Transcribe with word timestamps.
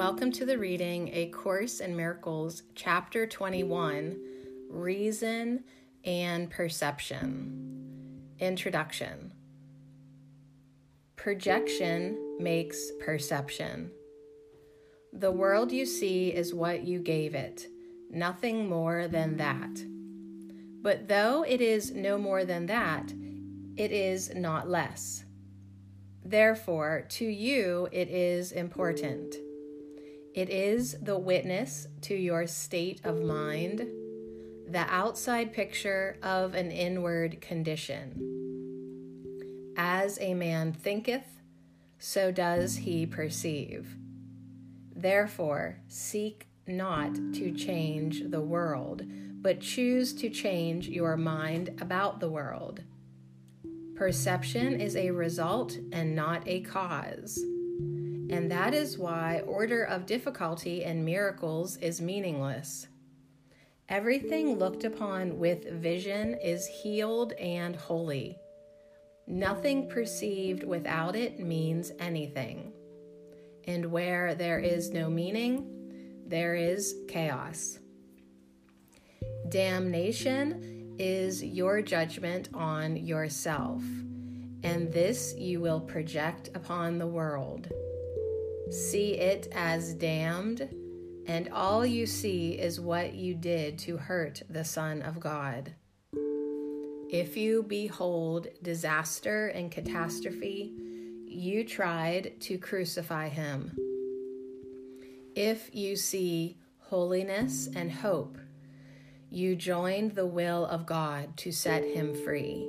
Welcome 0.00 0.32
to 0.32 0.46
the 0.46 0.56
reading 0.56 1.10
A 1.12 1.26
Course 1.26 1.80
in 1.80 1.94
Miracles, 1.94 2.62
Chapter 2.74 3.26
21 3.26 4.18
Reason 4.70 5.62
and 6.06 6.48
Perception. 6.48 8.22
Introduction 8.38 9.34
Projection 11.16 12.38
makes 12.40 12.92
perception. 12.98 13.90
The 15.12 15.30
world 15.30 15.70
you 15.70 15.84
see 15.84 16.32
is 16.32 16.54
what 16.54 16.84
you 16.84 17.00
gave 17.00 17.34
it, 17.34 17.66
nothing 18.10 18.70
more 18.70 19.06
than 19.06 19.36
that. 19.36 19.84
But 20.80 21.08
though 21.08 21.42
it 21.42 21.60
is 21.60 21.92
no 21.92 22.16
more 22.16 22.46
than 22.46 22.64
that, 22.64 23.12
it 23.76 23.92
is 23.92 24.34
not 24.34 24.66
less. 24.66 25.24
Therefore, 26.24 27.04
to 27.10 27.26
you 27.26 27.86
it 27.92 28.08
is 28.08 28.52
important. 28.52 29.36
It 30.32 30.48
is 30.48 30.96
the 31.02 31.18
witness 31.18 31.88
to 32.02 32.14
your 32.14 32.46
state 32.46 33.00
of 33.02 33.20
mind, 33.20 33.80
the 34.68 34.86
outside 34.88 35.52
picture 35.52 36.18
of 36.22 36.54
an 36.54 36.70
inward 36.70 37.40
condition. 37.40 38.14
As 39.76 40.18
a 40.20 40.34
man 40.34 40.72
thinketh, 40.72 41.40
so 41.98 42.30
does 42.30 42.76
he 42.76 43.06
perceive. 43.06 43.96
Therefore, 44.94 45.78
seek 45.88 46.46
not 46.64 47.14
to 47.34 47.52
change 47.52 48.22
the 48.30 48.40
world, 48.40 49.02
but 49.42 49.60
choose 49.60 50.12
to 50.12 50.30
change 50.30 50.86
your 50.86 51.16
mind 51.16 51.76
about 51.80 52.20
the 52.20 52.30
world. 52.30 52.82
Perception 53.96 54.80
is 54.80 54.94
a 54.94 55.10
result 55.10 55.76
and 55.92 56.14
not 56.14 56.46
a 56.46 56.60
cause. 56.60 57.42
And 58.30 58.48
that 58.52 58.74
is 58.74 58.96
why 58.96 59.42
order 59.44 59.82
of 59.82 60.06
difficulty 60.06 60.84
and 60.84 61.04
miracles 61.04 61.76
is 61.78 62.00
meaningless. 62.00 62.86
Everything 63.88 64.56
looked 64.56 64.84
upon 64.84 65.36
with 65.40 65.68
vision 65.68 66.34
is 66.34 66.64
healed 66.64 67.32
and 67.32 67.74
holy. 67.74 68.38
Nothing 69.26 69.88
perceived 69.88 70.62
without 70.62 71.16
it 71.16 71.40
means 71.40 71.90
anything. 71.98 72.72
And 73.66 73.86
where 73.86 74.36
there 74.36 74.60
is 74.60 74.90
no 74.90 75.10
meaning, 75.10 76.22
there 76.24 76.54
is 76.54 76.94
chaos. 77.08 77.80
Damnation 79.48 80.94
is 81.00 81.42
your 81.42 81.82
judgment 81.82 82.48
on 82.54 82.96
yourself, 82.96 83.82
and 84.62 84.92
this 84.92 85.34
you 85.36 85.60
will 85.60 85.80
project 85.80 86.50
upon 86.54 86.98
the 86.98 87.06
world 87.08 87.72
see 88.70 89.14
it 89.14 89.48
as 89.52 89.94
damned, 89.94 90.68
and 91.26 91.48
all 91.52 91.84
you 91.84 92.06
see 92.06 92.52
is 92.52 92.80
what 92.80 93.14
you 93.14 93.34
did 93.34 93.78
to 93.80 93.96
hurt 93.96 94.42
the 94.48 94.64
Son 94.64 95.02
of 95.02 95.20
God. 95.20 95.74
If 97.10 97.36
you 97.36 97.64
behold 97.64 98.46
disaster 98.62 99.48
and 99.48 99.70
catastrophe, 99.70 100.72
you 101.26 101.64
tried 101.64 102.40
to 102.40 102.58
crucify 102.58 103.28
him. 103.28 103.76
If 105.34 105.74
you 105.74 105.96
see 105.96 106.58
holiness 106.78 107.68
and 107.74 107.90
hope, 107.90 108.38
you 109.30 109.56
joined 109.56 110.12
the 110.12 110.26
will 110.26 110.66
of 110.66 110.86
God 110.86 111.36
to 111.38 111.52
set 111.52 111.84
him 111.84 112.14
free. 112.24 112.68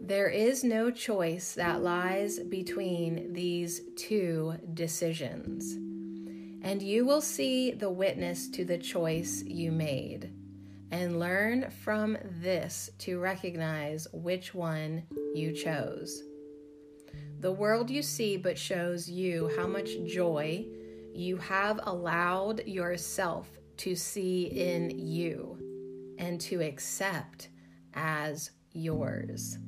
There 0.00 0.28
is 0.28 0.62
no 0.62 0.90
choice 0.90 1.54
that 1.54 1.82
lies 1.82 2.38
between 2.38 3.32
these 3.32 3.80
two 3.96 4.54
decisions, 4.74 5.72
and 6.62 6.82
you 6.82 7.04
will 7.04 7.20
see 7.20 7.72
the 7.72 7.90
witness 7.90 8.48
to 8.50 8.64
the 8.64 8.78
choice 8.78 9.42
you 9.42 9.72
made 9.72 10.32
and 10.90 11.18
learn 11.18 11.70
from 11.82 12.16
this 12.40 12.90
to 12.98 13.18
recognize 13.18 14.06
which 14.12 14.54
one 14.54 15.02
you 15.34 15.52
chose. 15.52 16.22
The 17.40 17.52
world 17.52 17.90
you 17.90 18.02
see 18.02 18.36
but 18.36 18.58
shows 18.58 19.10
you 19.10 19.50
how 19.56 19.66
much 19.66 19.90
joy 20.06 20.66
you 21.12 21.36
have 21.38 21.80
allowed 21.82 22.64
yourself 22.66 23.48
to 23.78 23.94
see 23.96 24.44
in 24.44 24.90
you 24.90 25.58
and 26.18 26.40
to 26.42 26.62
accept 26.62 27.48
as 27.94 28.50
yours. 28.72 29.58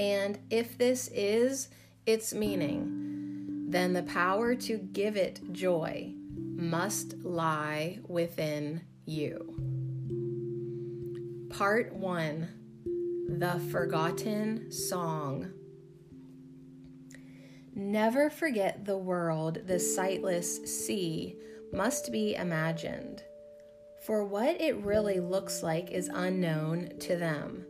And 0.00 0.38
if 0.48 0.78
this 0.78 1.10
is 1.12 1.68
its 2.06 2.32
meaning, 2.32 3.66
then 3.68 3.92
the 3.92 4.02
power 4.02 4.54
to 4.54 4.78
give 4.78 5.14
it 5.14 5.52
joy 5.52 6.14
must 6.34 7.18
lie 7.22 7.98
within 8.08 8.80
you. 9.04 9.54
Part 11.50 11.92
1 11.92 12.48
The 13.40 13.60
Forgotten 13.70 14.72
Song. 14.72 15.52
Never 17.74 18.30
forget 18.30 18.86
the 18.86 18.96
world 18.96 19.58
the 19.66 19.78
sightless 19.78 20.64
see 20.64 21.36
must 21.74 22.10
be 22.10 22.36
imagined, 22.36 23.22
for 24.06 24.24
what 24.24 24.58
it 24.62 24.78
really 24.78 25.20
looks 25.20 25.62
like 25.62 25.90
is 25.90 26.08
unknown 26.08 26.92
to 27.00 27.16
them. 27.16 27.66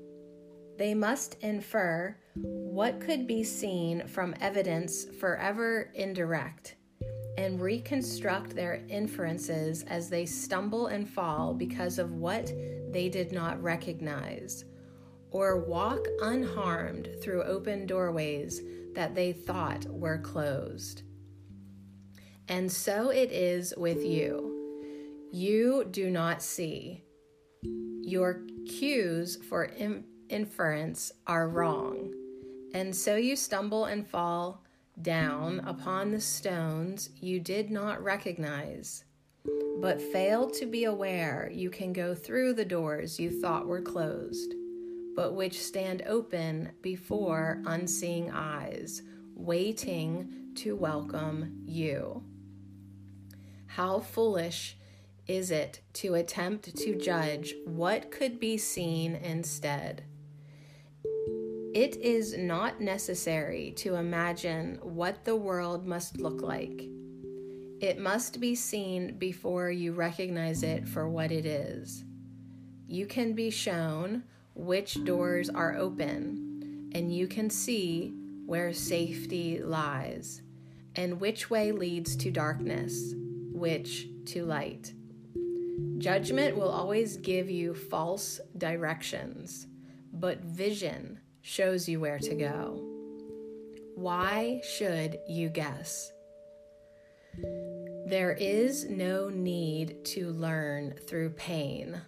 They 0.78 0.94
must 0.94 1.36
infer 1.42 2.16
what 2.80 2.98
could 2.98 3.26
be 3.26 3.44
seen 3.44 4.06
from 4.06 4.34
evidence 4.40 5.04
forever 5.20 5.90
indirect 5.94 6.76
and 7.36 7.60
reconstruct 7.60 8.56
their 8.56 8.82
inferences 8.88 9.82
as 9.82 10.08
they 10.08 10.24
stumble 10.24 10.86
and 10.86 11.06
fall 11.06 11.52
because 11.52 11.98
of 11.98 12.14
what 12.14 12.50
they 12.90 13.10
did 13.10 13.32
not 13.32 13.62
recognize, 13.62 14.64
or 15.30 15.60
walk 15.60 15.98
unharmed 16.22 17.06
through 17.20 17.42
open 17.42 17.86
doorways 17.86 18.62
that 18.94 19.14
they 19.14 19.30
thought 19.30 19.84
were 19.84 20.16
closed. 20.16 21.02
And 22.48 22.72
so 22.72 23.10
it 23.10 23.30
is 23.30 23.74
with 23.76 24.02
you. 24.02 25.28
You 25.30 25.84
do 25.90 26.08
not 26.08 26.42
see. 26.42 27.04
Your 28.00 28.46
cues 28.66 29.36
for 29.50 29.70
inference 30.30 31.12
are 31.26 31.46
wrong. 31.46 32.14
And 32.72 32.94
so 32.94 33.16
you 33.16 33.34
stumble 33.36 33.86
and 33.86 34.06
fall 34.06 34.62
down 35.02 35.60
upon 35.60 36.10
the 36.10 36.20
stones 36.20 37.10
you 37.20 37.40
did 37.40 37.70
not 37.70 38.02
recognize, 38.02 39.04
but 39.80 40.00
fail 40.00 40.48
to 40.50 40.66
be 40.66 40.84
aware 40.84 41.50
you 41.52 41.70
can 41.70 41.92
go 41.92 42.14
through 42.14 42.54
the 42.54 42.64
doors 42.64 43.18
you 43.18 43.40
thought 43.40 43.66
were 43.66 43.80
closed, 43.80 44.54
but 45.16 45.34
which 45.34 45.62
stand 45.62 46.02
open 46.06 46.70
before 46.82 47.62
unseeing 47.66 48.30
eyes, 48.30 49.02
waiting 49.34 50.50
to 50.54 50.76
welcome 50.76 51.62
you. 51.64 52.22
How 53.66 54.00
foolish 54.00 54.76
is 55.26 55.50
it 55.50 55.80
to 55.94 56.14
attempt 56.14 56.76
to 56.76 56.98
judge 56.98 57.54
what 57.64 58.10
could 58.10 58.38
be 58.38 58.58
seen 58.58 59.14
instead? 59.14 60.04
It 61.72 61.98
is 61.98 62.36
not 62.36 62.80
necessary 62.80 63.70
to 63.76 63.94
imagine 63.94 64.80
what 64.82 65.24
the 65.24 65.36
world 65.36 65.86
must 65.86 66.18
look 66.18 66.42
like. 66.42 66.88
It 67.80 68.00
must 68.00 68.40
be 68.40 68.56
seen 68.56 69.16
before 69.18 69.70
you 69.70 69.92
recognize 69.92 70.64
it 70.64 70.88
for 70.88 71.08
what 71.08 71.30
it 71.30 71.46
is. 71.46 72.04
You 72.88 73.06
can 73.06 73.34
be 73.34 73.50
shown 73.50 74.24
which 74.54 75.04
doors 75.04 75.48
are 75.48 75.76
open, 75.76 76.90
and 76.92 77.14
you 77.14 77.28
can 77.28 77.48
see 77.48 78.14
where 78.46 78.72
safety 78.72 79.62
lies, 79.62 80.42
and 80.96 81.20
which 81.20 81.50
way 81.50 81.70
leads 81.70 82.16
to 82.16 82.32
darkness, 82.32 83.14
which 83.52 84.08
to 84.24 84.44
light. 84.44 84.92
Judgment 85.98 86.56
will 86.56 86.70
always 86.70 87.16
give 87.16 87.48
you 87.48 87.74
false 87.74 88.40
directions, 88.58 89.68
but 90.12 90.40
vision 90.40 91.19
shows 91.42 91.88
you 91.88 92.00
where 92.00 92.18
to 92.18 92.34
go. 92.34 92.84
Why 93.94 94.60
should 94.62 95.18
you 95.28 95.48
guess? 95.48 96.12
There 98.06 98.32
is 98.32 98.88
no 98.88 99.28
need 99.28 100.04
to 100.06 100.30
learn 100.32 100.94
through 101.06 101.30
pain, 101.30 102.00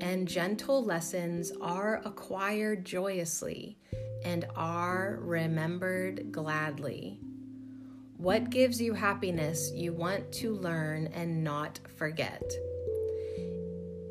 and 0.00 0.26
gentle 0.26 0.84
lessons 0.84 1.52
are 1.60 2.00
acquired 2.04 2.84
joyously 2.84 3.78
and 4.24 4.46
are 4.56 5.18
remembered 5.20 6.32
gladly. 6.32 7.20
What 8.16 8.50
gives 8.50 8.80
you 8.80 8.94
happiness 8.94 9.70
you 9.74 9.92
want 9.92 10.32
to 10.34 10.54
learn 10.54 11.08
and 11.08 11.44
not 11.44 11.80
forget? 11.96 12.42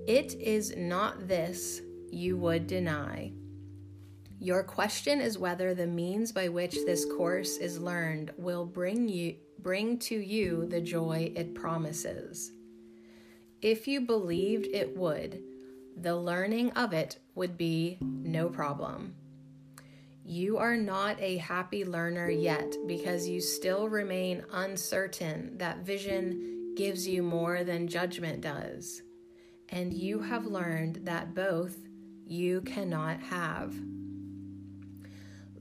It 0.07 0.35
is 0.39 0.75
not 0.75 1.27
this 1.27 1.81
you 2.11 2.37
would 2.37 2.67
deny 2.67 3.31
Your 4.43 4.63
question 4.63 5.21
is 5.21 5.37
whether 5.37 5.75
the 5.75 5.85
means 5.85 6.31
by 6.31 6.47
which 6.47 6.75
this 6.87 7.05
course 7.05 7.57
is 7.57 7.79
learned 7.79 8.31
will 8.37 8.65
bring 8.65 9.07
you 9.07 9.35
bring 9.59 9.99
to 9.99 10.15
you 10.15 10.65
the 10.65 10.81
joy 10.81 11.31
it 11.35 11.53
promises. 11.53 12.51
If 13.61 13.87
you 13.87 14.01
believed 14.01 14.65
it 14.73 14.97
would, 14.97 15.43
the 15.95 16.15
learning 16.15 16.71
of 16.71 16.91
it 16.91 17.19
would 17.35 17.55
be 17.55 17.99
no 18.01 18.49
problem. 18.49 19.13
You 20.25 20.57
are 20.57 20.75
not 20.75 21.21
a 21.21 21.37
happy 21.37 21.85
learner 21.85 22.31
yet 22.31 22.73
because 22.87 23.27
you 23.27 23.41
still 23.41 23.89
remain 23.89 24.43
uncertain 24.51 25.55
that 25.59 25.85
vision 25.85 26.73
gives 26.75 27.07
you 27.07 27.21
more 27.21 27.63
than 27.63 27.87
judgment 27.87 28.41
does. 28.41 29.03
And 29.69 29.93
you 29.93 30.19
have 30.19 30.47
learned 30.47 31.01
that 31.03 31.35
both 31.35 31.77
you 32.25 32.61
cannot 32.61 33.21
have. 33.21 33.75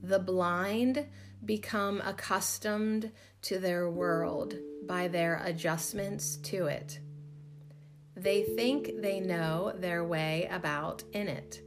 The 0.01 0.19
blind 0.19 1.05
become 1.45 2.01
accustomed 2.03 3.11
to 3.43 3.59
their 3.59 3.89
world 3.89 4.55
by 4.85 5.07
their 5.07 5.41
adjustments 5.43 6.37
to 6.37 6.65
it. 6.67 6.99
They 8.15 8.43
think 8.43 9.01
they 9.01 9.19
know 9.19 9.73
their 9.75 10.03
way 10.03 10.47
about 10.51 11.03
in 11.13 11.27
it. 11.27 11.61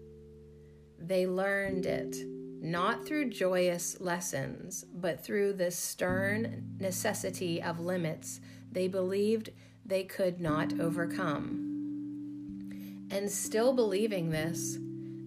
They 0.98 1.26
learned 1.26 1.86
it 1.86 2.16
not 2.64 3.04
through 3.04 3.28
joyous 3.28 4.00
lessons, 4.00 4.86
but 4.94 5.22
through 5.22 5.52
the 5.52 5.70
stern 5.70 6.76
necessity 6.80 7.62
of 7.62 7.78
limits 7.78 8.40
they 8.72 8.88
believed 8.88 9.50
they 9.84 10.02
could 10.02 10.40
not 10.40 10.80
overcome. 10.80 11.70
And 13.10 13.30
still 13.30 13.74
believing 13.74 14.30
this, 14.30 14.78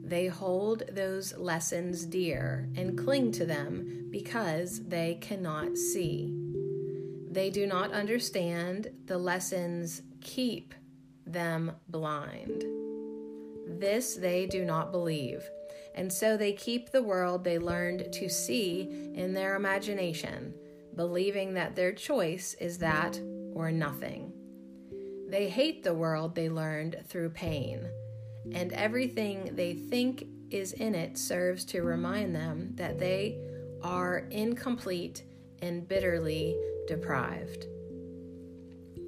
they 0.07 0.27
hold 0.27 0.83
those 0.91 1.37
lessons 1.37 2.05
dear 2.05 2.69
and 2.75 2.97
cling 2.97 3.31
to 3.33 3.45
them 3.45 4.07
because 4.09 4.83
they 4.87 5.15
cannot 5.21 5.77
see. 5.77 6.33
They 7.29 7.49
do 7.49 7.67
not 7.67 7.91
understand 7.91 8.89
the 9.05 9.17
lessons 9.17 10.01
keep 10.21 10.73
them 11.25 11.71
blind. 11.89 12.63
This 13.67 14.15
they 14.15 14.45
do 14.45 14.63
not 14.63 14.91
believe 14.91 15.43
and 15.97 16.13
so 16.13 16.37
they 16.37 16.53
keep 16.53 16.91
the 16.91 17.01
world 17.01 17.43
they 17.43 17.57
learned 17.57 18.13
to 18.13 18.29
see 18.29 19.11
in 19.15 19.33
their 19.33 19.55
imagination, 19.55 20.53
believing 20.95 21.55
that 21.55 21.75
their 21.75 21.91
choice 21.91 22.53
is 22.61 22.77
that 22.77 23.19
or 23.55 23.71
nothing. 23.71 24.31
They 25.27 25.49
hate 25.49 25.83
the 25.83 25.95
world 25.95 26.35
they 26.35 26.49
learned 26.49 26.97
through 27.07 27.31
pain, 27.31 27.89
and 28.53 28.73
everything 28.73 29.51
they 29.55 29.73
think 29.73 30.25
is 30.49 30.73
in 30.73 30.95
it 30.95 31.17
serves 31.17 31.65
to 31.65 31.81
remind 31.81 32.35
them 32.35 32.71
that 32.75 32.99
they 32.99 33.37
are 33.83 34.27
incomplete 34.31 35.23
and 35.61 35.87
bitterly 35.87 36.57
deprived. 36.87 37.65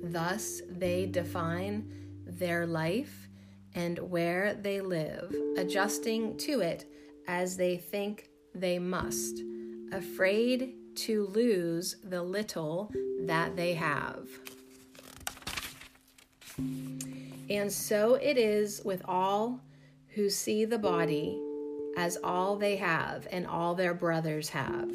Thus, 0.03 0.62
they 0.69 1.06
define 1.06 1.91
their 2.25 2.65
life 2.65 3.27
and 3.75 4.00
where 4.00 4.53
they 4.56 4.81
live, 4.81 5.33
adjusting 5.57 6.38
to 6.38 6.62
it 6.62 6.86
as 7.27 7.56
they 7.57 7.77
think 7.77 8.30
they 8.56 8.80
must, 8.80 9.41
afraid 9.91 10.74
to 10.95 11.27
lose 11.27 11.97
the 12.03 12.21
little 12.21 12.91
that 13.21 13.56
they 13.56 13.74
have. 13.74 14.27
And 17.50 17.72
so 17.72 18.16
it 18.16 18.38
is 18.38 18.81
with 18.84 19.01
all 19.06 19.62
who 20.10 20.30
see 20.30 20.66
the 20.66 20.78
body 20.78 21.42
as 21.98 22.18
all 22.24 22.56
they 22.56 22.75
have 22.78 23.28
and 23.31 23.48
all 23.48 23.75
their 23.75 23.94
brothers 23.94 24.50
have. 24.50 24.92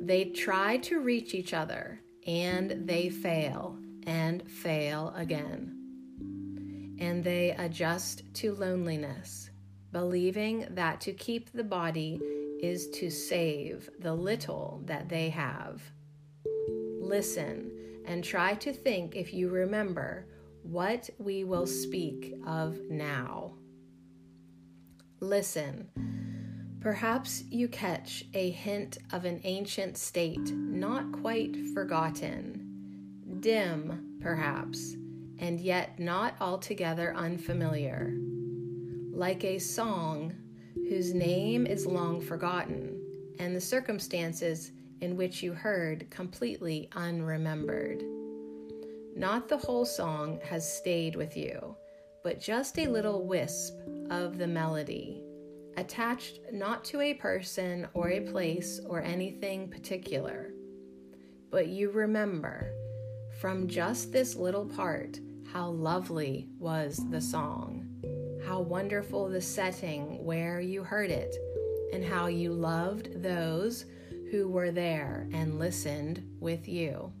They 0.00 0.26
try 0.34 0.78
to 0.78 1.00
reach 1.00 1.34
each 1.34 1.54
other 1.54 2.00
and 2.26 2.86
they 2.86 3.08
fail 3.08 3.78
and 4.06 4.48
fail 4.50 5.12
again 5.16 5.82
and 7.02 7.24
they 7.24 7.50
adjust 7.58 8.22
to 8.32 8.54
loneliness, 8.54 9.50
believing 9.90 10.66
that 10.70 11.00
to 11.00 11.12
keep 11.12 11.50
the 11.50 11.64
body 11.64 12.20
is 12.62 12.88
to 12.90 13.10
save 13.10 13.90
the 13.98 14.14
little 14.14 14.80
that 14.86 15.08
they 15.08 15.28
have. 15.28 15.82
Listen 17.00 17.72
and 18.06 18.22
try 18.22 18.54
to 18.54 18.72
think 18.72 19.16
if 19.16 19.34
you 19.34 19.48
remember 19.48 20.26
what 20.62 21.10
we 21.18 21.44
will 21.44 21.66
speak 21.66 22.34
of 22.46 22.78
now. 22.90 23.52
Listen. 25.20 25.88
Perhaps 26.80 27.44
you 27.48 27.68
catch 27.68 28.24
a 28.34 28.50
hint 28.50 28.98
of 29.12 29.24
an 29.24 29.40
ancient 29.44 29.96
state 29.96 30.52
not 30.52 31.12
quite 31.12 31.56
forgotten, 31.74 33.38
dim, 33.38 34.18
perhaps, 34.20 34.96
and 35.38 35.60
yet 35.60 36.00
not 36.00 36.34
altogether 36.40 37.14
unfamiliar, 37.14 38.12
like 39.12 39.44
a 39.44 39.60
song 39.60 40.32
whose 40.74 41.14
name 41.14 41.66
is 41.66 41.86
long 41.86 42.20
forgotten 42.20 43.00
and 43.38 43.54
the 43.54 43.60
circumstances 43.60 44.72
in 45.00 45.16
which 45.16 45.40
you 45.40 45.52
heard 45.52 46.10
completely 46.10 46.88
unremembered. 46.96 48.02
Not 49.22 49.48
the 49.48 49.56
whole 49.56 49.84
song 49.84 50.40
has 50.42 50.68
stayed 50.68 51.14
with 51.14 51.36
you, 51.36 51.76
but 52.24 52.40
just 52.40 52.76
a 52.76 52.88
little 52.88 53.24
wisp 53.24 53.74
of 54.10 54.36
the 54.36 54.48
melody, 54.48 55.22
attached 55.76 56.40
not 56.52 56.84
to 56.86 57.00
a 57.00 57.14
person 57.14 57.86
or 57.94 58.10
a 58.10 58.22
place 58.22 58.80
or 58.84 59.00
anything 59.00 59.68
particular. 59.68 60.52
But 61.52 61.68
you 61.68 61.92
remember, 61.92 62.72
from 63.40 63.68
just 63.68 64.10
this 64.10 64.34
little 64.34 64.66
part, 64.66 65.20
how 65.52 65.68
lovely 65.68 66.48
was 66.58 67.00
the 67.10 67.20
song, 67.20 67.86
how 68.44 68.58
wonderful 68.58 69.28
the 69.28 69.40
setting 69.40 70.24
where 70.24 70.60
you 70.60 70.82
heard 70.82 71.12
it, 71.12 71.36
and 71.92 72.04
how 72.04 72.26
you 72.26 72.52
loved 72.52 73.22
those 73.22 73.84
who 74.32 74.48
were 74.48 74.72
there 74.72 75.28
and 75.32 75.60
listened 75.60 76.28
with 76.40 76.66
you. 76.66 77.12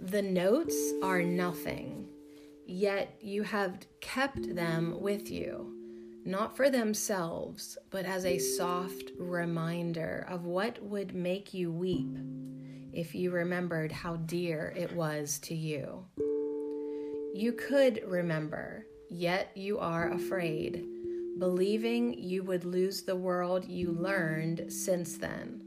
The 0.00 0.22
notes 0.22 0.92
are 1.02 1.22
nothing, 1.22 2.08
yet 2.66 3.16
you 3.20 3.42
have 3.44 3.86
kept 4.00 4.54
them 4.54 5.00
with 5.00 5.30
you, 5.30 5.72
not 6.24 6.56
for 6.56 6.68
themselves, 6.68 7.78
but 7.90 8.04
as 8.04 8.24
a 8.24 8.38
soft 8.38 9.12
reminder 9.18 10.26
of 10.28 10.46
what 10.46 10.82
would 10.82 11.14
make 11.14 11.54
you 11.54 11.70
weep 11.70 12.18
if 12.92 13.14
you 13.14 13.30
remembered 13.30 13.92
how 13.92 14.16
dear 14.16 14.74
it 14.76 14.94
was 14.94 15.38
to 15.40 15.54
you. 15.54 16.04
You 17.34 17.52
could 17.52 18.02
remember, 18.06 18.86
yet 19.10 19.52
you 19.54 19.78
are 19.78 20.12
afraid, 20.12 20.84
believing 21.38 22.14
you 22.14 22.42
would 22.42 22.64
lose 22.64 23.02
the 23.02 23.16
world 23.16 23.64
you 23.64 23.92
learned 23.92 24.72
since 24.72 25.16
then. 25.16 25.63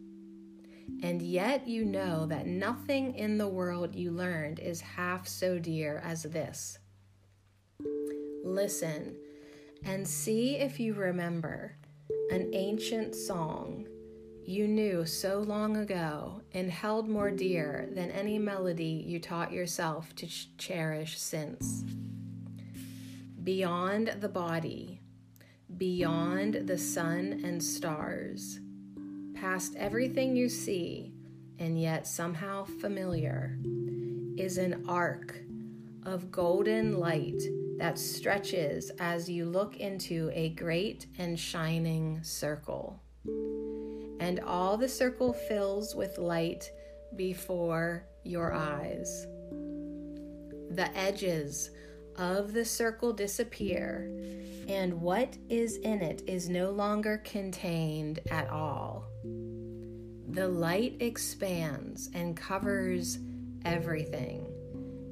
And 1.04 1.22
yet 1.22 1.68
you 1.68 1.86
know 1.86 2.26
that 2.26 2.48
nothing 2.48 3.16
in 3.16 3.38
the 3.38 3.48
world 3.48 3.94
you 3.94 4.12
learned 4.12 4.60
is 4.60 4.82
half 4.82 5.28
so 5.28 5.60
dear 5.60 6.02
as 6.04 6.24
this. 6.24 6.80
Listen 8.44 9.16
and 9.86 10.08
see 10.08 10.56
if 10.56 10.80
you 10.80 10.94
remember 10.94 11.76
an 12.32 12.50
ancient 12.54 13.16
song 13.16 13.88
you 14.48 14.66
knew 14.66 15.06
so 15.06 15.40
long 15.40 15.76
ago 15.76 16.42
and 16.54 16.72
held 16.72 17.10
more 17.10 17.30
dear 17.30 17.90
than 17.92 18.10
any 18.12 18.40
melody 18.40 19.04
you 19.06 19.20
taught 19.20 19.52
yourself 19.52 20.16
to 20.16 20.26
ch- 20.26 20.48
cherish 20.58 21.20
since. 21.20 21.84
Beyond 23.44 24.16
the 24.22 24.30
body, 24.30 25.02
beyond 25.76 26.62
the 26.66 26.78
sun 26.78 27.42
and 27.44 27.62
stars, 27.62 28.62
past 29.40 29.76
everything 29.78 30.36
you 30.36 30.50
see 30.50 31.14
and 31.60 31.80
yet 31.80 32.06
somehow 32.06 32.64
familiar, 32.64 33.58
is 34.38 34.58
an 34.58 34.86
arc 34.88 35.40
of 36.04 36.32
golden 36.32 37.00
light 37.00 37.42
that 37.78 37.98
stretches 37.98 38.92
as 39.00 39.30
you 39.30 39.46
look 39.46 39.78
into 39.78 40.30
a 40.34 40.50
great 40.50 41.08
and 41.18 41.40
shining 41.40 42.20
circle 42.24 43.02
and 44.20 44.40
all 44.42 44.78
the 44.78 44.90
circle 44.90 45.34
fills 45.34 45.96
with 45.96 46.18
light 46.18 46.72
before 47.16 48.06
your 48.24 48.54
eyes. 48.54 49.26
The 50.72 50.90
edges 50.96 51.72
of 52.18 52.54
the 52.54 52.66
circle 52.66 53.14
disappear, 53.14 54.12
and 54.68 55.02
what 55.02 55.38
is 55.50 55.78
in 55.78 56.02
it 56.02 56.24
is 56.28 56.50
no 56.50 56.72
longer 56.72 57.22
contained 57.24 58.20
at 58.30 58.50
all. 58.50 59.07
The 60.38 60.48
light 60.48 60.98
expands 61.00 62.12
and 62.14 62.38
covers 62.38 63.18
everything, 63.66 64.46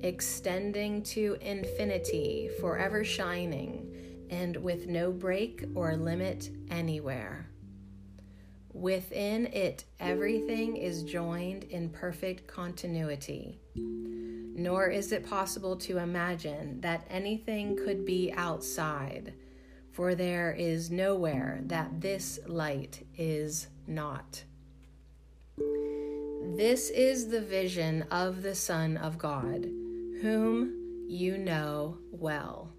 extending 0.03 1.01
to 1.01 1.36
infinity, 1.41 2.51
forever 2.62 3.03
shining, 3.03 4.27
and 4.29 4.55
with 4.55 4.86
no 4.86 5.12
break 5.12 5.65
or 5.74 5.98
limit 5.98 6.51
anywhere. 6.70 7.50
Within 8.72 9.48
it, 9.48 9.86
everything 10.00 10.77
is 10.77 11.01
joined 11.01 11.63
in 11.63 11.89
perfect 11.89 12.46
continuity. 12.46 13.60
Nor 13.74 14.89
is 14.89 15.12
it 15.12 15.27
possible 15.27 15.75
to 15.77 15.98
imagine 15.98 16.79
that 16.82 17.08
anything 17.10 17.75
could 17.77 18.05
be 18.05 18.32
outside, 18.38 19.34
for 19.91 20.13
there 20.13 20.51
is 20.51 20.91
nowhere 20.91 21.62
that 21.63 22.00
this 22.00 22.39
light 22.46 23.03
is 23.17 23.70
not. 23.88 24.44
This 25.57 26.89
is 26.89 27.27
the 27.27 27.41
vision 27.41 28.03
of 28.12 28.41
the 28.41 28.55
Son 28.55 28.95
of 28.95 29.17
God, 29.17 29.65
whom 30.21 31.05
you 31.05 31.38
know 31.38 31.97
well. 32.12 32.71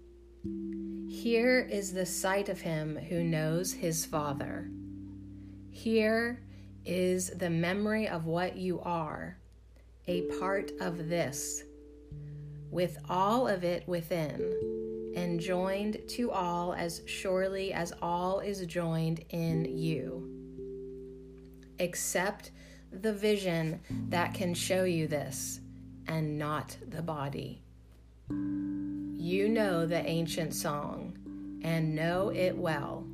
Here 1.07 1.59
is 1.59 1.93
the 1.93 2.05
sight 2.05 2.49
of 2.49 2.59
him 2.59 2.97
who 2.97 3.23
knows 3.23 3.71
his 3.71 4.03
Father. 4.03 4.71
Here 5.69 6.41
is 6.85 7.29
the 7.29 7.51
memory 7.51 8.07
of 8.07 8.25
what 8.25 8.57
you 8.57 8.79
are, 8.79 9.37
a 10.07 10.21
part 10.39 10.71
of 10.79 11.07
this, 11.07 11.61
with 12.71 12.97
all 13.07 13.47
of 13.47 13.63
it 13.63 13.87
within, 13.87 15.13
and 15.15 15.39
joined 15.39 15.99
to 16.07 16.31
all 16.31 16.73
as 16.73 17.03
surely 17.05 17.73
as 17.73 17.93
all 18.01 18.39
is 18.39 18.65
joined 18.65 19.23
in 19.29 19.65
you. 19.65 20.33
Accept 21.79 22.49
the 22.91 23.13
vision 23.13 23.79
that 24.09 24.33
can 24.33 24.53
show 24.53 24.83
you 24.83 25.07
this, 25.07 25.61
and 26.07 26.37
not 26.37 26.77
the 26.87 27.01
body. 27.01 27.61
You 28.29 29.49
know 29.49 29.85
the 29.85 30.05
ancient 30.05 30.53
song, 30.53 31.17
and 31.63 31.95
know 31.95 32.29
it 32.29 32.57
well. 32.57 33.05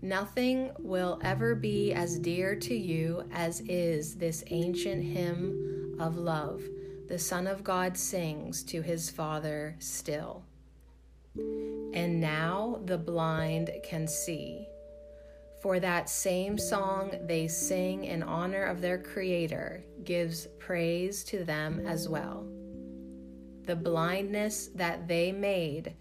Nothing 0.00 0.70
will 0.78 1.18
ever 1.24 1.54
be 1.54 1.92
as 1.92 2.18
dear 2.18 2.54
to 2.56 2.74
you 2.74 3.24
as 3.32 3.60
is 3.62 4.14
this 4.14 4.44
ancient 4.48 5.02
hymn 5.02 5.96
of 5.98 6.16
love 6.16 6.62
the 7.08 7.18
Son 7.18 7.46
of 7.46 7.64
God 7.64 7.96
sings 7.96 8.62
to 8.64 8.82
his 8.82 9.08
Father 9.08 9.74
still. 9.78 10.44
And 11.34 12.20
now 12.20 12.80
the 12.84 12.98
blind 12.98 13.70
can 13.82 14.06
see. 14.06 14.68
For 15.60 15.80
that 15.80 16.08
same 16.08 16.56
song 16.56 17.12
they 17.26 17.48
sing 17.48 18.04
in 18.04 18.22
honor 18.22 18.64
of 18.64 18.80
their 18.80 18.98
Creator 18.98 19.84
gives 20.04 20.46
praise 20.58 21.24
to 21.24 21.44
them 21.44 21.84
as 21.84 22.08
well. 22.08 22.46
The 23.64 23.74
blindness 23.74 24.68
that 24.76 25.08
they 25.08 25.32
made 25.32 25.94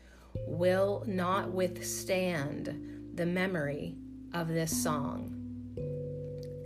will 0.46 1.04
not 1.08 1.52
withstand 1.52 3.16
the 3.16 3.26
memory 3.26 3.96
of 4.34 4.48
this 4.48 4.84
song. 4.84 5.34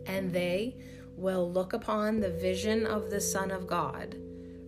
And 0.06 0.34
they 0.34 0.76
will 1.16 1.50
look 1.50 1.72
upon 1.72 2.20
the 2.20 2.30
vision 2.30 2.86
of 2.86 3.10
the 3.10 3.22
Son 3.22 3.52
of 3.52 3.68
God, 3.68 4.18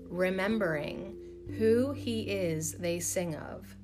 remembering 0.07 1.17
who 1.57 1.91
he 1.91 2.21
is 2.21 2.73
they 2.73 2.99
sing 3.01 3.35
of. 3.35 3.75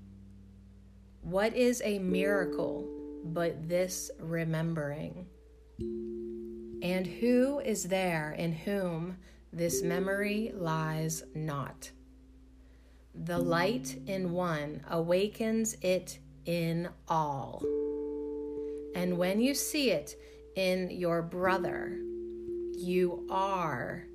What 1.22 1.54
is 1.56 1.82
a 1.84 2.00
miracle 2.00 2.88
but 3.24 3.68
this 3.68 4.12
remembering? 4.20 5.28
And 6.82 7.06
who 7.06 7.60
is 7.60 7.84
there 7.84 8.36
in 8.38 8.54
whom 8.54 9.18
this 9.52 9.84
memory 9.84 10.52
lies 10.56 11.24
not? 11.36 11.92
The 13.14 13.38
light 13.38 13.98
in 14.08 14.32
one 14.32 14.82
awakens 14.90 15.76
it 15.82 16.20
in 16.46 16.88
all. 17.08 17.62
And 18.96 19.18
when 19.18 19.42
you 19.42 19.54
see 19.54 19.92
it 19.92 20.16
in 20.56 20.90
your 20.92 21.22
brother, 21.22 22.00
you 22.78 23.28
are 23.30 24.06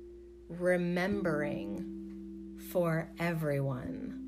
remembering 0.49 2.57
for 2.71 3.09
everyone. 3.19 4.24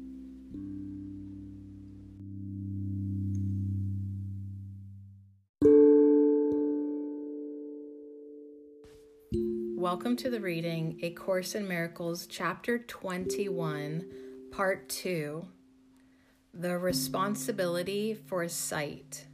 Welcome 9.90 10.18
to 10.18 10.30
the 10.30 10.42
reading 10.42 11.00
A 11.02 11.12
Course 11.12 11.56
in 11.56 11.66
Miracles, 11.66 12.28
Chapter 12.28 12.78
21, 12.78 14.06
Part 14.52 14.90
2 14.90 15.48
The 16.54 16.78
Responsibility 16.78 18.14
for 18.14 18.50
Sight. 18.50 19.28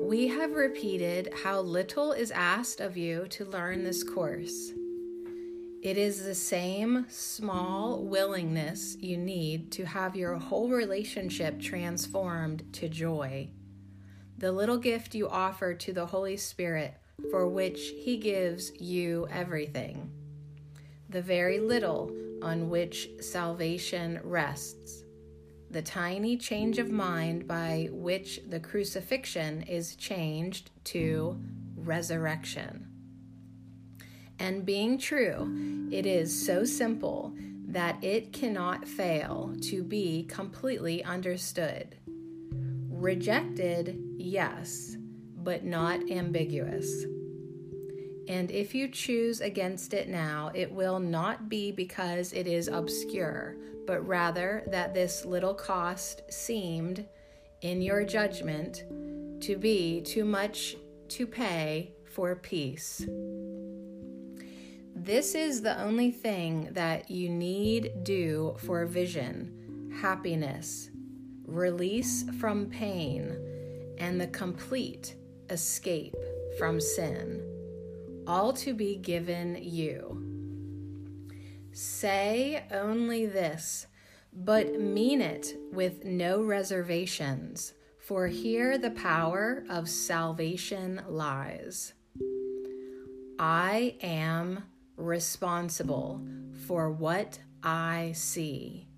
We 0.00 0.28
have 0.28 0.52
repeated 0.52 1.34
how 1.42 1.60
little 1.62 2.12
is 2.12 2.30
asked 2.30 2.78
of 2.80 2.96
you 2.96 3.26
to 3.30 3.44
learn 3.44 3.82
this 3.82 4.04
course. 4.04 4.70
It 5.82 5.98
is 5.98 6.24
the 6.24 6.32
same 6.32 7.06
small 7.08 8.04
willingness 8.04 8.96
you 9.00 9.16
need 9.16 9.72
to 9.72 9.86
have 9.86 10.14
your 10.14 10.36
whole 10.36 10.68
relationship 10.68 11.60
transformed 11.60 12.72
to 12.74 12.88
joy. 12.88 13.50
The 14.38 14.52
little 14.52 14.78
gift 14.78 15.16
you 15.16 15.28
offer 15.28 15.74
to 15.74 15.92
the 15.92 16.06
Holy 16.06 16.36
Spirit, 16.36 16.94
for 17.30 17.48
which 17.48 17.92
He 17.96 18.16
gives 18.16 18.72
you 18.80 19.26
everything. 19.30 20.10
The 21.08 21.22
very 21.22 21.60
little 21.60 22.10
on 22.42 22.68
which 22.68 23.08
salvation 23.20 24.20
rests 24.24 25.04
the 25.72 25.82
tiny 25.82 26.36
change 26.36 26.78
of 26.78 26.90
mind 26.90 27.48
by 27.48 27.88
which 27.90 28.40
the 28.46 28.60
crucifixion 28.60 29.62
is 29.62 29.96
changed 29.96 30.70
to 30.84 31.40
resurrection. 31.76 32.86
And 34.38 34.66
being 34.66 34.98
true, 34.98 35.88
it 35.90 36.04
is 36.04 36.46
so 36.46 36.64
simple 36.64 37.32
that 37.68 38.02
it 38.04 38.34
cannot 38.34 38.86
fail 38.86 39.54
to 39.62 39.82
be 39.82 40.24
completely 40.24 41.02
understood. 41.04 41.96
Rejected, 42.90 43.98
yes, 44.18 44.96
but 45.42 45.64
not 45.64 46.10
ambiguous. 46.10 47.04
And 48.28 48.50
if 48.50 48.74
you 48.74 48.88
choose 48.88 49.40
against 49.40 49.94
it 49.94 50.08
now, 50.08 50.50
it 50.54 50.70
will 50.70 51.00
not 51.00 51.48
be 51.48 51.72
because 51.72 52.32
it 52.32 52.46
is 52.46 52.68
obscure, 52.68 53.56
but 53.86 54.06
rather 54.06 54.62
that 54.68 54.94
this 54.94 55.24
little 55.24 55.54
cost 55.54 56.22
seemed, 56.30 57.04
in 57.62 57.82
your 57.82 58.04
judgment, 58.04 58.84
to 59.42 59.56
be 59.56 60.00
too 60.02 60.24
much 60.24 60.76
to 61.08 61.26
pay 61.26 61.92
for 62.04 62.36
peace. 62.36 63.04
This 64.94 65.34
is 65.34 65.62
the 65.62 65.80
only 65.82 66.10
thing 66.10 66.68
that 66.72 67.10
you 67.10 67.28
need 67.28 68.04
do 68.04 68.54
for 68.58 68.86
vision, 68.86 69.90
happiness, 70.00 70.90
release 71.44 72.24
from 72.38 72.66
pain, 72.66 73.36
and 73.98 74.20
the 74.20 74.28
complete 74.28 75.16
escape 75.50 76.16
from 76.58 76.80
sin, 76.80 77.42
all 78.26 78.52
to 78.54 78.74
be 78.74 78.96
given 78.96 79.58
you. 79.60 80.18
Say 81.72 82.64
only 82.70 83.26
this, 83.26 83.86
but 84.32 84.80
mean 84.80 85.20
it 85.20 85.56
with 85.72 86.04
no 86.04 86.42
reservations, 86.42 87.74
for 87.98 88.26
here 88.26 88.78
the 88.78 88.90
power 88.90 89.64
of 89.70 89.88
salvation 89.88 91.00
lies. 91.08 91.94
I 93.38 93.96
am 94.02 94.64
responsible 94.96 96.20
for 96.66 96.90
what 96.90 97.38
I 97.62 98.12
see. 98.14 98.88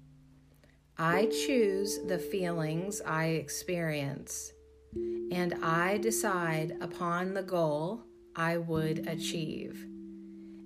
I 0.97 1.27
choose 1.27 1.99
the 2.07 2.19
feelings 2.19 3.01
I 3.05 3.27
experience, 3.27 4.53
and 5.31 5.55
I 5.63 5.99
decide 5.99 6.77
upon 6.81 7.35
the 7.35 7.43
goal 7.43 8.03
I 8.37 8.59
would 8.59 9.07
achieve 9.07 9.87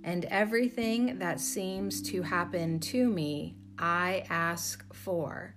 and 0.09 0.25
everything 0.27 1.19
that 1.19 1.39
seems 1.39 2.01
to 2.01 2.23
happen 2.23 2.81
to 2.81 3.09
me, 3.11 3.57
I 3.79 4.25
ask 4.31 4.83
for 4.95 5.55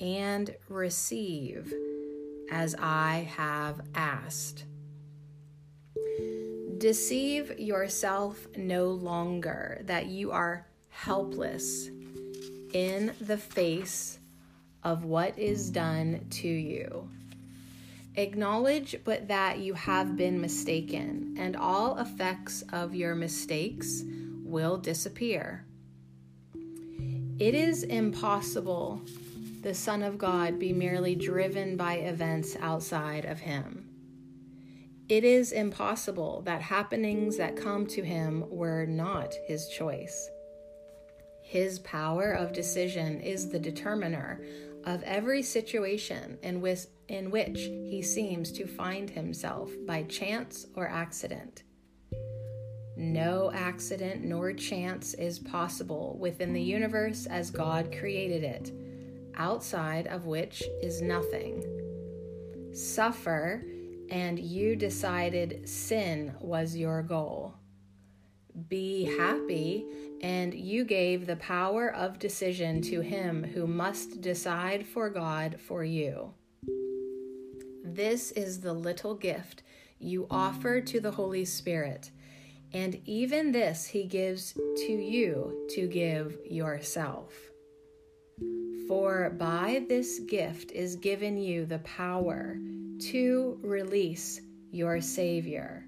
and 0.00 0.54
receive 0.70 1.72
as 2.50 2.74
I 2.78 3.28
have 3.36 3.82
asked. 3.94 4.64
Deceive 6.78 7.60
yourself 7.60 8.46
no 8.56 8.86
longer 8.86 9.82
that 9.84 10.06
you 10.06 10.30
are 10.32 10.66
helpless 10.88 11.90
in 12.72 13.12
the 13.20 13.36
face 13.36 14.18
of 14.82 15.04
what 15.04 15.38
is 15.38 15.68
done 15.68 16.24
to 16.30 16.48
you. 16.48 17.06
Acknowledge 18.16 18.96
but 19.04 19.28
that 19.28 19.58
you 19.58 19.74
have 19.74 20.16
been 20.16 20.40
mistaken, 20.40 21.36
and 21.38 21.56
all 21.56 21.98
effects 21.98 22.62
of 22.72 22.94
your 22.94 23.14
mistakes 23.14 24.02
will 24.44 24.76
disappear. 24.76 25.64
It 27.38 27.54
is 27.54 27.84
impossible 27.84 29.02
the 29.62 29.74
Son 29.74 30.02
of 30.02 30.18
God 30.18 30.58
be 30.58 30.72
merely 30.72 31.14
driven 31.14 31.76
by 31.76 31.94
events 31.94 32.56
outside 32.60 33.24
of 33.24 33.40
him. 33.40 33.86
It 35.08 35.24
is 35.24 35.52
impossible 35.52 36.42
that 36.46 36.62
happenings 36.62 37.36
that 37.36 37.56
come 37.56 37.86
to 37.88 38.02
him 38.02 38.44
were 38.48 38.86
not 38.86 39.34
his 39.46 39.68
choice. 39.68 40.30
His 41.42 41.78
power 41.80 42.32
of 42.32 42.52
decision 42.52 43.20
is 43.20 43.48
the 43.48 43.58
determiner 43.58 44.40
of 44.84 45.02
every 45.02 45.42
situation 45.42 46.38
in 46.42 46.60
which, 46.60 46.80
in 47.10 47.30
which 47.30 47.58
he 47.58 48.00
seems 48.00 48.52
to 48.52 48.66
find 48.66 49.10
himself 49.10 49.72
by 49.84 50.04
chance 50.04 50.66
or 50.76 50.88
accident. 50.88 51.64
No 52.96 53.50
accident 53.52 54.24
nor 54.24 54.52
chance 54.52 55.14
is 55.14 55.40
possible 55.40 56.16
within 56.20 56.52
the 56.52 56.62
universe 56.62 57.26
as 57.26 57.50
God 57.50 57.94
created 57.98 58.44
it, 58.44 58.72
outside 59.34 60.06
of 60.06 60.26
which 60.26 60.62
is 60.82 61.02
nothing. 61.02 61.64
Suffer 62.72 63.64
and 64.10 64.38
you 64.38 64.76
decided 64.76 65.68
sin 65.68 66.32
was 66.40 66.76
your 66.76 67.02
goal. 67.02 67.54
Be 68.68 69.04
happy, 69.18 69.86
and 70.20 70.52
you 70.52 70.84
gave 70.84 71.26
the 71.26 71.36
power 71.36 71.92
of 71.92 72.18
decision 72.18 72.82
to 72.82 73.00
him 73.00 73.42
who 73.42 73.66
must 73.66 74.20
decide 74.20 74.86
for 74.86 75.08
God 75.08 75.58
for 75.60 75.84
you. 75.84 76.34
This 77.82 78.30
is 78.32 78.60
the 78.60 78.72
little 78.72 79.14
gift 79.14 79.62
you 79.98 80.26
offer 80.30 80.80
to 80.80 81.00
the 81.00 81.10
Holy 81.10 81.44
Spirit, 81.44 82.10
and 82.72 83.00
even 83.04 83.52
this 83.52 83.86
he 83.86 84.04
gives 84.04 84.52
to 84.52 84.92
you 84.92 85.66
to 85.70 85.86
give 85.86 86.38
yourself. 86.48 87.34
For 88.86 89.30
by 89.30 89.84
this 89.88 90.20
gift 90.20 90.72
is 90.72 90.96
given 90.96 91.36
you 91.36 91.64
the 91.64 91.78
power 91.80 92.58
to 93.10 93.58
release 93.62 94.40
your 94.70 95.00
Savior, 95.00 95.86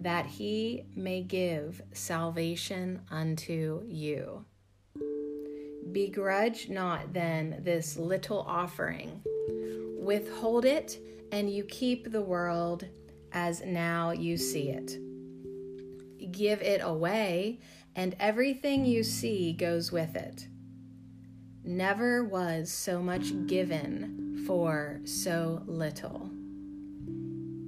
that 0.00 0.26
he 0.26 0.84
may 0.96 1.22
give 1.22 1.82
salvation 1.92 3.00
unto 3.10 3.82
you. 3.86 4.44
Begrudge 5.92 6.68
not 6.68 7.12
then 7.12 7.60
this 7.64 7.96
little 7.96 8.40
offering, 8.40 9.22
withhold 10.00 10.64
it, 10.64 10.98
and 11.30 11.50
you 11.50 11.64
keep 11.64 12.10
the 12.10 12.22
world 12.22 12.86
as 13.32 13.62
now 13.64 14.10
you 14.10 14.36
see 14.36 14.70
it. 14.70 14.98
Give 16.32 16.60
it 16.62 16.80
away, 16.82 17.60
and 17.94 18.16
everything 18.18 18.84
you 18.84 19.04
see 19.04 19.52
goes 19.52 19.92
with 19.92 20.16
it. 20.16 20.48
Never 21.62 22.24
was 22.24 22.72
so 22.72 23.02
much 23.02 23.46
given 23.46 24.42
for 24.46 25.00
so 25.04 25.62
little. 25.66 26.30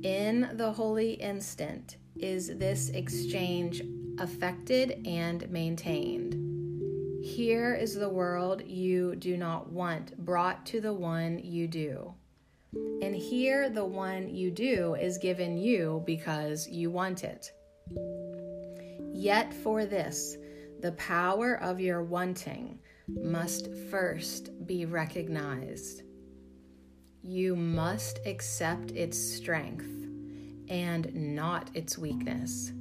In 0.03 0.51
the 0.55 0.73
holy 0.73 1.13
instant 1.13 1.99
is 2.17 2.57
this 2.57 2.89
exchange 2.91 3.83
affected 4.19 5.07
and 5.07 5.49
maintained. 5.51 6.35
Here 7.25 7.75
is 7.75 7.95
the 7.95 8.09
world 8.09 8.63
you 8.67 9.15
do 9.15 9.37
not 9.37 9.71
want 9.71 10.19
brought 10.25 10.67
to 10.67 10.81
the 10.81 10.93
one 10.93 11.39
you 11.39 11.69
do. 11.69 12.15
And 12.75 13.15
here 13.15 13.69
the 13.69 13.85
one 13.85 14.35
you 14.35 14.51
do 14.51 14.95
is 14.95 15.19
given 15.19 15.57
you 15.57 16.03
because 16.07 16.69
you 16.69 16.91
want 16.91 17.25
it. 17.25 17.53
Yet 19.13 19.53
for 19.53 19.85
this, 19.85 20.37
the 20.81 20.93
power 20.93 21.61
of 21.61 21.81
your 21.81 22.03
wanting 22.03 22.79
must 23.09 23.69
first 23.91 24.67
be 24.67 24.87
recognized. 24.87 26.03
You 27.23 27.55
must 27.57 28.21
accept 28.25 28.93
its 28.93 29.19
strength 29.19 29.91
and 30.69 31.15
not 31.15 31.71
its 31.75 31.99
weakness. 31.99 32.73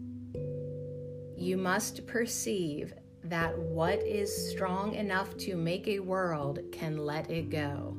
You 1.36 1.58
must 1.58 2.08
perceive 2.08 2.94
that 3.24 3.58
what 3.58 4.00
is 4.00 4.52
strong 4.52 4.96
enough 4.96 5.36
to 5.38 5.56
make 5.56 5.88
a 5.88 6.00
world 6.00 6.60
can 6.72 6.98
let 6.98 7.30
it 7.30 7.50
go 7.50 7.98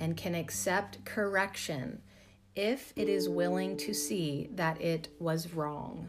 and 0.00 0.16
can 0.16 0.34
accept 0.34 1.04
correction 1.04 2.00
if 2.54 2.92
it 2.96 3.08
is 3.08 3.28
willing 3.28 3.76
to 3.76 3.92
see 3.92 4.48
that 4.54 4.80
it 4.80 5.08
was 5.18 5.52
wrong. 5.54 6.08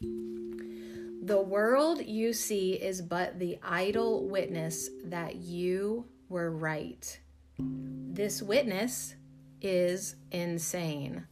The 0.00 1.40
world 1.40 2.04
you 2.04 2.32
see 2.32 2.74
is 2.74 3.02
but 3.02 3.38
the 3.38 3.58
idle 3.62 4.28
witness 4.28 4.88
that 5.04 5.36
you 5.36 6.06
were 6.28 6.50
right. 6.50 7.20
This 7.58 8.42
witness 8.42 9.14
is 9.60 10.16
insane. 10.30 11.26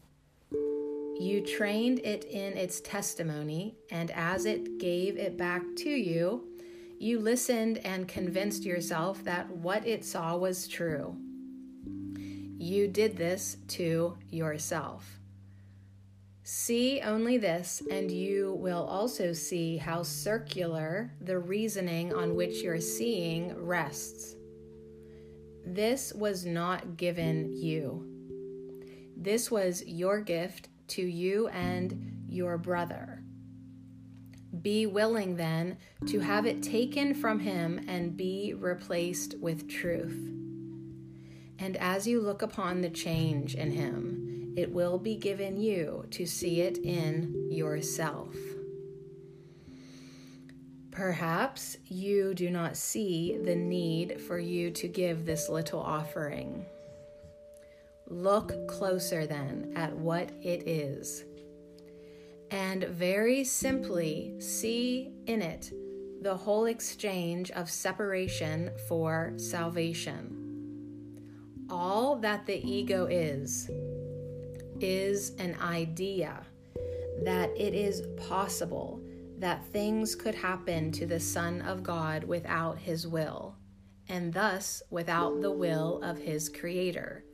You 1.18 1.42
trained 1.46 2.00
it 2.00 2.24
in 2.24 2.58
its 2.58 2.80
testimony, 2.82 3.76
and 3.90 4.10
as 4.10 4.44
it 4.44 4.78
gave 4.78 5.16
it 5.16 5.38
back 5.38 5.62
to 5.78 5.88
you, 5.88 6.44
you 6.98 7.20
listened 7.20 7.78
and 7.78 8.06
convinced 8.06 8.64
yourself 8.64 9.24
that 9.24 9.48
what 9.48 9.86
it 9.86 10.04
saw 10.04 10.36
was 10.36 10.68
true. 10.68 11.16
You 12.58 12.88
did 12.88 13.16
this 13.16 13.58
to 13.68 14.16
yourself. 14.30 15.18
See 16.42 17.00
only 17.00 17.36
this, 17.38 17.82
and 17.90 18.10
you 18.10 18.54
will 18.54 18.84
also 18.84 19.32
see 19.32 19.76
how 19.76 20.02
circular 20.02 21.12
the 21.20 21.38
reasoning 21.38 22.14
on 22.14 22.34
which 22.34 22.62
your 22.62 22.80
seeing 22.80 23.54
rests. 23.62 24.36
This 25.66 26.14
was 26.14 26.46
not 26.46 26.96
given 26.96 27.52
you. 27.52 28.06
This 29.16 29.50
was 29.50 29.84
your 29.84 30.20
gift 30.20 30.68
to 30.88 31.02
you 31.02 31.48
and 31.48 32.24
your 32.28 32.56
brother. 32.56 33.22
Be 34.62 34.86
willing 34.86 35.36
then 35.36 35.76
to 36.06 36.20
have 36.20 36.46
it 36.46 36.62
taken 36.62 37.12
from 37.12 37.40
him 37.40 37.84
and 37.88 38.16
be 38.16 38.54
replaced 38.54 39.38
with 39.40 39.68
truth. 39.68 40.45
And 41.58 41.76
as 41.76 42.06
you 42.06 42.20
look 42.20 42.42
upon 42.42 42.80
the 42.80 42.90
change 42.90 43.54
in 43.54 43.70
him, 43.70 44.54
it 44.56 44.72
will 44.72 44.98
be 44.98 45.16
given 45.16 45.56
you 45.56 46.06
to 46.10 46.26
see 46.26 46.62
it 46.62 46.78
in 46.78 47.48
yourself. 47.50 48.34
Perhaps 50.90 51.76
you 51.84 52.32
do 52.32 52.48
not 52.48 52.76
see 52.76 53.38
the 53.44 53.54
need 53.54 54.20
for 54.22 54.38
you 54.38 54.70
to 54.70 54.88
give 54.88 55.26
this 55.26 55.50
little 55.50 55.80
offering. 55.80 56.64
Look 58.08 58.66
closer 58.66 59.26
then 59.26 59.72
at 59.76 59.94
what 59.94 60.30
it 60.42 60.66
is, 60.66 61.24
and 62.50 62.84
very 62.84 63.44
simply 63.44 64.40
see 64.40 65.12
in 65.26 65.42
it 65.42 65.70
the 66.22 66.36
whole 66.36 66.64
exchange 66.64 67.50
of 67.50 67.68
separation 67.68 68.70
for 68.88 69.34
salvation. 69.36 70.45
All 71.68 72.16
that 72.16 72.46
the 72.46 72.64
ego 72.64 73.06
is, 73.06 73.70
is 74.80 75.30
an 75.38 75.56
idea 75.60 76.44
that 77.22 77.50
it 77.56 77.74
is 77.74 78.02
possible 78.28 79.00
that 79.38 79.64
things 79.66 80.14
could 80.14 80.34
happen 80.34 80.92
to 80.92 81.06
the 81.06 81.20
Son 81.20 81.60
of 81.62 81.82
God 81.82 82.24
without 82.24 82.78
his 82.78 83.06
will, 83.06 83.56
and 84.08 84.32
thus 84.32 84.82
without 84.90 85.40
the 85.40 85.50
will 85.50 86.00
of 86.02 86.18
his 86.18 86.48
Creator, 86.48 87.24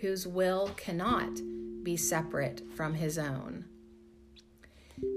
whose 0.00 0.26
will 0.26 0.70
cannot 0.76 1.40
be 1.82 1.96
separate 1.96 2.62
from 2.74 2.94
his 2.94 3.18
own. 3.18 3.64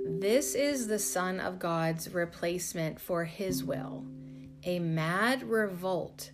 This 0.05 0.55
is 0.55 0.87
the 0.87 0.99
Son 0.99 1.39
of 1.39 1.59
God's 1.59 2.13
replacement 2.13 2.99
for 2.99 3.25
his 3.25 3.63
will, 3.63 4.05
a 4.63 4.79
mad 4.79 5.43
revolt 5.43 6.31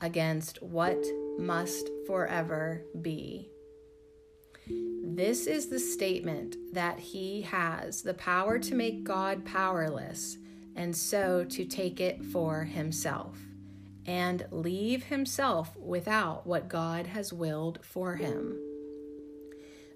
against 0.00 0.62
what 0.62 0.98
must 1.38 1.88
forever 2.06 2.84
be. 3.00 3.50
This 5.02 5.46
is 5.46 5.68
the 5.68 5.80
statement 5.80 6.56
that 6.72 6.98
he 6.98 7.42
has 7.42 8.02
the 8.02 8.14
power 8.14 8.58
to 8.58 8.74
make 8.74 9.04
God 9.04 9.44
powerless 9.44 10.38
and 10.76 10.96
so 10.96 11.44
to 11.44 11.64
take 11.64 12.00
it 12.00 12.24
for 12.24 12.64
himself 12.64 13.38
and 14.06 14.46
leave 14.50 15.04
himself 15.04 15.76
without 15.76 16.46
what 16.46 16.68
God 16.68 17.06
has 17.06 17.32
willed 17.32 17.80
for 17.82 18.16
him. 18.16 18.58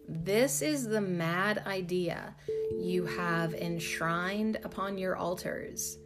This 0.07 0.61
is 0.61 0.87
the 0.87 1.01
mad 1.01 1.63
idea 1.67 2.35
you 2.79 3.07
have 3.07 3.55
enshrined 3.55 4.59
upon 4.63 4.99
your 4.99 5.17
altars 5.17 5.97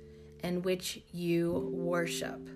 and 0.45 0.65
which 0.65 1.03
you 1.13 1.71
worship. 1.75 2.49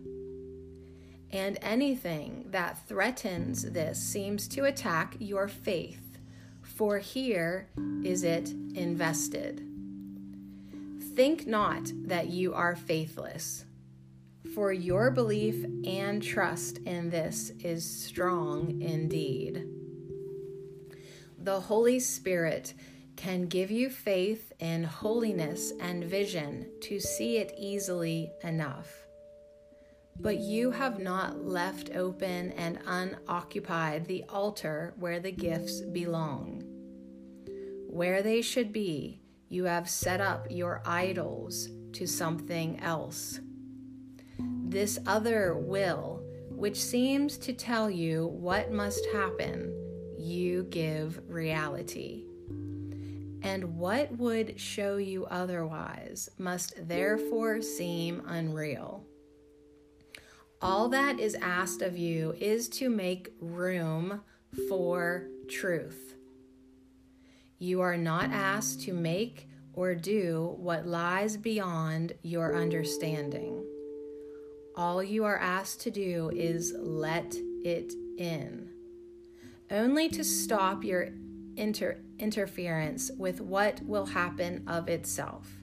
And 1.33 1.59
anything 1.63 2.47
that 2.51 2.87
threatens 2.87 3.63
this 3.63 3.99
seems 3.99 4.47
to 4.49 4.65
attack 4.65 5.17
your 5.19 5.49
faith 5.49 6.19
for 6.63 6.99
here 6.99 7.69
is 8.03 8.25
it 8.25 8.51
invested. 8.75 9.67
Think 11.15 11.47
not 11.47 11.91
that 12.07 12.29
you 12.29 12.55
are 12.55 12.75
faithless, 12.75 13.65
for 14.55 14.73
your 14.73 15.11
belief 15.11 15.65
and 15.87 16.23
trust 16.23 16.79
in 16.79 17.11
this 17.11 17.51
is 17.61 17.85
strong 17.85 18.81
indeed. 18.81 19.67
The 21.39 21.61
Holy 21.61 21.99
Spirit 21.99 22.75
can 23.17 23.47
give 23.47 23.71
you 23.71 23.91
faith 23.91 24.53
in 24.59 24.85
holiness 24.85 25.73
and 25.81 26.05
vision 26.05 26.67
to 26.83 26.99
see 26.99 27.37
it 27.37 27.55
easily 27.59 28.33
enough. 28.43 29.02
But 30.23 30.39
you 30.39 30.71
have 30.71 31.01
not 31.01 31.45
left 31.45 31.91
open 31.97 32.53
and 32.53 32.79
unoccupied 32.87 34.07
the 34.07 34.25
altar 34.29 34.95
where 34.97 35.19
the 35.19 35.33
gifts 35.33 35.81
belong. 35.81 36.63
Where 37.89 38.23
they 38.23 38.41
should 38.41 38.73
be, 38.73 39.21
you 39.49 39.65
have 39.65 39.91
set 39.91 40.21
up 40.21 40.47
your 40.49 40.81
idols 40.87 41.69
to 41.95 42.07
something 42.07 42.79
else. 42.79 43.41
This 44.39 44.97
other 45.07 45.57
will, 45.57 46.23
which 46.51 46.81
seems 46.81 47.37
to 47.39 47.53
tell 47.53 47.91
you 47.91 48.29
what 48.29 48.71
must 48.71 49.05
happen, 49.13 49.75
you 50.17 50.63
give 50.71 51.21
reality. 51.27 52.27
And 53.43 53.77
what 53.77 54.17
would 54.19 54.61
show 54.61 54.99
you 54.99 55.27
otherwise 55.27 56.29
must 56.39 56.75
therefore 56.87 57.61
seem 57.61 58.23
unreal. 58.25 59.05
All 60.63 60.89
that 60.91 61.19
is 61.19 61.35
asked 61.43 61.83
of 61.83 61.99
you 61.99 62.37
is 62.39 62.69
to 62.69 62.89
make 62.89 63.35
room 63.41 64.21
for 64.69 65.27
truth. 65.49 66.15
You 67.59 67.81
are 67.81 67.97
not 67.97 68.31
asked 68.31 68.83
to 68.83 68.93
make 68.93 69.49
or 69.73 69.97
do 69.97 70.55
what 70.59 70.87
lies 70.87 71.37
beyond 71.37 72.13
your 72.23 72.55
understanding. 72.55 73.65
All 74.77 75.03
you 75.03 75.25
are 75.25 75.39
asked 75.39 75.81
to 75.81 75.91
do 75.91 76.31
is 76.33 76.73
let 76.79 77.35
it 77.65 77.93
in. 78.17 78.71
Only 79.69 80.09
to 80.11 80.23
stop 80.23 80.85
your 80.85 81.09
inter- 81.57 81.99
interference 82.21 83.11
with 83.19 83.41
what 83.41 83.83
will 83.85 84.07
happen 84.07 84.63
of 84.69 84.89
itself. 84.89 85.57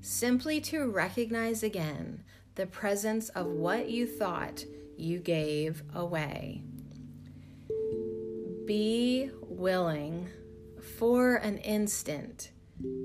Simply 0.00 0.60
to 0.62 0.90
recognize 0.90 1.62
again 1.62 2.24
the 2.56 2.66
presence 2.66 3.28
of 3.30 3.46
what 3.46 3.88
you 3.88 4.06
thought 4.06 4.64
you 4.96 5.18
gave 5.18 5.82
away. 5.94 6.62
Be 8.64 9.30
willing 9.42 10.28
for 10.98 11.36
an 11.36 11.58
instant 11.58 12.50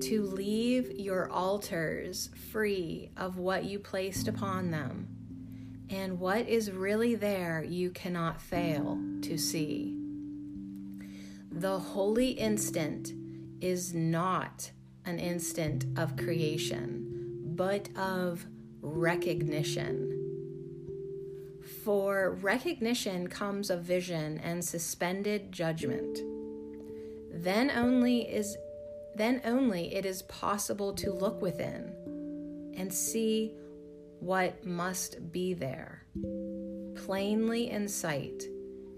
to 0.02 0.24
leave 0.24 0.92
your 1.00 1.30
altars 1.30 2.30
free 2.52 3.12
of 3.16 3.38
what 3.38 3.66
you 3.66 3.78
placed 3.78 4.28
upon 4.28 4.72
them, 4.72 5.08
and 5.90 6.20
what 6.20 6.48
is 6.48 6.72
really 6.72 7.16
there 7.16 7.64
you 7.64 7.90
cannot 7.92 8.42
fail 8.42 9.00
to 9.22 9.38
see. 9.38 9.98
The 11.52 11.78
holy 11.78 12.32
instant 12.32 13.14
is 13.60 13.94
not 13.94 14.72
an 15.06 15.20
instant 15.20 15.86
of 15.98 16.16
creation, 16.16 17.54
but 17.56 17.90
of 17.98 18.46
recognition. 18.82 20.18
For 21.84 22.38
recognition 22.42 23.28
comes 23.28 23.70
a 23.70 23.78
vision 23.78 24.40
and 24.44 24.64
suspended 24.64 25.52
judgment. 25.52 26.20
Then 27.32 27.72
only 27.72 28.22
is 28.22 28.58
then 29.16 29.42
only 29.44 29.94
it 29.94 30.06
is 30.06 30.22
possible 30.24 30.94
to 30.94 31.12
look 31.12 31.42
within 31.42 31.94
and 32.78 32.94
see 32.94 33.54
what 34.20 34.66
must 34.66 35.32
be 35.32 35.54
there, 35.54 36.06
plainly 36.96 37.70
in 37.70 37.88
sight 37.88 38.44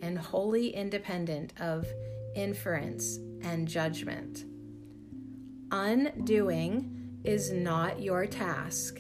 and 0.02 0.18
wholly 0.18 0.70
independent 0.70 1.54
of 1.60 1.88
inference 2.36 3.18
and 3.42 3.68
judgment. 3.68 4.46
Undoing 5.72 7.20
is 7.24 7.52
not 7.52 8.02
your 8.02 8.26
task, 8.26 9.00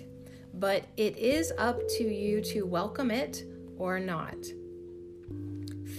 but 0.53 0.85
it 0.97 1.17
is 1.17 1.51
up 1.57 1.79
to 1.97 2.03
you 2.03 2.41
to 2.41 2.63
welcome 2.63 3.09
it 3.09 3.43
or 3.77 3.99
not. 3.99 4.37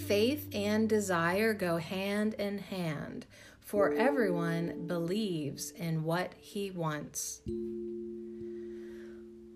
Faith 0.07 0.47
and 0.53 0.87
desire 0.87 1.53
go 1.53 1.77
hand 1.77 2.35
in 2.35 2.59
hand, 2.59 3.25
for 3.59 3.93
everyone 3.93 4.87
believes 4.87 5.71
in 5.71 6.03
what 6.03 6.33
he 6.37 6.71
wants. 6.71 7.41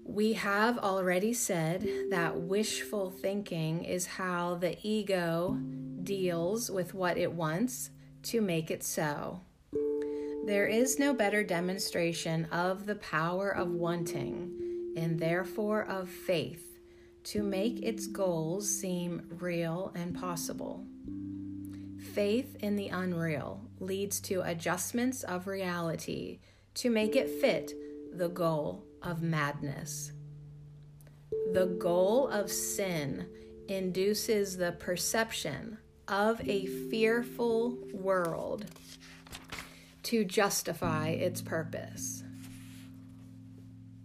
We 0.04 0.34
have 0.34 0.80
already 0.80 1.34
said 1.34 1.88
that 2.10 2.42
wishful 2.42 3.12
thinking 3.12 3.86
is 3.86 4.08
how 4.08 4.56
the 4.56 4.76
ego 4.82 5.58
deals 6.04 6.72
with 6.72 6.94
what 6.94 7.18
it 7.18 7.32
wants 7.32 7.92
to 8.24 8.42
make 8.42 8.72
it 8.72 8.84
so. 8.84 9.42
There 10.46 10.66
is 10.66 10.98
no 10.98 11.14
better 11.14 11.44
demonstration 11.44 12.46
of 12.46 12.88
the 12.88 12.96
power 12.96 13.50
of 13.50 13.70
wanting 13.70 14.69
and 15.00 15.18
therefore 15.18 15.84
of 15.86 16.10
faith 16.10 16.80
to 17.24 17.42
make 17.42 17.82
its 17.82 18.06
goals 18.06 18.70
seem 18.70 19.28
real 19.40 19.94
and 19.96 20.14
possible. 20.14 20.86
Faith 22.14 22.58
in 22.60 22.76
the 22.76 22.90
unreal 22.90 23.62
leads 23.80 24.20
to 24.20 24.42
adjustments 24.42 25.24
of 25.24 25.48
reality 25.48 26.40
to 26.74 26.90
make 26.90 27.16
it 27.16 27.30
fit 27.30 27.74
the 28.14 28.28
goal 28.28 28.84
of 29.02 29.22
madness. 29.22 30.12
The 31.54 31.68
goal 31.68 32.28
of 32.28 32.52
sin 32.52 33.28
induces 33.68 34.58
the 34.58 34.74
perception 34.74 35.78
of 36.08 36.42
a 36.48 36.66
fearful 36.66 37.78
world 37.94 38.66
to 40.04 40.26
justify 40.26 41.10
its 41.10 41.42
purpose. 41.42 42.19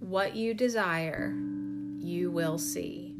What 0.04 0.36
you 0.36 0.52
desire, 0.52 1.34
you 1.98 2.30
will 2.30 2.58
see. 2.58 3.16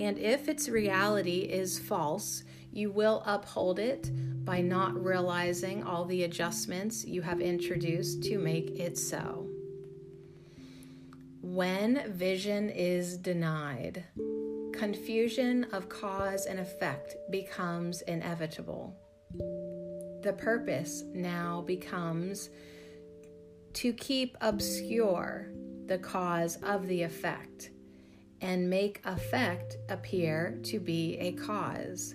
And 0.00 0.18
if 0.18 0.48
its 0.48 0.68
reality 0.68 1.42
is 1.42 1.78
false, 1.78 2.42
you 2.72 2.90
will 2.90 3.22
uphold 3.24 3.78
it 3.78 4.10
by 4.44 4.60
not 4.60 5.00
realizing 5.00 5.84
all 5.84 6.04
the 6.04 6.24
adjustments 6.24 7.04
you 7.04 7.22
have 7.22 7.40
introduced 7.40 8.24
to 8.24 8.38
make 8.38 8.70
it 8.70 8.98
so. 8.98 9.46
When 11.42 12.12
vision 12.12 12.70
is 12.70 13.16
denied, 13.16 14.02
confusion 14.72 15.62
of 15.70 15.88
cause 15.88 16.46
and 16.46 16.58
effect 16.58 17.14
becomes 17.30 18.02
inevitable. 18.02 18.96
The 20.24 20.34
purpose 20.36 21.04
now 21.14 21.62
becomes 21.64 22.50
to 23.74 23.92
keep 23.92 24.36
obscure 24.40 25.52
the 25.88 25.98
cause 25.98 26.56
of 26.62 26.86
the 26.86 27.02
effect 27.02 27.70
and 28.40 28.70
make 28.70 29.00
effect 29.04 29.76
appear 29.88 30.58
to 30.62 30.78
be 30.78 31.16
a 31.18 31.32
cause. 31.32 32.14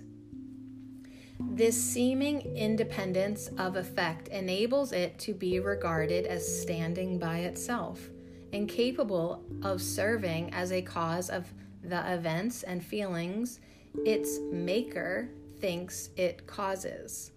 This 1.40 1.80
seeming 1.80 2.40
independence 2.56 3.48
of 3.58 3.76
effect 3.76 4.28
enables 4.28 4.92
it 4.92 5.18
to 5.18 5.34
be 5.34 5.58
regarded 5.60 6.26
as 6.26 6.60
standing 6.62 7.18
by 7.18 7.38
itself 7.40 8.08
and 8.52 8.68
capable 8.68 9.44
of 9.62 9.82
serving 9.82 10.54
as 10.54 10.70
a 10.70 10.80
cause 10.80 11.28
of 11.28 11.52
the 11.82 12.12
events 12.14 12.62
and 12.62 12.82
feelings 12.82 13.60
its 14.04 14.38
maker 14.50 15.28
thinks 15.60 16.10
it 16.16 16.46
causes. 16.46 17.32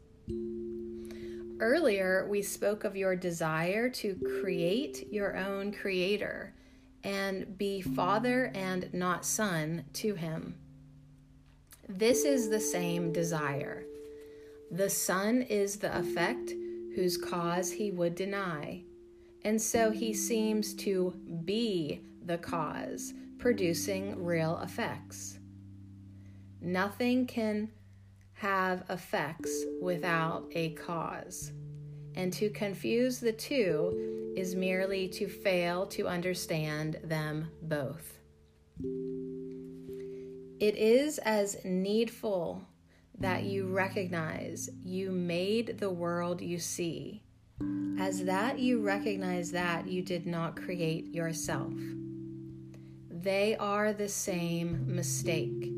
Earlier, 1.60 2.28
we 2.30 2.44
spoke 2.44 2.84
of 2.84 2.96
your 2.96 3.16
desire 3.16 3.90
to 3.90 4.16
create 4.42 5.12
your 5.12 5.36
own 5.36 5.72
creator 5.72 6.54
and 7.04 7.58
be 7.58 7.82
father 7.82 8.52
and 8.54 8.94
not 8.94 9.26
son 9.26 9.86
to 9.94 10.14
him. 10.14 10.56
This 11.90 12.26
is 12.26 12.50
the 12.50 12.60
same 12.60 13.12
desire. 13.12 13.86
The 14.70 14.90
son 14.90 15.42
is 15.44 15.78
the 15.78 15.98
effect 15.98 16.52
whose 16.96 17.18
cause 17.18 17.72
he 17.72 17.90
would 17.92 18.14
deny, 18.14 18.84
and 19.44 19.60
so 19.60 19.90
he 19.90 20.14
seems 20.14 20.74
to 20.76 21.14
be 21.46 22.02
the 22.26 22.38
cause 22.38 23.14
producing 23.40 24.24
real 24.24 24.60
effects. 24.64 25.40
Nothing 26.62 27.26
can 27.26 27.70
have 28.38 28.84
effects 28.90 29.66
without 29.82 30.46
a 30.52 30.70
cause. 30.72 31.52
And 32.16 32.32
to 32.34 32.50
confuse 32.50 33.20
the 33.20 33.32
two 33.32 34.34
is 34.36 34.56
merely 34.56 35.08
to 35.10 35.28
fail 35.28 35.86
to 35.88 36.08
understand 36.08 37.00
them 37.04 37.50
both. 37.64 38.20
It 40.60 40.76
is 40.76 41.18
as 41.20 41.58
needful 41.64 42.64
that 43.20 43.44
you 43.44 43.68
recognize 43.68 44.70
you 44.84 45.12
made 45.12 45.80
the 45.80 45.90
world 45.90 46.42
you 46.42 46.60
see 46.60 47.24
as 48.00 48.26
that 48.26 48.60
you 48.60 48.80
recognize 48.80 49.52
that 49.52 49.88
you 49.88 50.04
did 50.04 50.28
not 50.28 50.56
create 50.56 51.14
yourself. 51.14 51.74
they 53.10 53.58
are 53.58 53.94
the 53.94 54.08
same 54.08 54.96
mistake. 54.96 55.77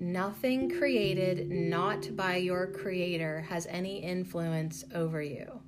Nothing 0.00 0.70
created 0.78 1.50
not 1.50 2.14
by 2.14 2.36
your 2.36 2.68
Creator 2.68 3.40
has 3.48 3.66
any 3.66 3.98
influence 3.98 4.84
over 4.94 5.20
you. 5.20 5.60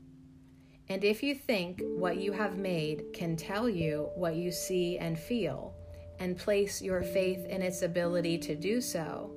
And 0.89 1.03
if 1.03 1.23
you 1.23 1.35
think 1.35 1.81
what 1.83 2.19
you 2.19 2.31
have 2.33 2.57
made 2.57 3.05
can 3.13 3.37
tell 3.37 3.69
you 3.69 4.09
what 4.15 4.37
you 4.37 4.53
see 4.53 4.99
and 4.99 5.19
feel, 5.19 5.75
and 6.21 6.37
place 6.37 6.81
your 6.81 7.03
faith 7.03 7.45
in 7.47 7.61
its 7.61 7.83
ability 7.83 8.39
to 8.39 8.55
do 8.55 8.81
so, 8.81 9.33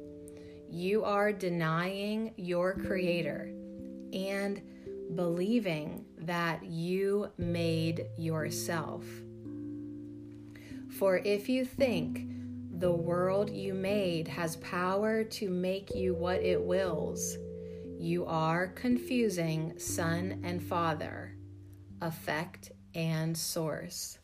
you 0.69 1.03
are 1.03 1.31
denying 1.31 2.33
your 2.37 2.75
Creator 2.75 3.51
and 4.13 4.61
believing 5.15 6.05
that 6.19 6.63
you 6.63 7.29
made 7.37 8.05
yourself. 8.17 9.03
For 10.89 11.17
if 11.17 11.49
you 11.49 11.65
think 11.65 12.32
the 12.83 12.91
world 12.91 13.49
you 13.49 13.73
made 13.73 14.27
has 14.27 14.57
power 14.57 15.23
to 15.23 15.49
make 15.49 15.95
you 15.95 16.13
what 16.13 16.43
it 16.43 16.61
wills, 16.61 17.37
you 17.97 18.25
are 18.25 18.67
confusing 18.67 19.71
Son 19.79 20.41
and 20.43 20.61
Father, 20.61 21.33
effect 22.01 22.73
and 22.93 23.37
source. 23.37 24.17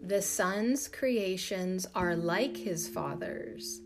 The 0.00 0.22
Son's 0.22 0.88
creations 0.88 1.86
are 1.94 2.16
like 2.16 2.56
his 2.56 2.88
Father's 2.88 3.82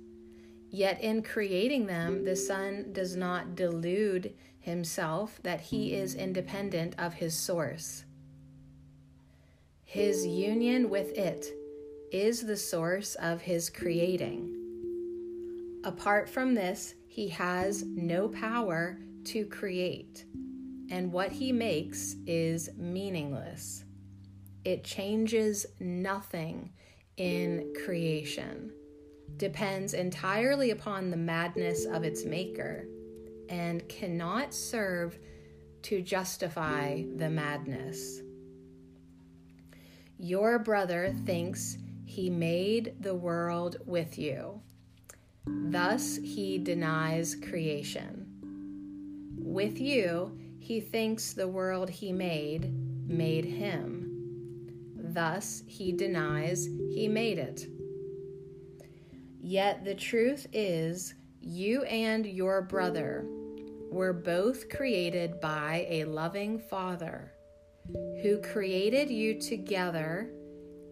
Yet 0.71 1.01
in 1.01 1.25
creating 1.25 1.87
them, 1.87 2.25
the 2.25 2.37
Son 2.37 2.93
does 2.93 3.17
not 3.17 3.57
delude 3.57 4.35
himself 4.61 5.41
that 5.43 5.61
he 5.61 5.95
is 5.95 6.15
independent 6.15 6.95
of 6.97 7.15
his 7.15 7.37
source. 7.37 8.05
His 9.83 10.25
union 10.25 10.91
with 10.91 11.19
it 11.19 11.49
is 12.15 12.47
the 12.47 12.57
source 12.57 13.17
of 13.17 13.43
his 13.43 13.69
creating. 13.69 14.51
Apart 15.85 16.29
from 16.29 16.55
this, 16.55 16.95
he 17.09 17.29
has 17.29 17.85
no 17.85 18.29
power 18.29 18.99
to 19.25 19.45
create, 19.47 20.25
and 20.91 21.11
what 21.13 21.33
he 21.33 21.51
makes 21.53 22.15
is 22.27 22.71
meaningless. 22.77 23.85
It 24.65 24.85
changes 24.85 25.67
nothing 25.81 26.71
in 27.17 27.75
creation 27.85 28.73
depends 29.37 29.95
entirely 29.95 30.71
upon 30.71 31.11
the 31.11 31.17
madness 31.17 31.87
of 31.87 32.05
its 32.05 32.25
maker 32.25 32.87
and 33.49 33.87
cannot 33.89 34.55
serve 34.55 35.19
to 35.83 36.01
justify 36.01 37.03
the 37.17 37.29
madness. 37.29 38.21
Your 40.19 40.59
brother 40.59 41.15
thinks 41.27 41.77
he 42.15 42.31
made 42.31 42.95
the 43.01 43.15
world 43.15 43.77
with 43.87 44.17
you. 44.17 44.61
Thus, 45.47 46.17
he 46.23 46.59
denies 46.59 47.35
creation. 47.35 48.29
With 49.37 49.81
you, 49.81 50.39
he 50.61 50.81
thinks 50.81 51.33
the 51.33 51.49
world 51.49 51.91
he 51.91 52.13
made 52.13 52.73
made 53.09 53.45
him. 53.45 54.93
Thus, 54.97 55.65
he 55.67 55.91
denies 55.91 56.67
he 56.95 57.09
made 57.09 57.39
it. 57.39 57.67
Yet 59.41 59.85
the 59.85 59.97
truth 59.97 60.47
is, 60.53 61.15
you 61.41 61.83
and 61.83 62.25
your 62.25 62.63
brother 62.63 63.27
were 63.91 64.13
both 64.13 64.69
created 64.69 65.41
by 65.41 65.85
a 65.91 66.05
loving 66.05 66.61
Father 66.61 67.33
who 68.23 68.41
created 68.41 69.11
you 69.11 69.41
together 69.41 70.31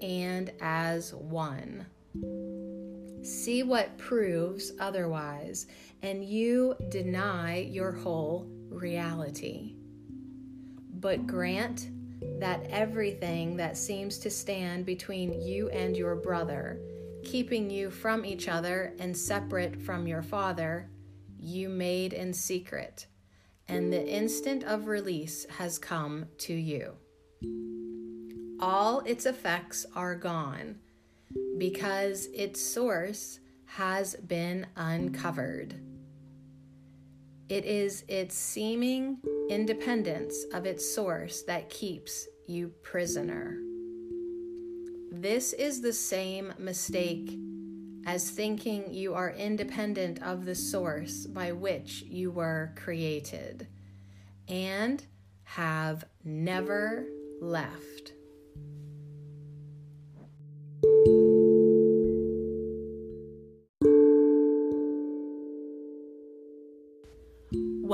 and 0.02 0.52
as 0.60 1.14
one. 1.14 1.86
See 3.22 3.62
what 3.62 3.96
proves 3.98 4.72
otherwise, 4.80 5.66
and 6.02 6.24
you 6.24 6.74
deny 6.88 7.58
your 7.58 7.92
whole 7.92 8.46
reality. 8.68 9.76
But 10.94 11.26
grant 11.26 11.88
that 12.38 12.66
everything 12.68 13.56
that 13.56 13.76
seems 13.76 14.18
to 14.18 14.30
stand 14.30 14.84
between 14.84 15.40
you 15.40 15.68
and 15.70 15.96
your 15.96 16.16
brother 16.16 16.80
keeping 17.24 17.70
you 17.70 17.90
from 17.90 18.24
each 18.24 18.48
other 18.48 18.94
and 18.98 19.16
separate 19.16 19.80
from 19.80 20.06
your 20.06 20.22
Father, 20.22 20.90
you 21.38 21.68
made 21.68 22.12
in 22.12 22.32
secret, 22.32 23.06
and 23.68 23.92
the 23.92 24.06
instant 24.06 24.64
of 24.64 24.86
release 24.86 25.46
has 25.50 25.78
come 25.78 26.26
to 26.38 26.54
you. 26.54 26.94
All 28.62 29.00
its 29.00 29.26
effects 29.26 29.84
are 29.96 30.14
gone 30.14 30.76
because 31.58 32.28
its 32.32 32.60
source 32.60 33.40
has 33.66 34.14
been 34.14 34.68
uncovered. 34.76 35.74
It 37.48 37.64
is 37.64 38.04
its 38.06 38.36
seeming 38.36 39.18
independence 39.50 40.44
of 40.54 40.64
its 40.64 40.88
source 40.94 41.42
that 41.42 41.70
keeps 41.70 42.28
you 42.46 42.68
prisoner. 42.84 43.58
This 45.10 45.54
is 45.54 45.80
the 45.80 45.92
same 45.92 46.54
mistake 46.56 47.36
as 48.06 48.30
thinking 48.30 48.94
you 48.94 49.12
are 49.14 49.32
independent 49.32 50.22
of 50.22 50.44
the 50.44 50.54
source 50.54 51.26
by 51.26 51.50
which 51.50 52.02
you 52.02 52.30
were 52.30 52.72
created 52.76 53.66
and 54.46 55.04
have 55.42 56.04
never 56.24 57.06
left. 57.40 58.11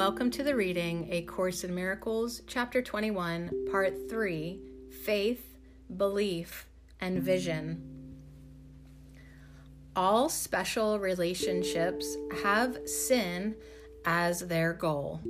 Welcome 0.08 0.30
to 0.30 0.42
the 0.42 0.56
reading 0.56 1.06
A 1.10 1.20
Course 1.20 1.64
in 1.64 1.74
Miracles, 1.74 2.40
Chapter 2.46 2.80
21, 2.80 3.66
Part 3.70 4.08
3 4.08 4.58
Faith, 5.04 5.58
Belief, 5.94 6.66
and 6.98 7.22
vision. 7.22 7.82
All 9.94 10.30
special 10.30 10.98
relationships 10.98 12.16
have 12.42 12.88
sin 12.88 13.54
as 14.06 14.40
their 14.40 14.72
goal, 14.72 15.20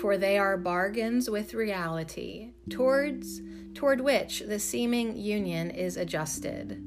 for 0.00 0.16
they 0.18 0.36
are 0.36 0.56
bargains 0.56 1.30
with 1.30 1.54
reality, 1.54 2.50
towards 2.70 3.40
toward 3.74 4.00
which 4.00 4.40
the 4.40 4.58
seeming 4.58 5.16
union 5.16 5.70
is 5.70 5.96
adjusted. 5.96 6.82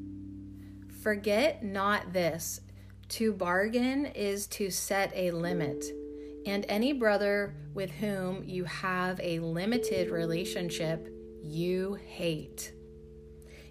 Forget 1.02 1.64
not 1.64 2.12
this 2.12 2.60
to 3.08 3.32
bargain 3.32 4.06
is 4.08 4.48
to 4.48 4.70
set 4.70 5.14
a 5.16 5.32
limit, 5.32 5.86
and 6.46 6.66
any 6.70 6.94
brother 6.94 7.56
with 7.74 7.92
whom 7.92 8.44
you 8.44 8.64
have 8.66 9.20
a 9.22 9.40
limited 9.40 10.10
relationship 10.10 11.10
you 11.42 11.96
hate. 11.96 12.74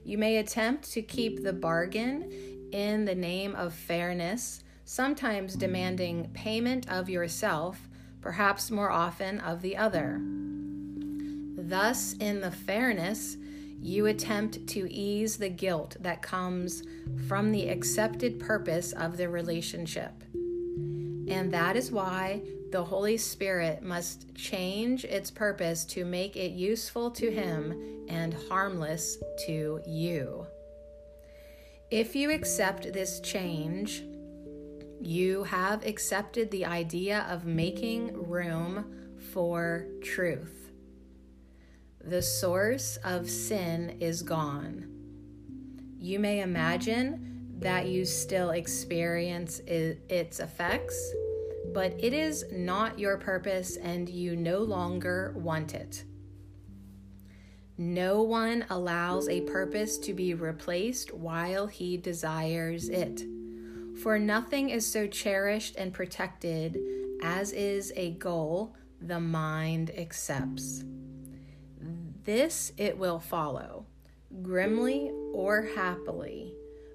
You 0.04 0.18
may 0.18 0.38
attempt 0.38 0.90
to 0.92 1.02
keep 1.02 1.42
the 1.42 1.52
bargain 1.52 2.68
in 2.72 3.04
the 3.04 3.14
name 3.14 3.54
of 3.54 3.74
fairness, 3.74 4.64
sometimes 4.84 5.54
demanding 5.54 6.30
payment 6.34 6.90
of 6.90 7.08
yourself, 7.08 7.88
perhaps 8.20 8.70
more 8.70 8.90
often 8.90 9.40
of 9.40 9.62
the 9.62 9.76
other. 9.76 10.20
Thus, 11.56 12.14
in 12.14 12.40
the 12.40 12.50
fairness, 12.50 13.36
you 13.80 14.06
attempt 14.06 14.66
to 14.68 14.92
ease 14.92 15.36
the 15.36 15.48
guilt 15.48 15.96
that 16.00 16.22
comes 16.22 16.82
from 17.26 17.50
the 17.50 17.68
accepted 17.68 18.38
purpose 18.38 18.92
of 18.92 19.16
the 19.16 19.28
relationship. 19.28 20.22
And 20.34 21.52
that 21.52 21.76
is 21.76 21.90
why 21.90 22.42
the 22.72 22.82
Holy 22.82 23.18
Spirit 23.18 23.82
must 23.82 24.34
change 24.34 25.04
its 25.04 25.30
purpose 25.30 25.84
to 25.84 26.06
make 26.06 26.36
it 26.36 26.52
useful 26.52 27.10
to 27.12 27.30
Him 27.30 28.06
and 28.08 28.34
harmless 28.48 29.18
to 29.46 29.82
you. 29.86 30.46
If 31.90 32.16
you 32.16 32.32
accept 32.32 32.94
this 32.94 33.20
change, 33.20 34.02
you 35.02 35.44
have 35.44 35.84
accepted 35.84 36.50
the 36.50 36.64
idea 36.64 37.26
of 37.28 37.44
making 37.44 38.30
room 38.30 39.18
for 39.32 39.86
truth. 40.02 40.70
The 42.00 42.22
source 42.22 42.96
of 43.04 43.28
sin 43.28 43.98
is 44.00 44.22
gone. 44.22 44.86
You 45.98 46.18
may 46.18 46.40
imagine 46.40 47.58
that 47.58 47.86
you 47.86 48.06
still 48.06 48.50
experience 48.50 49.60
its 49.66 50.40
effects 50.40 51.12
but 51.72 51.94
it 51.98 52.12
is 52.12 52.44
not 52.52 52.98
your 52.98 53.16
purpose 53.16 53.76
and 53.76 54.08
you 54.08 54.36
no 54.36 54.58
longer 54.58 55.34
want 55.36 55.74
it. 55.74 56.04
No 57.78 58.22
one 58.22 58.64
allows 58.70 59.28
a 59.28 59.40
purpose 59.42 59.98
to 59.98 60.12
be 60.14 60.34
replaced 60.34 61.12
while 61.14 61.66
he 61.66 61.96
desires 61.96 62.88
it. 62.88 63.24
For 64.02 64.18
nothing 64.18 64.70
is 64.70 64.86
so 64.86 65.06
cherished 65.06 65.76
and 65.76 65.92
protected 65.92 66.78
as 67.22 67.52
is 67.52 67.92
a 67.96 68.12
goal 68.12 68.74
the 69.00 69.20
mind 69.20 69.90
accepts. 69.96 70.84
This 72.24 72.72
it 72.76 72.96
will 72.98 73.18
follow. 73.18 73.86
grimly 74.42 75.10
or 75.32 75.62
happily, 75.74 76.54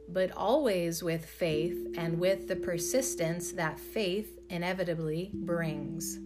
but 0.10 0.32
always 0.32 1.04
with 1.04 1.26
faith 1.26 1.78
and 1.98 2.20
with 2.20 2.48
the 2.48 2.56
persistence 2.56 3.52
that 3.52 3.80
faith 3.80 4.37
inevitably 4.50 5.32
brings. 5.34 6.20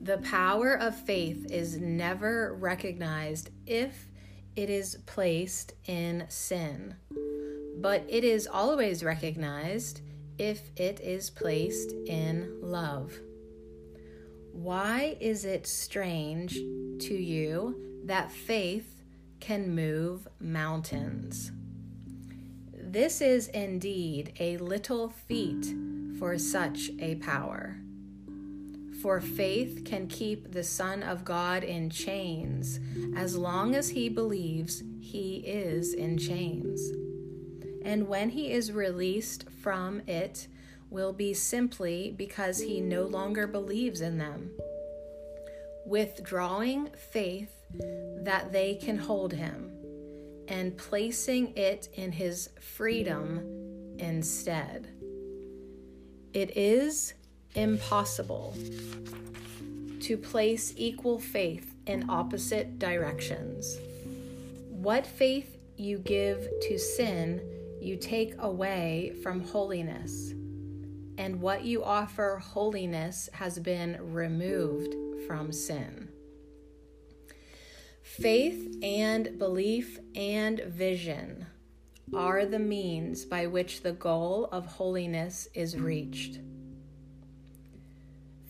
The 0.00 0.18
power 0.18 0.74
of 0.74 0.96
faith 0.96 1.50
is 1.50 1.78
never 1.78 2.54
recognized 2.54 3.50
if 3.66 4.06
it 4.56 4.70
is 4.70 4.96
placed 5.06 5.74
in 5.86 6.24
sin, 6.28 6.94
but 7.76 8.04
it 8.08 8.24
is 8.24 8.46
always 8.46 9.04
recognized 9.04 10.00
if 10.38 10.70
it 10.76 11.00
is 11.00 11.28
placed 11.28 11.92
in 12.06 12.60
love. 12.62 13.12
Why 14.52 15.16
is 15.20 15.44
it 15.44 15.66
strange 15.66 16.54
to 16.54 17.14
you 17.14 18.02
that 18.04 18.32
faith 18.32 19.02
can 19.38 19.74
move 19.74 20.26
mountains? 20.40 21.52
This 22.72 23.20
is 23.20 23.48
indeed 23.48 24.32
a 24.40 24.56
little 24.56 25.10
feat 25.10 25.74
for 26.20 26.38
such 26.38 26.90
a 27.00 27.16
power. 27.16 27.78
For 29.02 29.20
faith 29.20 29.82
can 29.84 30.06
keep 30.06 30.52
the 30.52 30.62
Son 30.62 31.02
of 31.02 31.24
God 31.24 31.64
in 31.64 31.90
chains 31.90 32.78
as 33.16 33.36
long 33.36 33.74
as 33.74 33.88
he 33.88 34.08
believes 34.10 34.84
he 35.00 35.38
is 35.38 35.94
in 35.94 36.18
chains. 36.18 36.92
And 37.82 38.06
when 38.06 38.28
he 38.28 38.52
is 38.52 38.70
released 38.70 39.46
from 39.62 40.02
it, 40.06 40.46
will 40.90 41.12
be 41.12 41.32
simply 41.32 42.12
because 42.16 42.60
he 42.60 42.80
no 42.80 43.04
longer 43.04 43.46
believes 43.46 44.00
in 44.00 44.18
them. 44.18 44.50
Withdrawing 45.86 46.90
faith 47.10 47.52
that 48.22 48.52
they 48.52 48.74
can 48.74 48.98
hold 48.98 49.32
him 49.32 49.70
and 50.48 50.76
placing 50.76 51.56
it 51.56 51.88
in 51.94 52.12
his 52.12 52.50
freedom 52.60 53.94
instead. 53.98 54.88
It 56.32 56.56
is 56.56 57.14
impossible 57.56 58.54
to 60.00 60.16
place 60.16 60.72
equal 60.76 61.18
faith 61.18 61.74
in 61.86 62.08
opposite 62.08 62.78
directions. 62.78 63.78
What 64.70 65.04
faith 65.04 65.58
you 65.76 65.98
give 65.98 66.48
to 66.68 66.78
sin, 66.78 67.40
you 67.80 67.96
take 67.96 68.34
away 68.38 69.14
from 69.24 69.40
holiness, 69.40 70.30
and 71.18 71.40
what 71.40 71.64
you 71.64 71.82
offer 71.82 72.40
holiness 72.40 73.28
has 73.32 73.58
been 73.58 73.98
removed 74.12 74.94
from 75.26 75.50
sin. 75.50 76.08
Faith 78.02 78.76
and 78.82 79.36
belief 79.36 79.98
and 80.14 80.60
vision 80.60 81.46
are 82.14 82.44
the 82.44 82.58
means 82.58 83.24
by 83.24 83.46
which 83.46 83.82
the 83.82 83.92
goal 83.92 84.48
of 84.52 84.66
holiness 84.66 85.48
is 85.54 85.78
reached. 85.78 86.40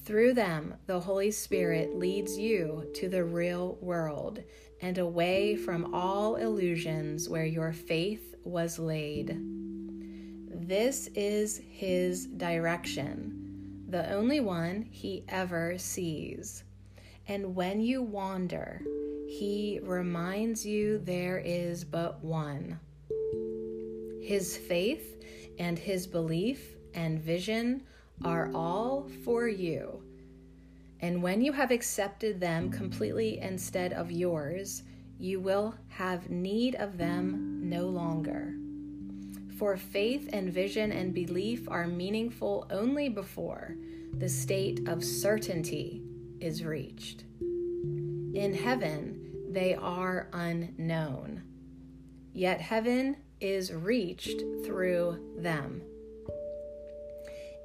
Through 0.05 0.35
them, 0.35 0.75
the 0.87 1.01
Holy 1.01 1.31
Spirit 1.31 1.97
leads 1.97 2.39
you 2.39 2.91
to 2.95 3.09
the 3.09 3.25
real 3.25 3.79
world 3.81 4.43
and 4.83 4.99
away 4.99 5.57
from 5.57 5.95
all 5.95 6.37
illusions 6.37 7.29
where 7.29 7.45
your 7.45 7.73
faith 7.73 8.35
was 8.43 8.79
laid. 8.79 9.37
This 10.49 11.09
is 11.15 11.61
His 11.69 12.27
direction, 12.27 13.85
the 13.89 14.11
only 14.13 14.41
one 14.41 14.83
He 14.91 15.25
ever 15.29 15.77
sees. 15.79 16.65
And 17.29 17.55
when 17.55 17.81
you 17.81 18.03
wander, 18.03 18.83
He 19.29 19.81
reminds 19.83 20.65
you 20.65 20.99
there 20.99 21.39
is 21.45 21.85
but 21.85 22.25
one. 22.25 22.81
His 24.31 24.57
faith 24.57 25.25
and 25.59 25.77
His 25.77 26.07
belief 26.07 26.77
and 26.95 27.19
vision 27.19 27.83
are 28.25 28.49
all 28.55 29.09
for 29.25 29.49
you. 29.49 30.05
And 31.01 31.21
when 31.21 31.43
you 31.43 31.51
have 31.51 31.73
accepted 31.73 32.39
them 32.39 32.71
completely 32.71 33.41
instead 33.41 33.93
of 33.93 34.13
yours, 34.13 34.85
you 35.19 35.41
will 35.41 35.75
have 35.89 36.31
need 36.31 36.77
of 36.77 36.97
them 36.97 37.69
no 37.69 37.89
longer. 37.89 38.55
For 39.59 39.77
faith 39.77 40.31
and 40.33 40.53
vision 40.53 40.93
and 40.93 41.13
belief 41.13 41.69
are 41.69 41.89
meaningful 41.89 42.69
only 42.71 43.09
before 43.09 43.75
the 44.17 44.29
state 44.29 44.87
of 44.87 45.03
certainty 45.03 46.05
is 46.39 46.63
reached. 46.63 47.25
In 47.41 48.55
heaven, 48.55 49.49
they 49.51 49.75
are 49.75 50.29
unknown, 50.33 51.43
yet 52.33 52.61
heaven 52.61 53.17
is 53.41 53.73
reached 53.73 54.41
through 54.65 55.19
them. 55.37 55.83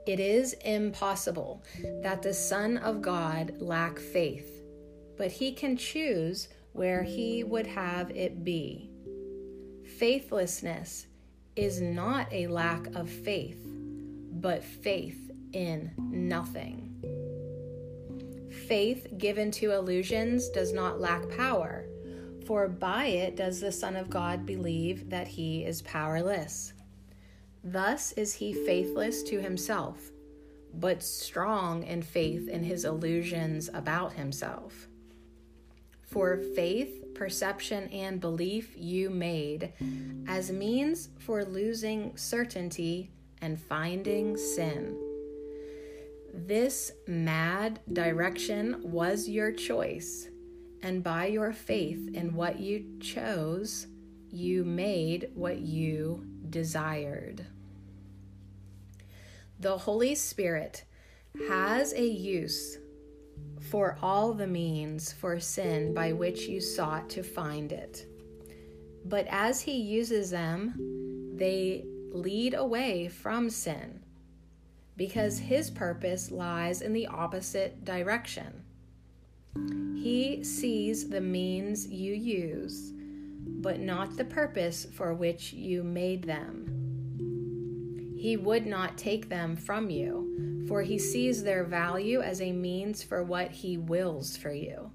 It 0.06 0.20
is 0.20 0.54
impossible 0.64 1.64
that 2.04 2.22
the 2.22 2.34
Son 2.34 2.78
of 2.78 3.02
God 3.02 3.56
lack 3.60 3.98
faith, 3.98 4.62
but 5.18 5.32
he 5.32 5.52
can 5.52 5.78
choose 5.78 6.48
where 6.74 7.04
he 7.04 7.44
would 7.44 7.66
have 7.66 8.12
it 8.12 8.44
be. 8.44 8.92
Faithlessness 9.98 11.08
is 11.56 11.82
not 11.82 12.32
a 12.32 12.48
lack 12.48 12.86
of 12.96 13.10
faith, 13.10 13.66
but 13.66 14.64
faith 14.64 15.32
in 15.54 15.92
nothing. 15.98 16.92
Faith 18.68 19.08
given 19.18 19.52
to 19.52 19.72
illusions 19.72 20.50
does 20.50 20.74
not 20.74 21.00
lack 21.00 21.30
power, 21.36 21.86
for 22.46 22.68
by 22.68 23.06
it 23.06 23.36
does 23.36 23.60
the 23.60 23.72
Son 23.72 23.96
of 23.96 24.10
God 24.10 24.46
believe 24.46 25.10
that 25.10 25.28
he 25.28 25.64
is 25.66 25.82
powerless. 25.82 26.74
Thus 27.64 28.12
is 28.14 28.36
he 28.36 28.54
faithless 28.54 29.24
to 29.24 29.42
himself, 29.42 30.12
but 30.74 31.02
strong 31.02 31.84
in 31.84 32.02
faith 32.02 32.48
in 32.48 32.64
his 32.64 32.86
illusions 32.86 33.70
about 33.74 34.14
himself. 34.14 34.88
For 36.04 36.38
faith, 36.56 37.14
perception, 37.16 37.90
and 37.90 38.22
belief 38.22 38.76
you 38.78 39.10
made 39.10 39.74
as 40.28 40.52
means 40.52 41.10
for 41.18 41.44
losing 41.44 42.16
certainty 42.16 43.10
and 43.42 43.60
finding 43.60 44.38
sin. 44.38 44.96
This 46.34 46.92
mad 47.08 47.80
direction 47.92 48.80
was 48.84 49.28
your 49.28 49.52
choice, 49.52 50.30
and 50.82 51.04
by 51.04 51.28
your 51.28 51.54
faith 51.54 52.10
in 52.14 52.36
what 52.36 52.60
you 52.60 52.86
chose, 53.00 53.88
you 54.30 54.64
made 54.64 55.30
what 55.34 55.60
you 55.60 56.26
desired. 56.50 57.46
The 59.60 59.78
Holy 59.78 60.16
Spirit 60.16 60.84
has 61.48 61.94
a 61.94 62.06
use 62.06 62.78
for 63.70 63.98
all 64.02 64.34
the 64.34 64.48
means 64.48 65.12
for 65.12 65.40
sin 65.40 65.94
by 65.94 66.12
which 66.12 66.42
you 66.42 66.62
sought 66.62 67.10
to 67.12 67.24
find 67.24 67.72
it. 67.72 68.06
But 69.06 69.28
as 69.30 69.62
He 69.62 69.78
uses 69.78 70.30
them, 70.30 71.32
they 71.36 71.86
lead 72.12 72.54
away 72.54 73.08
from 73.08 73.50
sin 73.50 74.02
because 74.98 75.40
His 75.40 75.70
purpose 75.70 76.32
lies 76.32 76.82
in 76.82 76.94
the 76.94 77.08
opposite 77.08 77.86
direction. 77.86 78.65
He 80.06 80.44
sees 80.44 81.10
the 81.10 81.20
means 81.20 81.88
you 81.88 82.14
use, 82.14 82.94
but 83.48 83.80
not 83.80 84.18
the 84.18 84.26
purpose 84.26 84.86
for 84.94 85.16
which 85.16 85.52
you 85.52 85.84
made 85.84 86.24
them. 86.24 88.16
He 88.16 88.38
would 88.38 88.68
not 88.68 89.00
take 89.00 89.30
them 89.30 89.56
from 89.56 89.90
you, 89.90 90.66
for 90.68 90.84
he 90.84 91.00
sees 91.00 91.44
their 91.44 91.64
value 91.64 92.22
as 92.22 92.40
a 92.40 92.52
means 92.52 93.02
for 93.02 93.24
what 93.24 93.50
he 93.52 93.78
wills 93.78 94.38
for 94.38 94.52
you. 94.52 94.92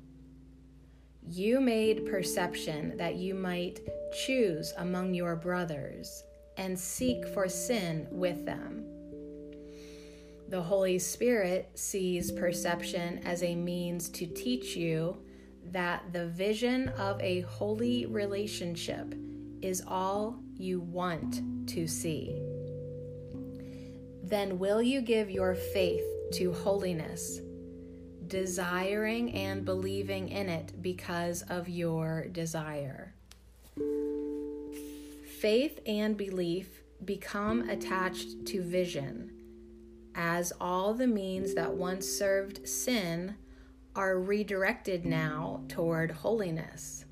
You 1.27 1.61
made 1.61 2.07
perception 2.07 2.97
that 2.97 3.17
you 3.17 3.35
might 3.35 3.81
choose 4.25 4.73
among 4.79 5.15
your 5.15 5.35
brothers 5.35 6.23
and 6.57 6.79
seek 6.79 7.27
for 7.27 7.49
sin 7.49 8.07
with 8.11 8.47
them. 8.47 8.90
The 10.51 10.63
Holy 10.63 10.99
Spirit 10.99 11.71
sees 11.75 12.31
perception 12.31 13.19
as 13.25 13.43
a 13.43 13.55
means 13.55 14.09
to 14.11 14.27
teach 14.27 14.77
you 14.77 15.17
that 15.71 16.13
the 16.13 16.27
vision 16.27 16.89
of 16.91 17.21
a 17.21 17.41
holy 17.43 18.07
relationship 18.07 19.15
is 19.63 19.83
all 19.87 20.41
you 20.57 20.81
want 20.81 21.69
to 21.69 21.87
see 21.87 22.43
then 24.31 24.61
will 24.61 24.81
you 24.81 25.01
give 25.01 25.29
your 25.29 25.57
faith 25.57 26.05
to 26.33 26.53
holiness, 26.53 27.41
desiring 28.29 29.33
and 29.33 29.65
believing 29.65 30.29
in 30.29 30.49
it 30.49 30.81
because 30.81 31.43
of 31.43 31.69
your 31.69 32.29
desire. 32.29 33.13
Faith 35.41 35.81
and 35.85 36.17
belief 36.17 36.83
become 37.05 37.69
attached 37.69 38.47
to 38.47 38.63
vision, 38.63 39.33
as 40.15 40.53
all 40.61 40.95
the 40.95 41.07
means 41.07 41.55
that 41.55 41.73
once 41.73 42.07
served 42.07 42.69
sin 42.69 43.37
are 43.95 44.19
redirected 44.19 45.05
now 45.05 45.63
toward 45.69 46.11
holiness. 46.11 47.05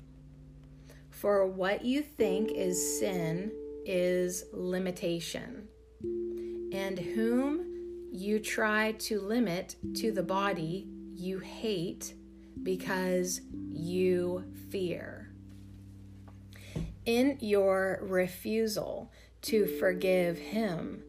For 1.09 1.45
what 1.45 1.83
you 1.83 2.01
think 2.01 2.51
is 2.51 2.99
sin 2.99 3.51
is 3.85 4.45
limitation, 4.53 5.67
and 6.01 6.97
whom 6.97 7.65
you 8.11 8.39
try 8.39 8.93
to 8.93 9.19
limit 9.19 9.75
to 9.95 10.11
the 10.11 10.23
body 10.23 10.87
you 11.13 11.39
hate 11.39 12.13
because 12.63 13.41
you 13.51 14.45
fear. 14.69 15.29
In 17.05 17.37
your 17.41 17.99
refusal 18.03 19.11
to 19.41 19.65
forgive 19.65 20.37
him, 20.37 21.03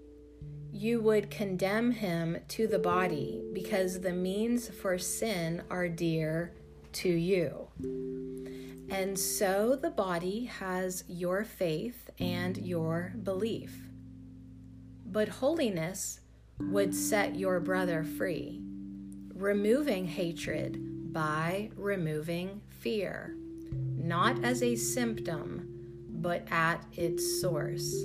you 0.72 1.00
would 1.00 1.30
condemn 1.30 1.92
him 1.92 2.38
to 2.48 2.66
the 2.66 2.78
body 2.78 3.42
because 3.52 4.00
the 4.00 4.12
means 4.12 4.68
for 4.68 4.98
sin 4.98 5.62
are 5.70 5.88
dear 5.88 6.52
to 6.92 7.08
you. 7.08 7.68
And 8.90 9.18
so 9.18 9.76
the 9.76 9.90
body 9.90 10.44
has 10.46 11.04
your 11.08 11.44
faith 11.44 12.10
and 12.18 12.56
your 12.58 13.12
belief. 13.22 13.76
But 15.06 15.28
holiness 15.28 16.20
would 16.58 16.94
set 16.94 17.36
your 17.36 17.60
brother 17.60 18.04
free, 18.04 18.62
removing 19.34 20.06
hatred 20.06 21.12
by 21.12 21.70
removing 21.76 22.60
fear, 22.68 23.34
not 23.96 24.44
as 24.44 24.62
a 24.62 24.76
symptom, 24.76 26.06
but 26.08 26.46
at 26.50 26.84
its 26.92 27.40
source. 27.40 28.04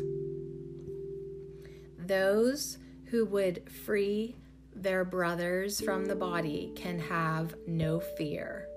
Those 2.08 2.78
who 3.06 3.26
would 3.26 3.72
free 3.72 4.36
their 4.76 5.04
brothers 5.04 5.82
from 5.82 6.06
the 6.06 6.16
body 6.16 6.72
can 6.76 7.00
have 7.00 7.56
no 7.66 8.00
fear. 8.00 8.68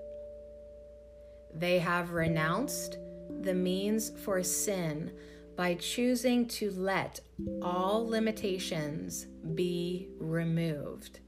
They 1.53 1.77
have 1.77 2.11
renounced 2.11 2.97
the 3.41 3.53
means 3.53 4.11
for 4.23 4.41
sin 4.41 5.11
by 5.55 5.75
choosing 5.75 6.47
to 6.47 6.71
let 6.71 7.19
all 7.61 8.07
limitations 8.07 9.27
be 9.53 10.07
removed. 10.19 11.19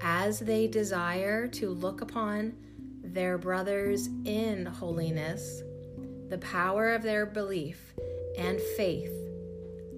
As 0.00 0.40
they 0.40 0.66
desire 0.66 1.46
to 1.48 1.70
look 1.70 2.00
upon 2.00 2.56
their 3.02 3.38
brothers 3.38 4.08
in 4.24 4.66
holiness, 4.66 5.62
the 6.30 6.38
power 6.38 6.94
of 6.94 7.04
their 7.04 7.26
belief 7.26 7.94
and 8.36 8.60
faith 8.76 9.23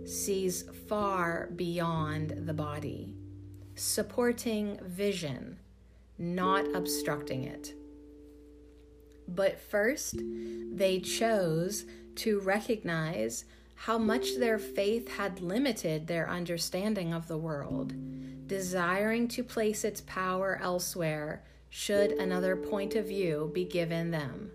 sees 0.07 0.65
far 0.89 1.49
beyond 1.57 2.47
the 2.47 2.55
body, 2.55 3.15
supporting 3.75 4.79
vision, 4.83 5.59
not 6.19 6.65
obstructing 6.75 7.45
it. 7.45 7.75
But 9.29 9.61
first, 9.61 10.17
they 10.19 11.01
chose 11.01 11.85
to 12.17 12.41
recognize 12.41 13.45
how 13.75 13.99
much 13.99 14.37
their 14.37 14.59
faith 14.59 15.09
had 15.09 15.41
limited 15.41 16.07
their 16.07 16.31
understanding 16.31 17.13
of 17.13 17.29
the 17.29 17.37
world, 17.37 17.93
desiring 18.47 19.29
to 19.29 19.43
place 19.43 19.85
its 19.85 20.01
power 20.03 20.59
elsewhere 20.63 21.43
should 21.69 22.13
another 22.13 22.57
point 22.57 22.95
of 22.95 23.07
view 23.07 23.51
be 23.53 23.65
given 23.65 24.11
them. 24.11 24.51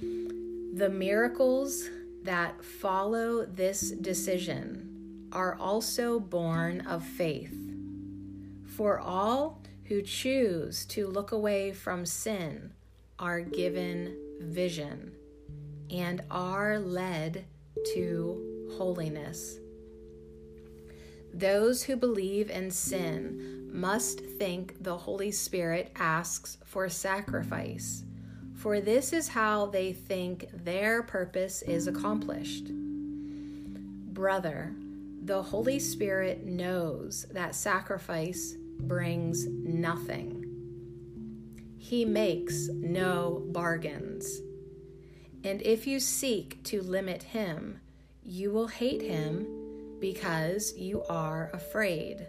The 0.00 0.90
miracles 0.90 1.88
that 2.28 2.62
follow 2.62 3.46
this 3.46 3.90
decision 3.90 5.30
are 5.32 5.56
also 5.58 6.20
born 6.20 6.82
of 6.82 7.02
faith. 7.02 7.56
For 8.66 9.00
all 9.00 9.62
who 9.84 10.02
choose 10.02 10.84
to 10.88 11.06
look 11.06 11.32
away 11.32 11.72
from 11.72 12.04
sin 12.04 12.72
are 13.18 13.40
given 13.40 14.14
vision 14.42 15.12
and 15.90 16.20
are 16.30 16.78
led 16.78 17.46
to 17.94 18.74
holiness. 18.76 19.58
Those 21.32 21.82
who 21.82 21.96
believe 21.96 22.50
in 22.50 22.70
sin 22.70 23.70
must 23.72 24.20
think 24.20 24.74
the 24.82 24.98
Holy 24.98 25.30
Spirit 25.30 25.92
asks 25.96 26.58
for 26.66 26.90
sacrifice, 26.90 28.04
for 28.58 28.80
this 28.80 29.12
is 29.12 29.28
how 29.28 29.66
they 29.66 29.92
think 29.92 30.46
their 30.52 31.02
purpose 31.04 31.62
is 31.62 31.86
accomplished. 31.86 32.68
Brother, 34.12 34.74
the 35.22 35.42
Holy 35.42 35.78
Spirit 35.78 36.44
knows 36.44 37.24
that 37.30 37.54
sacrifice 37.54 38.56
brings 38.80 39.46
nothing. 39.46 40.44
He 41.78 42.04
makes 42.04 42.66
no 42.68 43.44
bargains. 43.50 44.40
And 45.44 45.62
if 45.62 45.86
you 45.86 46.00
seek 46.00 46.60
to 46.64 46.82
limit 46.82 47.22
him, 47.22 47.80
you 48.24 48.50
will 48.50 48.66
hate 48.66 49.02
him 49.02 49.46
because 50.00 50.76
you 50.76 51.04
are 51.04 51.50
afraid. 51.52 52.26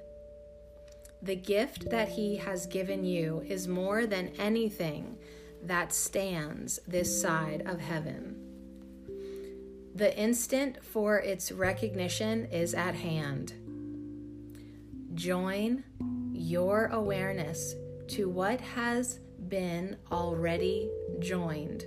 The 1.24 1.36
gift 1.36 1.90
that 1.90 2.10
he 2.10 2.38
has 2.38 2.68
given 2.68 3.04
you 3.04 3.44
is 3.48 3.68
more 3.68 4.06
than 4.06 4.28
anything 4.38 5.18
that 5.64 5.94
stands 5.94 6.80
this 6.88 7.22
side 7.22 7.64
of 7.66 7.80
heaven. 7.80 8.36
The 9.96 10.18
instant 10.18 10.84
for 10.84 11.20
its 11.20 11.52
recognition 11.52 12.46
is 12.46 12.74
at 12.74 12.96
hand. 12.96 13.54
Join 15.14 15.84
your 16.32 16.86
awareness 16.88 17.76
to 18.10 18.30
what 18.30 18.62
has 18.62 19.20
been 19.48 19.98
already 20.12 20.90
joined 21.20 21.86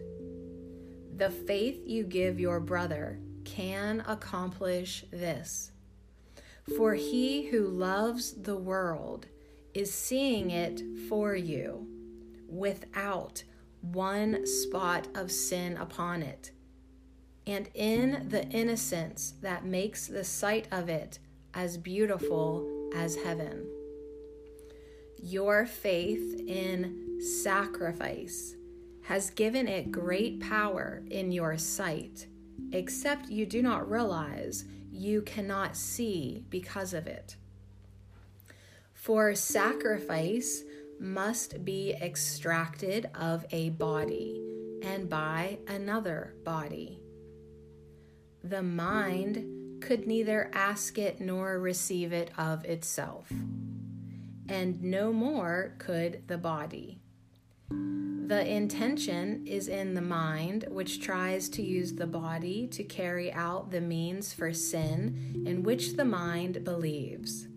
the 1.22 1.30
faith 1.30 1.80
you 1.86 2.02
give 2.02 2.40
your 2.40 2.58
brother 2.58 3.20
can 3.44 4.02
accomplish 4.08 5.04
this. 5.12 5.70
For 6.76 6.94
he 6.94 7.46
who 7.46 7.66
loves 7.68 8.32
the 8.32 8.56
world 8.56 9.26
is 9.74 9.92
seeing 9.92 10.50
it 10.50 10.82
for 11.08 11.36
you 11.36 11.86
without 12.48 13.44
one 13.82 14.46
spot 14.46 15.08
of 15.14 15.30
sin 15.30 15.76
upon 15.76 16.22
it, 16.22 16.52
and 17.46 17.68
in 17.74 18.28
the 18.28 18.48
innocence 18.48 19.34
that 19.42 19.66
makes 19.66 20.06
the 20.06 20.24
sight 20.24 20.66
of 20.72 20.88
it 20.88 21.18
as 21.54 21.76
beautiful 21.76 22.90
as 22.94 23.16
heaven. 23.16 23.66
Your 25.22 25.66
faith 25.66 26.40
in 26.46 27.20
sacrifice 27.42 28.54
has 29.04 29.30
given 29.30 29.68
it 29.68 29.92
great 29.92 30.40
power 30.40 31.02
in 31.10 31.32
your 31.32 31.58
sight, 31.58 32.26
except 32.72 33.28
you 33.28 33.44
do 33.46 33.62
not 33.62 33.90
realize 33.90 34.64
you 34.90 35.22
cannot 35.22 35.76
see 35.76 36.44
because 36.50 36.94
of 36.94 37.06
it. 37.06 37.36
For 38.94 39.34
sacrifice 39.34 40.62
must 41.02 41.64
be 41.64 41.92
extracted 42.00 43.10
of 43.14 43.44
a 43.50 43.70
body 43.70 44.40
and 44.82 45.08
by 45.08 45.58
another 45.66 46.34
body. 46.44 47.00
The 48.44 48.62
mind 48.62 49.82
could 49.82 50.06
neither 50.06 50.48
ask 50.52 50.98
it 50.98 51.20
nor 51.20 51.58
receive 51.58 52.12
it 52.12 52.30
of 52.38 52.64
itself, 52.64 53.32
and 54.48 54.82
no 54.82 55.12
more 55.12 55.74
could 55.78 56.22
the 56.28 56.38
body. 56.38 57.00
The 57.68 58.46
intention 58.46 59.44
is 59.46 59.66
in 59.68 59.94
the 59.94 60.00
mind, 60.00 60.66
which 60.70 61.02
tries 61.02 61.48
to 61.50 61.62
use 61.62 61.94
the 61.94 62.06
body 62.06 62.68
to 62.68 62.84
carry 62.84 63.32
out 63.32 63.72
the 63.72 63.80
means 63.80 64.32
for 64.32 64.52
sin 64.52 65.42
in 65.44 65.64
which 65.64 65.94
the 65.94 66.04
mind 66.04 66.64
believes. 66.64 67.48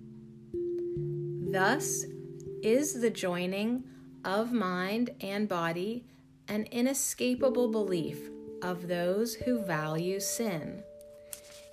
Thus 1.52 2.06
is 2.66 3.00
the 3.00 3.12
joining 3.12 3.84
of 4.24 4.52
mind 4.52 5.12
and 5.22 5.48
body 5.48 6.04
an 6.48 6.64
inescapable 6.72 7.68
belief 7.68 8.18
of 8.64 8.88
those 8.88 9.36
who 9.36 9.60
value 9.60 10.20
sin. 10.20 10.82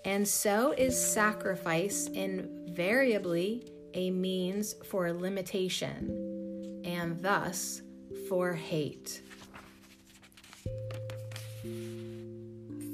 And 0.05 0.29
so 0.29 0.73
is 0.73 1.03
sacrifice 1.03 2.09
invariably 2.09 3.73
a 3.95 4.11
means 4.11 4.75
for 4.85 5.11
limitation, 5.15 6.83
and 6.85 7.23
thus 7.23 7.81
for 8.29 8.53
hate. 8.53 9.23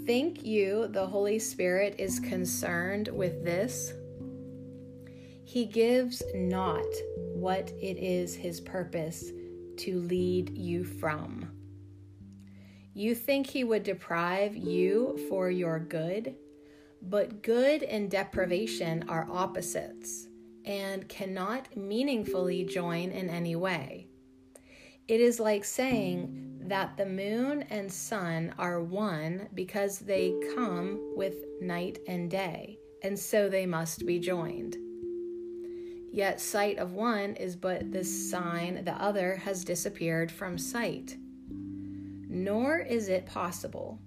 Think 0.07 0.45
you 0.45 0.87
the 0.87 1.07
Holy 1.07 1.41
Spirit 1.41 1.97
is 1.99 2.21
concerned 2.21 3.09
with 3.09 3.45
this? 3.45 3.93
He 5.45 5.65
gives 5.65 6.23
not 6.35 6.85
what 7.41 7.71
it 7.81 7.99
is 7.99 8.35
his 8.35 8.61
purpose 8.61 9.31
to 9.79 10.01
lead 10.01 10.57
you 10.57 10.85
from. 10.85 11.51
You 12.95 13.15
think 13.15 13.47
he 13.47 13.65
would 13.65 13.85
deprive 13.85 14.57
you 14.57 15.19
for 15.29 15.51
your 15.51 15.79
good, 15.79 16.35
but 17.03 17.43
good 17.43 17.83
and 17.85 18.11
deprivation 18.11 19.05
are 19.09 19.29
opposites 19.31 20.27
and 20.65 21.09
cannot 21.09 21.77
meaningfully 21.77 22.65
join 22.65 23.11
in 23.11 23.31
any 23.31 23.57
way. 23.57 24.09
It 25.07 25.21
is 25.21 25.39
like 25.41 25.65
saying, 25.65 26.49
that 26.69 26.97
the 26.97 27.07
moon 27.07 27.63
and 27.71 27.91
sun 27.91 28.55
are 28.59 28.83
one 28.83 29.49
because 29.55 29.99
they 29.99 30.35
come 30.55 31.15
with 31.17 31.35
night 31.61 31.99
and 32.07 32.31
day, 32.31 32.79
and 33.03 33.19
so 33.19 33.49
they 33.49 33.67
must 33.67 34.07
be 34.07 34.19
joined. 34.19 34.77
Yet 36.13 36.41
sight 36.41 36.79
of 36.79 36.93
one 36.93 37.35
is 37.35 37.57
but 37.57 37.93
the 37.93 38.05
sign 38.05 38.85
the 38.85 38.93
other 38.93 39.37
has 39.37 39.65
disappeared 39.65 40.33
from 40.33 40.59
sight. 40.59 41.17
Nor 41.51 42.79
is 42.79 43.09
it 43.09 43.27
possible 43.27 43.99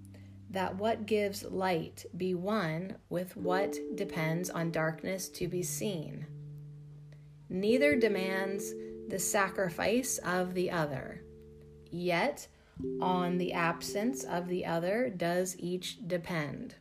that 0.50 0.76
what 0.76 1.06
gives 1.06 1.44
light 1.44 2.04
be 2.16 2.34
one 2.34 2.96
with 3.08 3.36
what 3.36 3.76
depends 3.94 4.50
on 4.50 4.70
darkness 4.70 5.28
to 5.30 5.48
be 5.48 5.62
seen. 5.62 6.26
Neither 7.48 7.96
demands 7.96 8.72
the 9.08 9.18
sacrifice 9.18 10.18
of 10.18 10.54
the 10.54 10.70
other. 10.70 11.22
Yet, 11.90 12.48
on 13.00 13.38
the 13.38 13.52
absence 13.52 14.24
of 14.24 14.48
the 14.48 14.66
other 14.66 15.10
does 15.10 15.56
each 15.58 16.06
depend. 16.06 16.74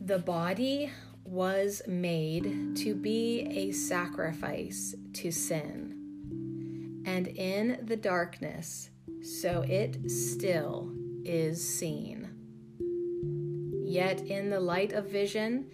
The 0.00 0.18
body 0.18 0.90
was 1.32 1.80
made 1.88 2.76
to 2.76 2.94
be 2.94 3.40
a 3.48 3.72
sacrifice 3.72 4.94
to 5.14 5.32
sin, 5.32 7.02
and 7.06 7.26
in 7.26 7.78
the 7.86 7.96
darkness, 7.96 8.90
so 9.22 9.64
it 9.66 10.10
still 10.10 10.92
is 11.24 11.66
seen. 11.66 12.28
Yet 13.82 14.20
in 14.26 14.50
the 14.50 14.60
light 14.60 14.92
of 14.92 15.06
vision, 15.06 15.70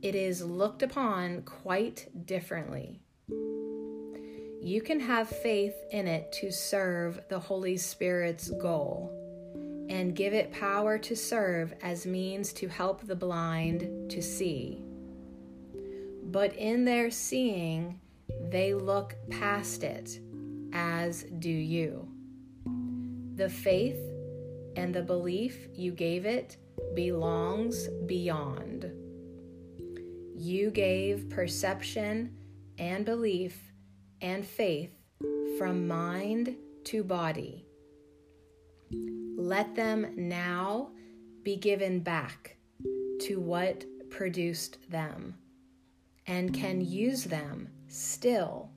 it 0.00 0.14
is 0.14 0.42
looked 0.42 0.82
upon 0.82 1.42
quite 1.42 2.08
differently. 2.24 3.02
You 3.28 4.80
can 4.82 4.98
have 5.00 5.28
faith 5.28 5.76
in 5.90 6.08
it 6.08 6.32
to 6.40 6.50
serve 6.50 7.20
the 7.28 7.38
Holy 7.38 7.76
Spirit's 7.76 8.48
goal 8.48 9.12
and 9.90 10.16
give 10.16 10.32
it 10.32 10.50
power 10.52 10.96
to 10.98 11.14
serve 11.14 11.74
as 11.82 12.06
means 12.06 12.54
to 12.54 12.66
help 12.66 13.06
the 13.06 13.14
blind 13.14 14.10
to 14.10 14.22
see. 14.22 14.85
But 16.28 16.56
in 16.56 16.84
their 16.84 17.10
seeing, 17.12 18.00
they 18.50 18.74
look 18.74 19.14
past 19.30 19.84
it, 19.84 20.18
as 20.72 21.22
do 21.38 21.48
you. 21.48 22.08
The 23.36 23.48
faith 23.48 24.00
and 24.74 24.92
the 24.92 25.02
belief 25.02 25.68
you 25.72 25.92
gave 25.92 26.26
it 26.26 26.56
belongs 26.94 27.86
beyond. 28.06 28.90
You 30.36 30.70
gave 30.72 31.30
perception 31.30 32.36
and 32.76 33.04
belief 33.04 33.72
and 34.20 34.44
faith 34.44 34.90
from 35.58 35.86
mind 35.86 36.56
to 36.86 37.04
body. 37.04 37.64
Let 38.90 39.76
them 39.76 40.12
now 40.16 40.90
be 41.44 41.54
given 41.56 42.00
back 42.00 42.56
to 43.20 43.38
what 43.38 43.84
produced 44.10 44.78
them 44.90 45.36
and 46.26 46.52
can 46.52 46.80
use 46.80 47.24
them 47.24 47.68
still 47.88 48.70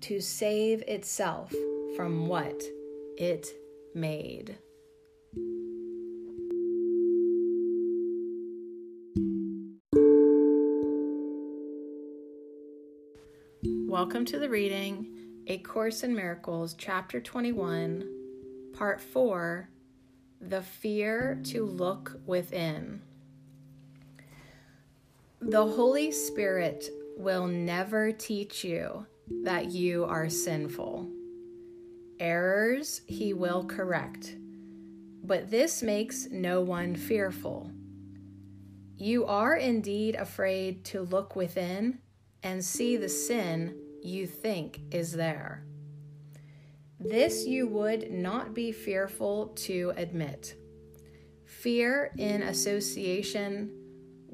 to 0.00 0.20
save 0.20 0.82
itself 0.82 1.52
from 1.96 2.26
what 2.26 2.62
it 3.16 3.48
made. 3.94 4.58
Welcome 13.86 14.24
to 14.26 14.38
the 14.38 14.48
reading 14.48 15.06
A 15.46 15.58
Course 15.58 16.02
in 16.02 16.14
Miracles, 16.14 16.74
Chapter 16.76 17.20
21, 17.20 18.08
Part 18.72 19.00
4 19.00 19.68
The 20.40 20.62
Fear 20.62 21.40
to 21.44 21.64
Look 21.64 22.20
Within. 22.26 23.02
The 25.46 25.66
Holy 25.66 26.10
Spirit 26.10 26.88
will 27.18 27.46
never 27.46 28.12
teach 28.12 28.64
you 28.64 29.04
that 29.42 29.70
you 29.70 30.06
are 30.06 30.30
sinful. 30.30 31.10
Errors 32.18 33.02
he 33.06 33.34
will 33.34 33.62
correct, 33.64 34.36
but 35.22 35.50
this 35.50 35.82
makes 35.82 36.28
no 36.30 36.62
one 36.62 36.96
fearful. 36.96 37.70
You 38.96 39.26
are 39.26 39.56
indeed 39.56 40.14
afraid 40.14 40.82
to 40.86 41.02
look 41.02 41.36
within 41.36 41.98
and 42.42 42.64
see 42.64 42.96
the 42.96 43.10
sin 43.10 43.76
you 44.02 44.26
think 44.26 44.80
is 44.92 45.12
there. 45.12 45.66
This 46.98 47.44
you 47.44 47.66
would 47.66 48.10
not 48.10 48.54
be 48.54 48.72
fearful 48.72 49.48
to 49.56 49.92
admit. 49.98 50.54
Fear 51.44 52.12
in 52.16 52.40
association 52.44 53.83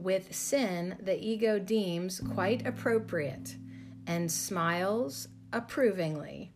with 0.03 0.34
sin 0.34 0.96
the 1.03 1.18
ego 1.18 1.59
deems 1.59 2.20
quite 2.20 2.66
appropriate 2.66 3.57
and 4.07 4.30
smiles 4.30 5.28
approvingly. 5.53 6.53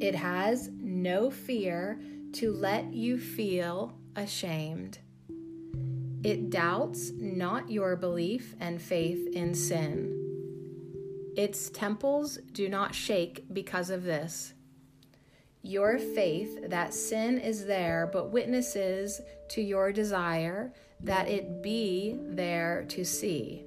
It 0.00 0.14
has 0.14 0.70
no 0.80 1.30
fear 1.30 2.00
to 2.32 2.52
let 2.52 2.92
you 2.92 3.18
feel 3.18 3.94
ashamed. 4.16 4.98
It 6.22 6.50
doubts 6.50 7.12
not 7.16 7.70
your 7.70 7.96
belief 7.96 8.54
and 8.60 8.80
faith 8.80 9.28
in 9.32 9.54
sin. 9.54 10.16
Its 11.36 11.70
temples 11.70 12.38
do 12.52 12.68
not 12.68 12.94
shake 12.94 13.44
because 13.52 13.90
of 13.90 14.04
this. 14.04 14.54
Your 15.62 15.98
faith 15.98 16.70
that 16.70 16.94
sin 16.94 17.38
is 17.38 17.66
there 17.66 18.08
but 18.12 18.32
witnesses 18.32 19.20
to 19.50 19.62
your 19.62 19.92
desire 19.92 20.72
that 21.02 21.28
it 21.28 21.62
be 21.62 22.18
there 22.20 22.84
to 22.88 23.04
see. 23.04 23.64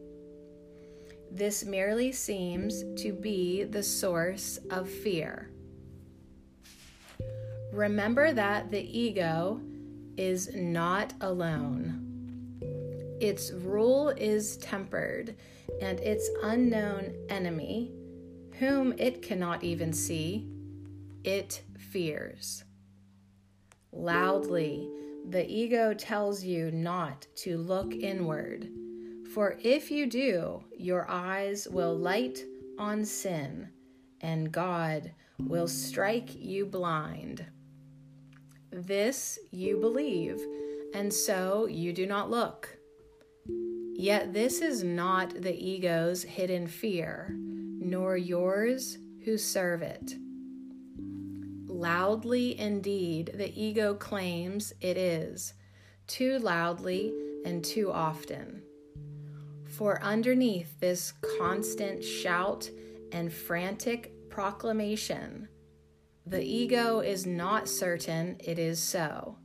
This 1.32 1.66
merely 1.66 2.12
seems 2.12 2.84
to 3.02 3.12
be 3.12 3.64
the 3.64 3.82
source 3.82 4.60
of 4.70 4.88
fear. 4.88 5.50
Remember 7.72 8.32
that 8.34 8.70
the 8.70 9.00
ego 9.00 9.60
is 10.16 10.54
not 10.54 11.14
alone. 11.22 12.00
Its 13.20 13.52
rule 13.52 14.10
is 14.10 14.58
tempered, 14.58 15.36
and 15.82 16.00
its 16.02 16.30
unknown 16.44 17.16
enemy, 17.30 17.92
whom 18.60 18.94
it 19.00 19.24
cannot 19.24 19.64
even 19.64 19.92
see, 19.92 20.48
it 21.24 21.64
fears. 21.80 22.64
Loudly, 23.92 24.88
the 25.30 25.50
ego 25.50 25.94
tells 25.94 26.44
you 26.44 26.72
not 26.72 27.26
to 27.36 27.58
look 27.58 27.94
inward, 27.94 28.70
for 29.34 29.58
if 29.62 29.90
you 29.90 30.06
do, 30.08 30.64
your 30.78 31.10
eyes 31.10 31.68
will 31.68 31.98
light 31.98 32.44
on 32.78 33.06
sin, 33.06 33.70
and 34.22 34.52
God 34.52 35.12
will 35.40 35.68
strike 35.68 36.30
you 36.36 36.66
blind. 36.66 37.46
This 38.72 39.40
you 39.52 39.78
believe, 39.78 40.42
and 40.94 41.12
so 41.12 41.68
you 41.68 41.94
do 41.94 42.06
not 42.06 42.30
look. 42.30 42.78
Yet 43.96 44.34
this 44.34 44.62
is 44.62 44.84
not 44.84 45.42
the 45.42 45.56
ego's 45.56 46.24
hidden 46.24 46.68
fear, 46.68 47.36
nor 47.38 48.18
yours 48.18 48.98
who 49.24 49.38
serve 49.38 49.82
it. 49.82 50.16
Loudly 51.74 52.60
indeed, 52.60 53.32
the 53.34 53.52
ego 53.60 53.96
claims 53.96 54.74
it 54.80 54.96
is, 54.96 55.56
too 56.06 56.38
loudly 56.38 57.12
and 57.46 57.66
too 57.66 57.92
often. 57.92 58.62
For 59.66 60.00
underneath 60.04 60.80
this 60.80 61.14
constant 61.40 62.04
shout 62.04 62.70
and 63.12 63.34
frantic 63.34 64.14
proclamation, 64.30 65.48
the 66.28 66.44
ego 66.44 67.00
is 67.00 67.26
not 67.26 67.68
certain 67.68 68.38
it 68.40 68.60
is 68.60 68.80
so. 68.80 69.40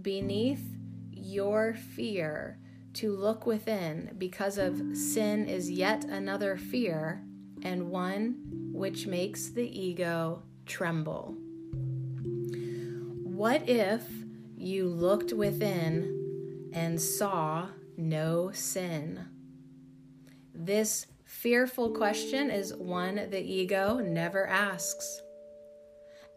Beneath 0.00 0.64
your 1.12 1.74
fear, 1.74 2.58
to 2.94 3.14
look 3.14 3.44
within 3.44 4.14
because 4.16 4.56
of 4.56 4.96
sin 4.96 5.44
is 5.44 5.70
yet 5.70 6.04
another 6.06 6.56
fear 6.56 7.22
and 7.62 7.90
one 7.90 8.70
which 8.72 9.06
makes 9.06 9.50
the 9.50 9.68
ego 9.78 10.44
tremble. 10.70 11.36
What 13.24 13.68
if 13.68 14.02
you 14.56 14.86
looked 14.86 15.32
within 15.32 16.70
and 16.72 17.00
saw 17.00 17.68
no 17.96 18.52
sin? 18.52 19.26
This 20.54 21.06
fearful 21.24 21.90
question 21.90 22.50
is 22.50 22.74
one 22.74 23.28
the 23.30 23.40
ego 23.40 23.98
never 23.98 24.46
asks. 24.46 25.20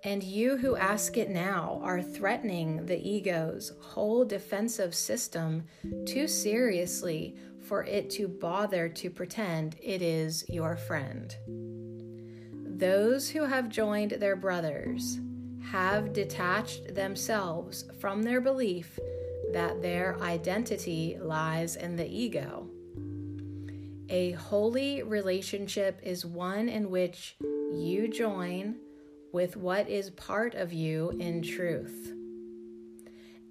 And 0.04 0.24
you 0.24 0.58
who 0.58 0.76
ask 0.76 1.16
it 1.16 1.30
now 1.30 1.80
are 1.84 2.02
threatening 2.02 2.86
the 2.88 3.00
ego's 3.08 3.72
whole 3.80 4.26
defensive 4.26 4.96
system 4.96 5.66
too 6.06 6.28
seriously 6.28 7.38
for 7.62 7.86
it 7.86 8.10
to 8.12 8.28
bother 8.28 8.90
to 8.90 9.10
pretend 9.10 9.78
it 9.82 10.02
is 10.02 10.44
your 10.50 10.76
friend. 10.76 11.34
Those 12.84 13.30
who 13.30 13.46
have 13.46 13.70
joined 13.70 14.12
their 14.12 14.36
brothers 14.36 15.22
have 15.72 16.12
detached 16.12 16.94
themselves 16.94 17.86
from 18.02 18.22
their 18.22 18.42
belief 18.42 19.00
that 19.54 19.82
their 19.82 20.20
identity 20.20 21.18
lies 21.18 21.78
in 21.78 21.96
the 21.96 22.06
ego. 22.06 22.68
A 24.10 24.32
holy 24.34 25.02
relationship 25.02 25.98
is 26.04 26.26
one 26.26 26.68
in 26.68 26.90
which 26.90 27.38
you 27.72 28.10
join 28.10 28.76
with 29.32 29.56
what 29.56 29.88
is 29.88 30.10
part 30.10 30.54
of 30.54 30.74
you 30.74 31.12
in 31.22 31.42
truth. 31.42 32.12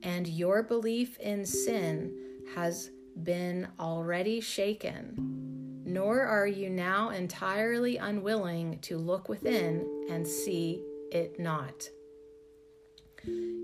And 0.03 0.29
your 0.29 0.63
belief 0.63 1.19
in 1.21 1.47
sin 1.47 2.13
has 2.55 2.91
been 3.23 3.67
already 3.81 4.43
shaken, 4.43 5.52
nor 5.93 6.23
are 6.23 6.47
you 6.47 6.71
now 6.71 7.11
entirely 7.11 7.99
unwilling 7.99 8.79
to 8.81 8.97
look 8.97 9.29
within 9.29 10.07
and 10.09 10.27
see 10.27 10.83
it 11.11 11.39
not. 11.39 11.87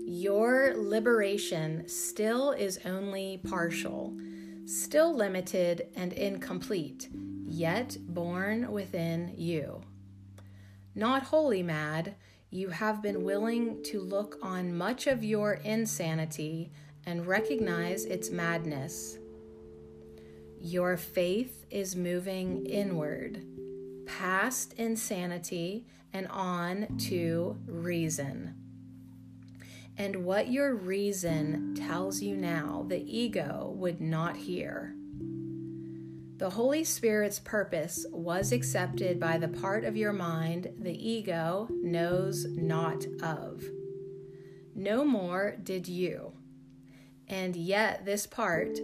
Your 0.05 0.75
liberation 0.75 1.87
still 1.87 2.51
is 2.51 2.79
only 2.85 3.41
partial, 3.49 4.15
still 4.65 5.15
limited 5.15 5.87
and 5.95 6.13
incomplete, 6.13 7.09
yet 7.43 7.97
born 7.99 8.71
within 8.71 9.33
you. 9.35 9.81
Not 10.93 11.23
wholly 11.23 11.63
mad, 11.63 12.13
you 12.51 12.69
have 12.69 13.01
been 13.01 13.23
willing 13.23 13.81
to 13.85 14.01
look 14.01 14.37
on 14.43 14.77
much 14.77 15.07
of 15.07 15.23
your 15.23 15.53
insanity 15.53 16.71
and 17.07 17.25
recognize 17.25 18.05
its 18.05 18.29
madness. 18.29 19.17
Your 20.61 20.97
faith 20.97 21.65
is 21.71 21.95
moving 21.95 22.65
inward, 22.65 23.45
past 24.05 24.73
insanity 24.73 25.85
and 26.11 26.27
on 26.27 26.97
to 26.97 27.57
reason. 27.65 28.55
And 29.97 30.25
what 30.25 30.49
your 30.49 30.75
reason 30.75 31.75
tells 31.75 32.21
you 32.21 32.35
now, 32.35 32.85
the 32.87 33.01
ego 33.01 33.73
would 33.75 34.01
not 34.01 34.35
hear. 34.35 34.95
The 36.37 36.49
Holy 36.49 36.83
Spirit's 36.83 37.39
purpose 37.39 38.05
was 38.11 38.51
accepted 38.51 39.19
by 39.19 39.37
the 39.37 39.49
part 39.49 39.83
of 39.83 39.97
your 39.97 40.13
mind 40.13 40.71
the 40.79 41.09
ego 41.09 41.67
knows 41.69 42.45
not 42.45 43.05
of. 43.21 43.63
No 44.73 45.03
more 45.03 45.57
did 45.61 45.87
you. 45.87 46.31
And 47.27 47.55
yet, 47.55 48.05
this 48.05 48.25
part 48.25 48.79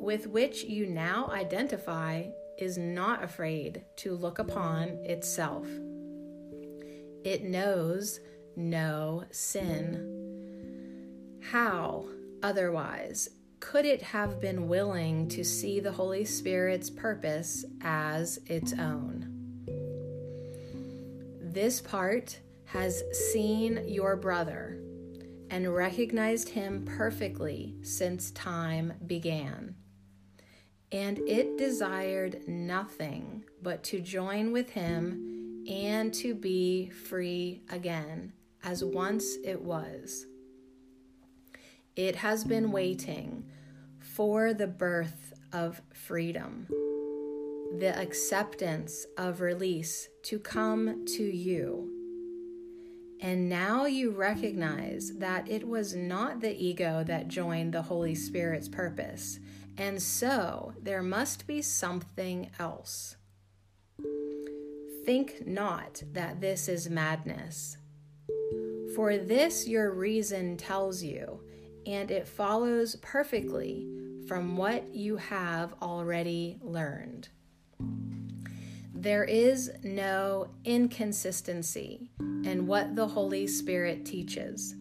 with 0.00 0.26
which 0.26 0.64
you 0.64 0.86
now 0.86 1.28
identify 1.30 2.24
is 2.58 2.78
not 2.78 3.22
afraid 3.22 3.84
to 3.96 4.14
look 4.14 4.38
upon 4.38 4.88
itself. 5.04 5.66
It 7.22 7.44
knows 7.44 8.18
no 8.56 9.24
sin. 9.30 10.16
How, 11.42 12.06
otherwise, 12.42 13.28
could 13.60 13.84
it 13.84 14.00
have 14.00 14.40
been 14.40 14.68
willing 14.68 15.28
to 15.28 15.44
see 15.44 15.80
the 15.80 15.92
Holy 15.92 16.24
Spirit's 16.24 16.88
purpose 16.88 17.66
as 17.82 18.38
its 18.46 18.72
own? 18.72 19.26
This 21.42 21.82
part 21.82 22.40
has 22.64 23.02
seen 23.32 23.84
your 23.86 24.16
brother 24.16 24.80
and 25.50 25.74
recognized 25.74 26.48
him 26.48 26.86
perfectly 26.86 27.74
since 27.82 28.30
time 28.30 28.94
began 29.06 29.74
and 30.92 31.18
it 31.20 31.56
desired 31.56 32.46
nothing 32.48 33.44
but 33.62 33.82
to 33.84 34.00
join 34.00 34.52
with 34.52 34.70
him 34.70 35.64
and 35.68 36.12
to 36.14 36.34
be 36.34 36.90
free 36.90 37.62
again, 37.70 38.32
as 38.64 38.82
once 38.84 39.36
it 39.44 39.60
was. 39.62 40.26
It 41.94 42.16
has 42.16 42.44
been 42.44 42.72
waiting 42.72 43.44
for 43.98 44.52
the 44.52 44.66
birth 44.66 45.32
of 45.52 45.80
freedom, 45.92 46.66
the 47.78 47.96
acceptance 47.96 49.06
of 49.16 49.40
release 49.40 50.08
to 50.24 50.38
come 50.38 51.04
to 51.16 51.22
you. 51.22 51.96
And 53.20 53.48
now 53.48 53.84
you 53.84 54.10
recognize 54.10 55.12
that 55.18 55.48
it 55.48 55.68
was 55.68 55.94
not 55.94 56.40
the 56.40 56.56
ego 56.56 57.04
that 57.04 57.28
joined 57.28 57.74
the 57.74 57.82
Holy 57.82 58.14
Spirit's 58.14 58.68
purpose 58.68 59.38
and 59.80 60.00
so 60.00 60.74
there 60.82 61.02
must 61.02 61.46
be 61.46 61.62
something 61.62 62.50
else. 62.58 63.16
Think 65.06 65.46
not 65.46 66.02
that 66.12 66.42
this 66.42 66.68
is 66.68 66.90
madness. 66.90 67.78
For 68.94 69.16
this 69.16 69.66
your 69.66 69.90
reason 69.90 70.58
tells 70.58 71.02
you, 71.02 71.40
and 71.86 72.10
it 72.10 72.28
follows 72.28 72.96
perfectly 72.96 73.88
from 74.28 74.58
what 74.58 74.94
you 74.94 75.16
have 75.16 75.74
already 75.80 76.58
learned. 76.60 77.30
There 78.94 79.24
is 79.24 79.70
no 79.82 80.48
inconsistency 80.66 82.10
in 82.18 82.66
what 82.66 82.94
the 82.96 83.08
Holy 83.08 83.46
Spirit 83.46 84.04
teaches. 84.04 84.74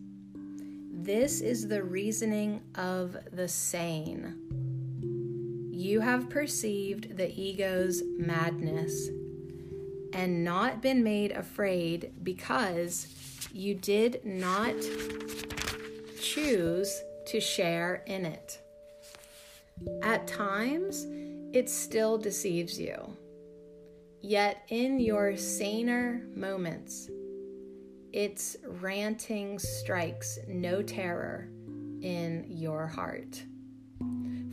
This 0.91 1.39
is 1.39 1.69
the 1.69 1.83
reasoning 1.83 2.59
of 2.75 3.15
the 3.31 3.47
sane 3.47 4.48
you 5.79 6.01
have 6.01 6.29
perceived 6.29 7.15
the 7.15 7.33
ego's 7.39 8.03
madness 8.17 9.07
and 10.11 10.43
not 10.43 10.81
been 10.81 11.01
made 11.01 11.31
afraid 11.31 12.11
because 12.21 13.07
you 13.53 13.73
did 13.73 14.19
not 14.25 14.75
choose 16.19 17.01
to 17.25 17.39
share 17.39 18.03
in 18.07 18.25
it. 18.25 18.59
At 20.03 20.27
times, 20.27 21.05
it 21.53 21.69
still 21.69 22.17
deceives 22.17 22.77
you. 22.77 23.15
Yet, 24.19 24.63
in 24.67 24.99
your 24.99 25.37
saner 25.37 26.27
moments, 26.35 27.09
its 28.11 28.57
ranting 28.65 29.57
strikes 29.59 30.39
no 30.45 30.81
terror 30.81 31.47
in 32.01 32.43
your 32.49 32.85
heart 32.85 33.45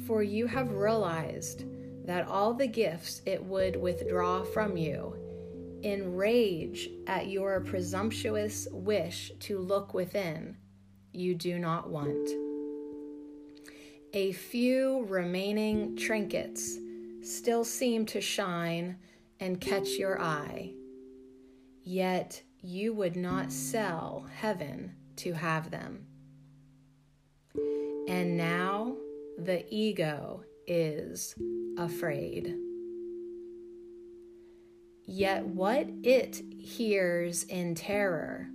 for 0.07 0.23
you 0.23 0.47
have 0.47 0.73
realized 0.73 1.65
that 2.07 2.27
all 2.29 2.55
the 2.55 2.67
gifts 2.67 3.23
it 3.27 3.43
would 3.45 3.77
withdraw 3.77 4.45
from 4.45 4.77
you, 4.77 5.17
in 5.83 6.15
rage 6.15 6.89
at 7.07 7.29
your 7.29 7.61
presumptuous 7.61 8.69
wish 8.71 9.33
to 9.41 9.59
look 9.59 9.93
within, 9.93 10.57
you 11.13 11.35
do 11.35 11.59
not 11.59 11.91
want. 11.91 12.29
A 14.13 14.33
few 14.33 15.05
remaining 15.09 15.97
trinkets 15.97 16.79
still 17.23 17.65
seem 17.65 18.07
to 18.07 18.21
shine 18.21 18.97
and 19.41 19.61
catch 19.61 19.89
your 19.99 20.21
eye, 20.21 20.73
yet 21.83 22.43
you 22.63 22.95
would 22.95 23.17
not 23.17 23.53
sell 23.53 24.27
heaven 24.37 24.95
to 25.17 25.33
have 25.33 25.71
them. 25.71 26.07
And 28.09 28.37
now, 28.37 28.97
the 29.39 29.65
ego 29.75 30.43
is 30.67 31.35
afraid. 31.79 32.55
Yet 35.05 35.47
what 35.47 35.87
it 36.03 36.43
hears 36.59 37.45
in 37.45 37.75
terror, 37.75 38.49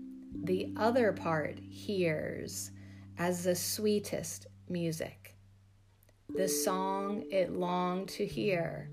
the 0.44 0.74
other 0.76 1.14
part 1.14 1.60
hears 1.60 2.72
as 3.18 3.44
the 3.44 3.56
sweetest 3.56 4.48
music, 4.70 5.36
the 6.36 6.48
song 6.48 7.24
it 7.32 7.52
longed 7.52 8.10
to 8.10 8.26
hear 8.26 8.90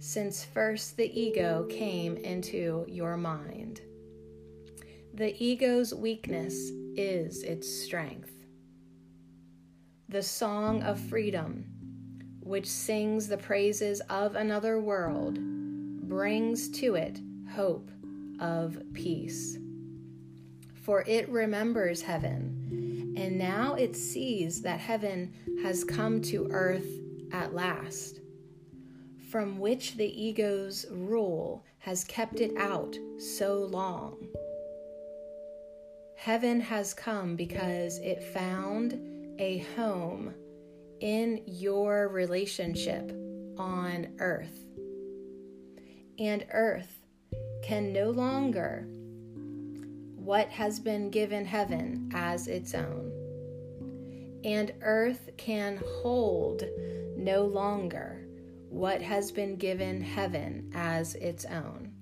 since 0.00 0.44
first 0.44 0.96
the 0.96 1.20
ego 1.20 1.66
came 1.70 2.16
into 2.16 2.84
your 2.88 3.16
mind. 3.16 3.80
The 5.14 5.34
ego's 5.42 5.94
weakness 5.94 6.70
is 6.96 7.42
its 7.42 7.68
strength 7.68 8.37
the 10.10 10.22
song 10.22 10.82
of 10.84 10.98
freedom, 10.98 11.66
which 12.40 12.66
sings 12.66 13.28
the 13.28 13.36
praises 13.36 14.00
of 14.08 14.36
another 14.36 14.80
world, 14.80 15.38
brings 16.08 16.70
to 16.70 16.94
it 16.94 17.20
hope 17.52 17.90
of 18.40 18.82
peace. 18.94 19.58
For 20.72 21.04
it 21.06 21.28
remembers 21.28 22.00
heaven, 22.00 23.14
and 23.18 23.36
now 23.36 23.74
it 23.74 23.94
sees 23.94 24.62
that 24.62 24.80
heaven 24.80 25.34
has 25.62 25.84
come 25.84 26.22
to 26.22 26.48
earth 26.52 26.88
at 27.30 27.52
last, 27.52 28.20
from 29.30 29.58
which 29.58 29.96
the 29.98 30.22
ego's 30.22 30.86
rule 30.90 31.66
has 31.80 32.02
kept 32.04 32.40
it 32.40 32.56
out 32.56 32.96
so 33.18 33.58
long. 33.58 34.16
Heaven 36.16 36.62
has 36.62 36.94
come 36.94 37.36
because 37.36 37.98
it 37.98 38.22
found 38.22 39.17
a 39.38 39.58
home 39.76 40.34
in 41.00 41.42
your 41.46 42.08
relationship 42.08 43.10
on 43.56 44.08
earth. 44.18 44.58
And 46.18 46.44
earth 46.52 46.92
can 47.62 47.92
no 47.92 48.10
longer 48.10 48.86
what 50.16 50.48
has 50.48 50.80
been 50.80 51.10
given 51.10 51.44
heaven 51.44 52.10
as 52.12 52.48
its 52.48 52.74
own. 52.74 53.12
And 54.44 54.72
earth 54.82 55.30
can 55.36 55.80
hold 56.02 56.64
no 57.16 57.44
longer 57.44 58.24
what 58.68 59.00
has 59.00 59.32
been 59.32 59.56
given 59.56 60.00
heaven 60.00 60.70
as 60.74 61.14
its 61.14 61.44
own. 61.44 61.92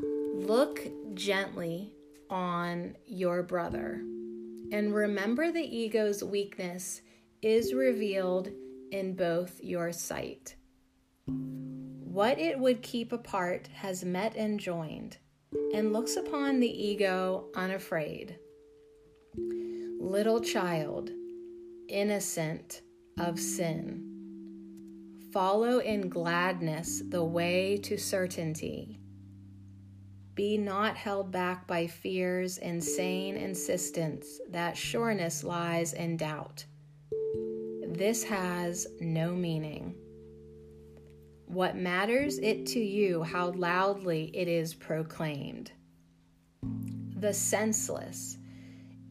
Look 0.00 0.86
gently 1.14 1.92
on 2.28 2.96
your 3.06 3.42
brother 3.42 4.02
and 4.72 4.94
remember 4.94 5.50
the 5.50 5.76
ego's 5.76 6.22
weakness 6.22 7.02
is 7.42 7.74
revealed 7.74 8.50
in 8.90 9.14
both 9.14 9.60
your 9.62 9.92
sight. 9.92 10.56
What 11.26 12.38
it 12.38 12.58
would 12.58 12.82
keep 12.82 13.12
apart 13.12 13.68
has 13.74 14.04
met 14.04 14.36
and 14.36 14.58
joined, 14.58 15.18
and 15.74 15.92
looks 15.92 16.16
upon 16.16 16.60
the 16.60 16.86
ego 16.86 17.46
unafraid. 17.54 18.38
Little 20.00 20.40
child, 20.40 21.10
innocent 21.88 22.82
of 23.18 23.38
sin, 23.40 24.10
follow 25.32 25.78
in 25.78 26.08
gladness 26.08 27.02
the 27.08 27.24
way 27.24 27.76
to 27.78 27.96
certainty. 27.96 29.00
Be 30.34 30.58
not 30.58 30.96
held 30.96 31.30
back 31.30 31.66
by 31.68 31.86
fear's 31.86 32.58
insane 32.58 33.36
insistence 33.36 34.40
that 34.50 34.76
sureness 34.76 35.44
lies 35.44 35.92
in 35.92 36.16
doubt. 36.16 36.64
This 37.86 38.24
has 38.24 38.88
no 39.00 39.32
meaning. 39.32 39.94
What 41.46 41.76
matters 41.76 42.38
it 42.38 42.66
to 42.66 42.80
you 42.80 43.22
how 43.22 43.52
loudly 43.52 44.32
it 44.34 44.48
is 44.48 44.74
proclaimed? 44.74 45.70
The 47.16 47.32
senseless 47.32 48.36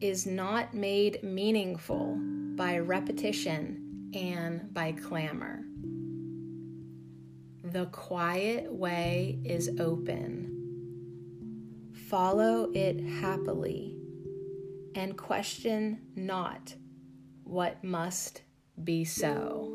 is 0.02 0.26
not 0.26 0.74
made 0.74 1.22
meaningful 1.22 2.18
by 2.54 2.78
repetition 2.78 4.10
and 4.14 4.74
by 4.74 4.92
clamor. 4.92 5.64
The 7.62 7.86
quiet 7.86 8.70
way 8.70 9.38
is 9.42 9.70
open. 9.80 10.53
Follow 12.08 12.70
it 12.74 13.00
happily 13.00 13.96
and 14.94 15.16
question 15.16 16.02
not 16.14 16.74
what 17.44 17.82
must 17.82 18.42
be 18.82 19.06
so. 19.06 19.72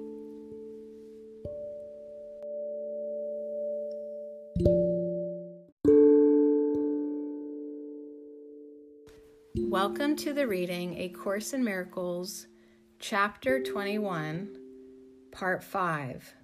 Welcome 9.56 10.16
to 10.18 10.32
the 10.32 10.46
reading 10.48 11.00
A 11.00 11.10
Course 11.10 11.54
in 11.54 11.64
Miracles, 11.64 12.46
Chapter 13.00 13.64
21, 13.64 14.56
Part 15.32 15.64
5 15.64 16.36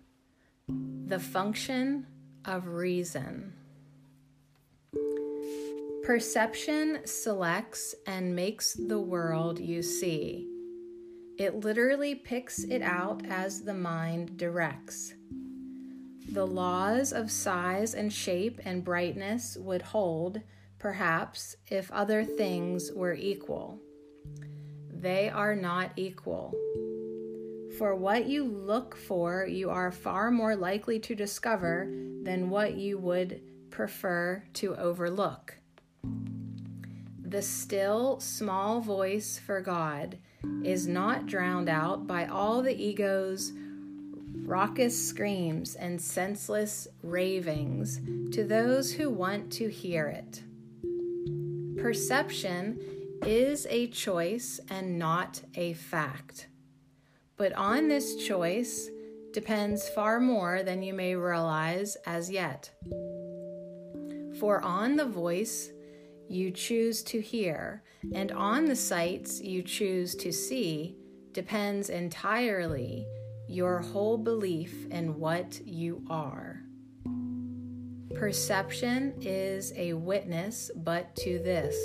The 1.05 1.19
Function 1.19 2.07
of 2.43 2.69
Reason. 2.69 3.53
Perception 6.05 6.99
selects 7.05 7.95
and 8.05 8.35
makes 8.35 8.75
the 8.75 8.99
world 8.99 9.59
you 9.59 9.81
see. 9.81 10.47
It 11.39 11.61
literally 11.61 12.13
picks 12.13 12.63
it 12.63 12.83
out 12.83 13.25
as 13.25 13.63
the 13.63 13.73
mind 13.73 14.37
directs. 14.37 15.15
The 16.31 16.45
laws 16.45 17.11
of 17.11 17.31
size 17.31 17.95
and 17.95 18.13
shape 18.13 18.59
and 18.65 18.83
brightness 18.83 19.57
would 19.59 19.81
hold 19.81 20.41
perhaps, 20.77 21.55
if 21.71 21.91
other 21.91 22.23
things 22.23 22.91
were 22.93 23.15
equal. 23.15 23.81
They 24.91 25.29
are 25.29 25.55
not 25.55 25.89
equal. 25.95 26.53
For 27.79 27.95
what 27.95 28.27
you 28.27 28.43
look 28.43 28.95
for, 28.95 29.47
you 29.47 29.71
are 29.71 29.91
far 29.91 30.29
more 30.29 30.55
likely 30.55 30.99
to 30.99 31.15
discover 31.15 31.91
than 32.21 32.51
what 32.51 32.75
you 32.75 32.99
would 32.99 33.41
prefer 33.71 34.43
to 34.53 34.75
overlook. 34.75 35.57
The 37.23 37.41
still, 37.41 38.19
small 38.19 38.81
voice 38.81 39.37
for 39.37 39.59
God 39.59 40.17
is 40.63 40.87
not 40.87 41.25
drowned 41.25 41.69
out 41.69 42.07
by 42.07 42.25
all 42.25 42.61
the 42.61 42.75
ego's 42.75 43.51
raucous 44.45 45.09
screams 45.09 45.75
and 45.75 45.99
senseless 45.99 46.87
ravings 47.01 47.99
to 48.31 48.43
those 48.43 48.93
who 48.93 49.09
want 49.09 49.51
to 49.53 49.69
hear 49.69 50.07
it. 50.07 50.43
Perception 51.81 52.79
is 53.25 53.65
a 53.69 53.87
choice 53.87 54.59
and 54.69 54.99
not 54.99 55.41
a 55.55 55.73
fact. 55.73 56.47
But 57.37 57.53
on 57.53 57.87
this 57.87 58.15
choice 58.15 58.89
depends 59.33 59.89
far 59.89 60.19
more 60.19 60.63
than 60.63 60.81
you 60.81 60.93
may 60.93 61.15
realize 61.15 61.97
as 62.05 62.29
yet. 62.29 62.71
For 64.39 64.61
on 64.61 64.95
the 64.95 65.05
voice 65.05 65.71
you 66.27 66.51
choose 66.51 67.03
to 67.03 67.21
hear, 67.21 67.83
and 68.13 68.31
on 68.31 68.65
the 68.65 68.75
sights 68.75 69.41
you 69.41 69.61
choose 69.61 70.15
to 70.15 70.31
see, 70.31 70.95
depends 71.33 71.89
entirely 71.89 73.05
your 73.47 73.79
whole 73.79 74.17
belief 74.17 74.87
in 74.87 75.19
what 75.19 75.59
you 75.65 76.03
are. 76.09 76.61
Perception 78.15 79.13
is 79.21 79.73
a 79.75 79.93
witness 79.93 80.71
but 80.75 81.15
to 81.17 81.39
this, 81.39 81.75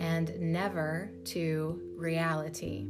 and 0.00 0.38
never 0.38 1.10
to 1.24 1.80
reality. 1.96 2.86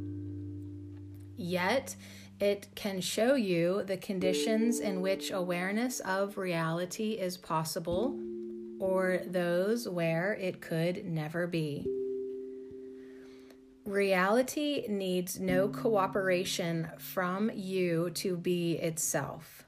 Yet, 1.37 1.97
it 2.39 2.69
can 2.75 3.01
show 3.01 3.35
you 3.35 3.83
the 3.85 3.97
conditions 3.97 4.81
in 4.81 5.01
which 5.01 5.31
awareness 5.31 6.01
of 6.01 6.37
reality 6.37 7.13
is 7.13 7.39
possible, 7.39 8.19
or 8.81 9.21
those 9.27 9.89
where 9.89 10.35
it 10.35 10.61
could 10.61 11.05
never 11.05 11.47
be. 11.47 11.87
Reality 13.85 14.85
needs 14.89 15.39
no 15.39 15.69
cooperation 15.69 16.89
from 16.99 17.51
you 17.55 18.11
to 18.11 18.37
be 18.37 18.73
itself 18.75 19.65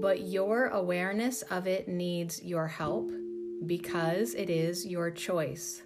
but 0.00 0.22
your 0.22 0.66
awareness 0.68 1.42
of 1.42 1.66
it 1.66 1.88
needs 1.88 2.42
your 2.42 2.66
help 2.66 3.10
because 3.66 4.34
it 4.34 4.50
is 4.50 4.84
your 4.84 5.10
choice. 5.10 5.82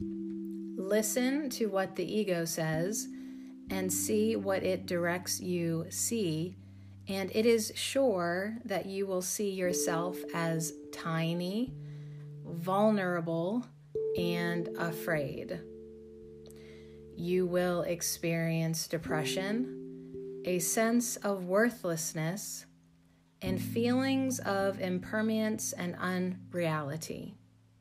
Listen 0.00 1.50
to 1.50 1.66
what 1.66 1.94
the 1.94 2.04
ego 2.04 2.44
says 2.44 3.06
and 3.70 3.92
see 3.92 4.36
what 4.36 4.62
it 4.62 4.86
directs 4.86 5.40
you 5.40 5.84
see, 5.90 6.56
and 7.08 7.30
it 7.34 7.46
is 7.46 7.72
sure 7.74 8.58
that 8.66 8.86
you 8.86 9.06
will 9.06 9.22
see 9.22 9.50
yourself 9.50 10.18
as 10.34 10.74
tiny, 10.92 11.72
vulnerable, 12.44 13.64
and 14.18 14.68
afraid. 14.78 15.60
You 17.16 17.46
will 17.46 17.82
experience 17.82 18.86
depression, 18.86 20.42
a 20.44 20.58
sense 20.58 21.16
of 21.16 21.46
worthlessness 21.46 22.66
and 23.40 23.60
feelings 23.60 24.38
of 24.40 24.80
impermanence 24.80 25.72
and 25.72 25.96
unreality. 25.96 27.34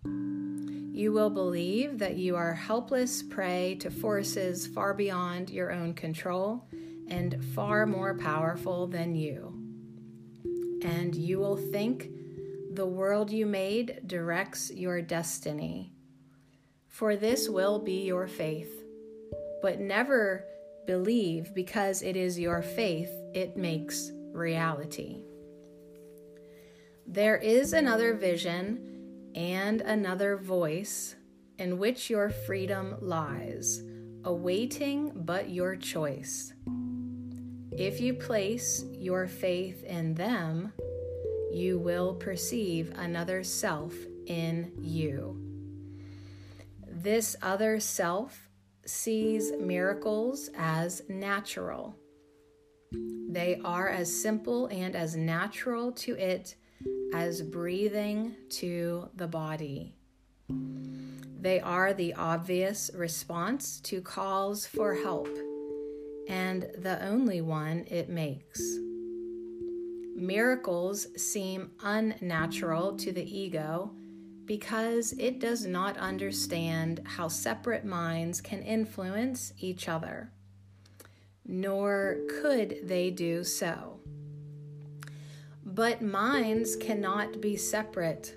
You 0.06 1.12
will 1.12 1.30
believe 1.30 2.00
that 2.00 2.16
you 2.16 2.36
are 2.36 2.54
helpless 2.54 3.22
prey 3.22 3.76
to 3.82 3.92
forces 3.92 4.66
far 4.68 4.94
beyond 4.94 5.50
your 5.50 5.72
own 5.72 5.94
control 5.94 6.66
and 7.10 7.44
far 7.54 7.86
more 7.86 8.18
powerful 8.18 8.88
than 8.88 9.16
you. 9.16 9.54
And 10.84 11.16
you 11.16 11.40
will 11.40 11.58
think 11.58 12.10
the 12.74 12.86
world 12.86 13.32
you 13.32 13.46
made 13.46 14.02
directs 14.06 14.72
your 14.72 15.02
destiny. 15.02 15.94
For 16.88 17.16
this 17.16 17.50
will 17.50 17.80
be 17.80 18.04
your 18.04 18.28
faith. 18.28 18.84
But 19.62 19.80
never 19.80 20.46
believe 20.86 21.54
because 21.54 22.02
it 22.02 22.16
is 22.16 22.40
your 22.40 22.62
faith, 22.62 23.12
it 23.34 23.58
makes 23.58 24.12
reality. 24.32 25.22
There 27.06 27.38
is 27.38 27.74
another 27.74 28.14
vision 28.14 29.32
and 29.36 29.82
another 29.82 30.38
voice 30.38 31.16
in 31.58 31.78
which 31.78 32.10
your 32.10 32.30
freedom 32.30 32.96
lies, 33.02 33.82
awaiting 34.24 35.12
but 35.16 35.50
your 35.50 35.76
choice. 35.76 36.54
If 37.78 38.02
you 38.02 38.16
place 38.16 38.84
your 38.92 39.28
faith 39.28 39.84
in 39.84 40.16
them, 40.16 40.74
you 41.52 41.78
will 41.78 42.16
perceive 42.16 42.92
another 42.96 43.44
self 43.44 43.94
in 44.26 44.72
you. 44.80 45.40
This 46.88 47.36
other 47.44 47.80
self 47.80 48.50
sees 48.84 49.52
miracles 49.60 50.50
as 50.58 51.04
natural. 51.08 51.96
They 53.30 53.62
are 53.64 53.90
as 53.90 54.22
simple 54.22 54.66
and 54.68 54.96
as 54.96 55.16
natural 55.16 55.92
to 55.92 56.16
it 56.16 56.56
as 57.14 57.44
breathing 57.44 58.36
to 58.50 59.08
the 59.16 59.28
body. 59.28 59.94
They 61.40 61.60
are 61.60 61.94
the 61.94 62.16
obvious 62.16 62.90
response 62.96 63.80
to 63.82 64.02
calls 64.02 64.66
for 64.66 64.96
help 64.96 65.30
and 66.28 66.70
the 66.78 67.04
only 67.06 67.42
one 67.42 67.86
it 67.90 68.10
makes. 68.10 68.62
Miracles 70.16 71.08
seem 71.16 71.72
unnatural 71.84 72.98
to 72.98 73.12
the 73.12 73.38
ego 73.38 73.92
because 74.46 75.14
it 75.20 75.40
does 75.40 75.66
not 75.66 75.98
understand 75.98 77.02
how 77.06 77.28
separate 77.28 77.86
minds 77.86 78.42
can 78.42 78.62
influence 78.64 79.54
each 79.60 79.88
other, 79.88 80.32
nor 81.46 82.18
could 82.42 82.80
they 82.84 83.12
do 83.12 83.44
so. 83.44 84.00
But 85.64 86.02
minds 86.02 86.76
cannot 86.78 87.42
be 87.42 87.58
separate. 87.58 88.36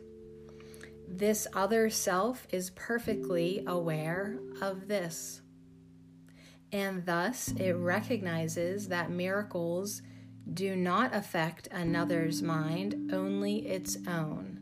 This 1.09 1.47
other 1.55 1.89
self 1.89 2.47
is 2.51 2.71
perfectly 2.71 3.65
aware 3.67 4.39
of 4.61 4.89
this 4.89 5.40
and 6.73 7.05
thus 7.07 7.49
it 7.59 7.73
recognizes 7.73 8.89
that 8.89 9.11
miracles 9.11 10.03
do 10.53 10.75
not 10.77 11.15
affect 11.15 11.69
another's 11.69 12.43
mind, 12.43 13.11
only 13.13 13.67
its 13.69 13.97
own. 14.07 14.59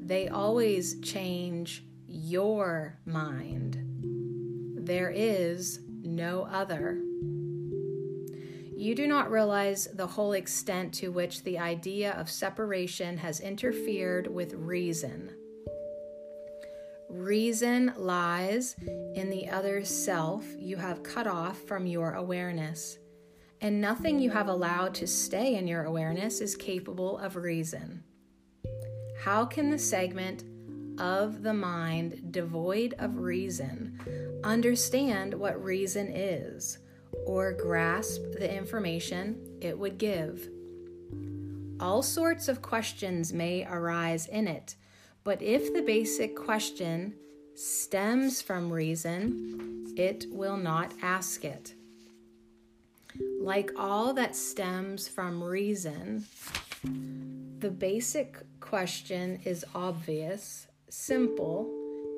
They 0.00 0.28
always 0.28 1.00
change 1.00 1.84
your 2.06 2.98
mind. 3.04 3.78
There 4.76 5.10
is 5.10 5.80
no 5.88 6.42
other. 6.42 7.00
You 8.76 8.94
do 8.96 9.06
not 9.06 9.30
realize 9.30 9.86
the 9.94 10.08
whole 10.08 10.32
extent 10.32 10.92
to 10.94 11.12
which 11.12 11.44
the 11.44 11.58
idea 11.58 12.12
of 12.12 12.28
separation 12.28 13.18
has 13.18 13.38
interfered 13.38 14.26
with 14.26 14.54
reason. 14.54 15.30
Reason 17.12 17.92
lies 17.98 18.74
in 19.14 19.28
the 19.28 19.46
other 19.50 19.84
self 19.84 20.46
you 20.58 20.78
have 20.78 21.02
cut 21.02 21.26
off 21.26 21.58
from 21.58 21.86
your 21.86 22.14
awareness, 22.14 22.98
and 23.60 23.82
nothing 23.82 24.18
you 24.18 24.30
have 24.30 24.48
allowed 24.48 24.94
to 24.94 25.06
stay 25.06 25.56
in 25.56 25.66
your 25.68 25.84
awareness 25.84 26.40
is 26.40 26.56
capable 26.56 27.18
of 27.18 27.36
reason. 27.36 28.02
How 29.22 29.44
can 29.44 29.68
the 29.68 29.78
segment 29.78 30.44
of 30.98 31.42
the 31.42 31.52
mind 31.52 32.32
devoid 32.32 32.94
of 32.98 33.18
reason 33.18 34.40
understand 34.42 35.34
what 35.34 35.62
reason 35.62 36.08
is 36.08 36.78
or 37.26 37.52
grasp 37.52 38.22
the 38.38 38.50
information 38.50 39.58
it 39.60 39.78
would 39.78 39.98
give? 39.98 40.48
All 41.78 42.02
sorts 42.02 42.48
of 42.48 42.62
questions 42.62 43.34
may 43.34 43.66
arise 43.66 44.28
in 44.28 44.48
it 44.48 44.76
but 45.24 45.40
if 45.42 45.72
the 45.72 45.82
basic 45.82 46.36
question 46.36 47.14
stems 47.54 48.42
from 48.42 48.72
reason, 48.72 49.94
it 49.96 50.26
will 50.30 50.56
not 50.56 50.92
ask 51.02 51.44
it. 51.44 51.74
Like 53.40 53.70
all 53.76 54.12
that 54.14 54.34
stems 54.34 55.06
from 55.06 55.42
reason, 55.42 56.24
the 57.58 57.70
basic 57.70 58.38
question 58.60 59.38
is 59.44 59.64
obvious, 59.74 60.66
simple, 60.88 61.70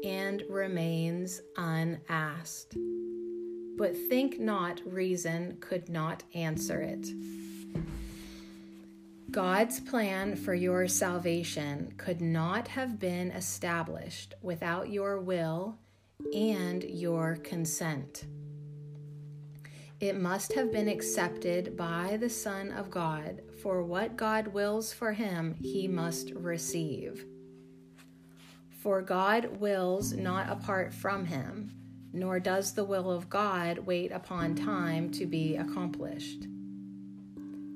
and 0.05 0.43
remains 0.49 1.41
unasked. 1.57 2.77
But 3.77 3.97
think 3.97 4.39
not 4.39 4.81
reason 4.87 5.57
could 5.61 5.89
not 5.89 6.23
answer 6.35 6.81
it. 6.81 7.09
God's 9.35 9.81
plan 9.81 10.37
for 10.37 10.55
your 10.55 10.87
salvation 10.87 11.93
could 11.97 12.21
not 12.21 12.69
have 12.69 13.01
been 13.01 13.33
established 13.33 14.33
without 14.43 14.91
your 14.91 15.21
will 15.21 15.77
and 16.33 16.85
your 16.85 17.39
consent. 17.43 18.27
It 19.99 20.21
must 20.21 20.53
have 20.53 20.71
been 20.71 20.87
accepted 20.87 21.77
by 21.77 22.17
the 22.21 22.31
Son 22.31 22.71
of 22.71 22.93
God, 22.93 23.43
for 23.61 23.83
what 23.83 24.17
God 24.17 24.47
wills 24.47 24.93
for 24.93 25.13
him, 25.13 25.57
he 25.61 25.89
must 25.89 26.31
receive. 26.31 27.27
For 28.83 29.03
God 29.03 29.59
wills 29.59 30.13
not 30.13 30.49
apart 30.49 30.95
from 30.95 31.25
him, 31.25 31.73
nor 32.13 32.39
does 32.39 32.73
the 32.73 32.85
will 32.85 33.11
of 33.11 33.29
God 33.29 33.79
wait 33.79 34.13
upon 34.13 34.55
time 34.55 35.11
to 35.11 35.27
be 35.27 35.57
accomplished. 35.57 36.47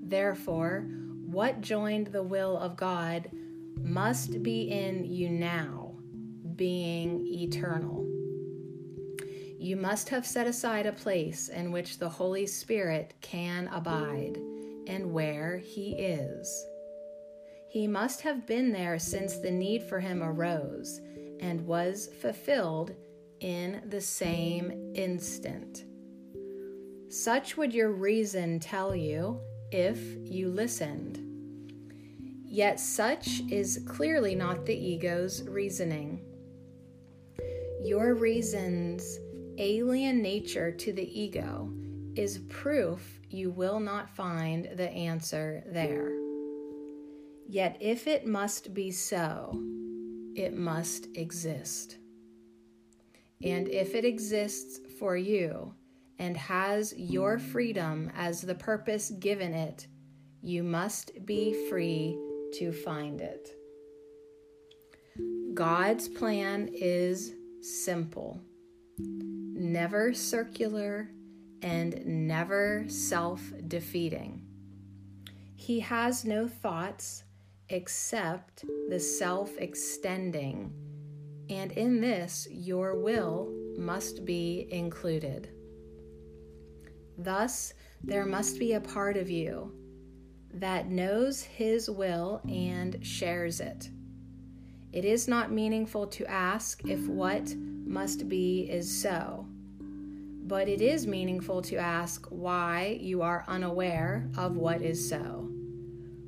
Therefore, 0.05 0.87
what 1.31 1.61
joined 1.61 2.07
the 2.07 2.23
will 2.23 2.57
of 2.57 2.75
God 2.75 3.29
must 3.83 4.43
be 4.43 4.63
in 4.71 5.05
you 5.05 5.29
now, 5.29 5.95
being 6.57 7.27
eternal. 7.27 8.07
You 9.59 9.77
must 9.77 10.09
have 10.09 10.27
set 10.27 10.47
aside 10.47 10.87
a 10.87 10.93
place 10.93 11.51
in 11.51 11.71
which 11.71 11.99
the 11.99 12.09
Holy 12.09 12.47
Spirit 12.47 13.13
can 13.21 13.69
abide 13.69 14.39
and 14.87 15.13
where 15.13 15.59
He 15.59 15.93
is. 15.99 16.67
He 17.69 17.87
must 17.87 18.23
have 18.23 18.47
been 18.47 18.73
there 18.73 18.99
since 18.99 19.37
the 19.37 19.51
need 19.51 19.83
for 19.83 20.01
Him 20.01 20.23
arose 20.23 20.99
and 21.41 21.67
was 21.67 22.09
fulfilled 22.23 22.95
in 23.41 23.83
the 23.91 24.01
same 24.01 24.95
instant. 24.95 25.85
Such 27.11 27.59
would 27.59 27.75
your 27.75 27.93
reason 27.93 28.61
tell 28.61 28.97
you 28.97 29.41
if 29.71 29.99
you 30.23 30.49
listened. 30.51 31.25
Yet 32.45 32.81
such 32.81 33.43
is 33.51 33.85
clearly 33.87 34.35
not 34.35 34.65
the 34.65 34.75
ego's 34.75 35.43
reasoning. 35.43 36.21
Your 37.83 38.15
reason's 38.15 39.19
alien 39.59 40.23
nature 40.23 40.73
to 40.73 40.93
the 40.93 41.21
ego 41.21 41.73
is 42.17 42.39
proof 42.49 43.21
you 43.31 43.51
will 43.51 43.81
not 43.81 44.09
find 44.17 44.69
the 44.77 44.91
answer 44.91 45.63
there. 45.67 46.11
Yet 47.47 47.77
if 47.81 48.07
it 48.07 48.27
must 48.27 48.75
be 48.75 48.91
so, 48.91 49.53
it 50.35 50.57
must 50.57 51.09
exist. 51.15 51.99
And 53.43 53.69
if 53.69 53.95
it 53.95 54.05
exists 54.05 54.81
for 54.99 55.17
you, 55.17 55.75
and 56.19 56.37
has 56.37 56.95
your 56.97 57.39
freedom 57.39 58.11
as 58.17 58.41
the 58.41 58.55
purpose 58.55 59.11
given 59.19 59.55
it, 59.55 59.87
you 60.43 60.63
must 60.63 61.25
be 61.25 61.69
free 61.69 62.19
to 62.55 62.73
find 62.73 63.21
it. 63.21 63.51
God's 65.55 66.09
plan 66.09 66.69
is 66.73 67.35
simple, 67.61 68.41
never 68.99 70.15
circular, 70.15 71.11
and 71.63 72.05
never 72.07 72.85
self 72.89 73.43
defeating. 73.67 74.45
He 75.57 75.81
has 75.81 76.25
no 76.25 76.47
thoughts 76.47 77.25
except 77.69 78.65
the 78.89 79.01
self 79.01 79.57
extending, 79.59 80.73
and 81.51 81.73
in 81.73 82.01
this, 82.01 82.47
your 82.51 82.95
will 82.95 83.53
must 83.77 84.25
be 84.25 84.69
included. 84.71 85.51
Thus, 87.19 87.75
there 88.03 88.25
must 88.25 88.61
be 88.61 88.75
a 88.75 88.81
part 88.81 89.17
of 89.17 89.29
you 89.29 89.73
that 90.55 90.89
knows 90.89 91.43
His 91.43 91.91
will 91.91 92.41
and 92.49 93.05
shares 93.05 93.61
it. 93.61 93.91
It 94.93 95.05
is 95.05 95.27
not 95.27 95.53
meaningful 95.53 96.07
to 96.07 96.27
ask 96.27 96.85
if 96.87 97.07
what 97.09 97.55
must 97.57 98.29
be 98.29 98.71
is 98.71 99.03
so, 99.03 99.47
but 100.47 100.69
it 100.69 100.81
is 100.81 101.07
meaningful 101.07 101.61
to 101.63 101.77
ask 101.77 102.27
why 102.31 102.99
you 103.01 103.21
are 103.21 103.45
unaware 103.49 104.31
of 104.39 104.57
what 104.57 104.81
is 104.81 105.07
so. 105.07 105.51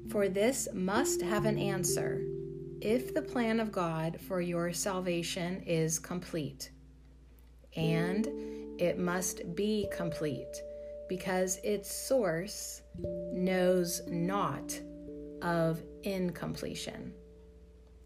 For 0.08 0.28
this 0.28 0.68
must 0.74 1.22
have 1.22 1.46
an 1.46 1.56
answer 1.56 2.20
if 2.80 3.14
the 3.14 3.22
plan 3.22 3.60
of 3.60 3.70
God 3.70 4.18
for 4.20 4.40
your 4.40 4.72
salvation 4.72 5.62
is 5.62 5.98
complete. 5.98 6.72
And 7.76 8.26
it 8.78 8.98
must 8.98 9.54
be 9.54 9.86
complete 9.92 10.62
because 11.10 11.58
its 11.64 11.92
source 11.92 12.82
knows 13.32 14.00
not 14.06 14.80
of 15.42 15.82
incompletion. 16.04 17.12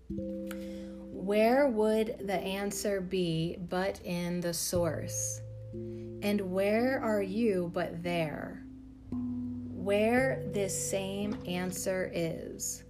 Where 0.08 1.68
would 1.68 2.26
the 2.26 2.38
answer 2.38 3.02
be 3.02 3.58
but 3.68 4.00
in 4.04 4.40
the 4.40 4.54
source? 4.54 5.42
And 5.74 6.40
where 6.50 6.98
are 7.04 7.20
you 7.20 7.70
but 7.74 8.02
there? 8.02 8.64
Where 9.10 10.42
this 10.54 10.74
same 10.90 11.36
answer 11.46 12.10
is. 12.14 12.84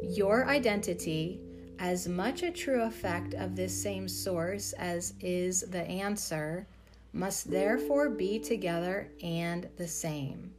Your 0.00 0.46
identity, 0.46 1.40
as 1.80 2.06
much 2.06 2.44
a 2.44 2.52
true 2.52 2.84
effect 2.84 3.34
of 3.34 3.56
this 3.56 3.82
same 3.82 4.06
source 4.06 4.74
as 4.74 5.14
is 5.18 5.62
the 5.62 5.82
answer, 5.82 6.68
must 7.16 7.50
therefore 7.50 8.10
be 8.10 8.38
together 8.38 9.10
and 9.22 9.68
the 9.78 9.88
same. 9.88 10.52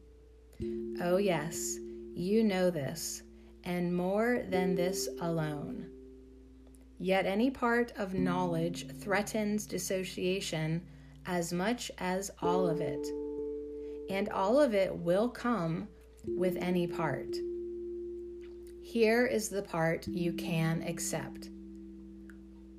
Oh, 1.01 1.17
yes, 1.17 1.77
you 2.15 2.43
know 2.43 2.71
this, 2.71 3.21
and 3.63 3.95
more 3.95 4.41
than 4.49 4.73
this 4.73 5.07
alone. 5.21 5.87
Yet 6.97 7.27
any 7.27 7.51
part 7.51 7.93
of 7.95 8.15
knowledge 8.15 8.87
threatens 8.99 9.67
dissociation 9.67 10.81
as 11.27 11.53
much 11.53 11.91
as 11.99 12.31
all 12.41 12.67
of 12.67 12.81
it, 12.81 13.05
and 14.09 14.27
all 14.29 14.59
of 14.59 14.73
it 14.73 14.95
will 14.95 15.29
come 15.29 15.87
with 16.25 16.57
any 16.57 16.87
part. 16.87 17.35
Here 18.81 19.27
is 19.27 19.49
the 19.49 19.61
part 19.61 20.07
you 20.07 20.33
can 20.33 20.81
accept. 20.87 21.49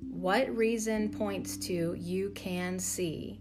What 0.01 0.53
reason 0.53 1.11
points 1.11 1.55
to 1.67 1.95
you 1.97 2.31
can 2.31 2.77
see? 2.77 3.39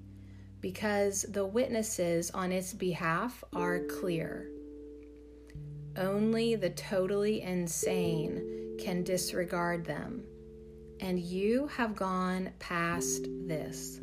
Because 0.61 1.23
the 1.29 1.47
witnesses 1.47 2.31
on 2.33 2.53
its 2.53 2.73
behalf 2.73 3.45
are 3.53 3.81
clear. 3.81 4.49
Only 5.97 6.55
the 6.55 6.71
totally 6.71 7.43
insane 7.43 8.77
can 8.81 9.03
disregard 9.03 9.85
them, 9.85 10.25
and 11.01 11.19
you 11.19 11.67
have 11.69 11.97
gone 11.97 12.51
past 12.59 13.27
this. 13.47 14.01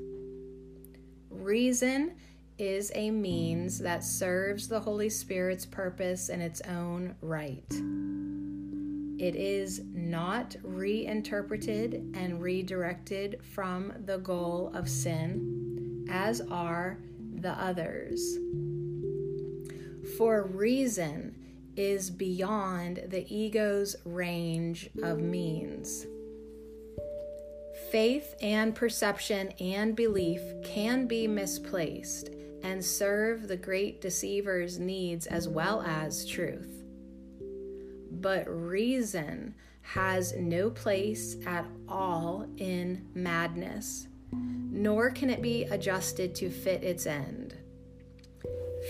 Reason 1.29 2.15
is 2.57 2.91
a 2.95 3.11
means 3.11 3.79
that 3.79 4.03
serves 4.03 4.67
the 4.67 4.79
Holy 4.79 5.09
Spirit's 5.09 5.65
purpose 5.65 6.29
in 6.29 6.41
its 6.41 6.61
own 6.61 7.15
right. 7.21 7.65
It 9.17 9.35
is 9.35 9.81
not 9.93 10.55
reinterpreted 10.63 12.13
and 12.13 12.41
redirected 12.41 13.39
from 13.43 13.93
the 14.05 14.17
goal 14.17 14.71
of 14.73 14.89
sin, 14.89 15.74
as 16.09 16.41
are 16.41 16.97
the 17.35 17.51
others. 17.51 18.37
For 20.17 20.43
reason 20.43 21.35
is 21.75 22.09
beyond 22.09 23.03
the 23.07 23.25
ego's 23.33 23.95
range 24.05 24.89
of 25.03 25.19
means. 25.19 26.05
Faith 27.91 28.35
and 28.41 28.73
perception 28.73 29.49
and 29.59 29.95
belief 29.95 30.41
can 30.63 31.07
be 31.07 31.27
misplaced 31.27 32.29
and 32.63 32.83
serve 32.83 33.47
the 33.47 33.57
great 33.57 34.01
deceiver's 34.01 34.79
needs 34.79 35.27
as 35.27 35.47
well 35.47 35.81
as 35.81 36.25
truth 36.25 36.85
but 38.25 38.43
reason 38.47 39.53
has 39.81 40.33
no 40.35 40.71
place 40.71 41.37
at 41.45 41.63
all 41.87 42.47
in 42.57 43.05
madness, 43.13 44.07
nor 44.71 45.09
can 45.09 45.29
it 45.29 45.41
be 45.41 45.63
adjusted 45.63 46.35
to 46.35 46.49
fit 46.49 46.83
its 46.83 47.05
end. 47.05 47.55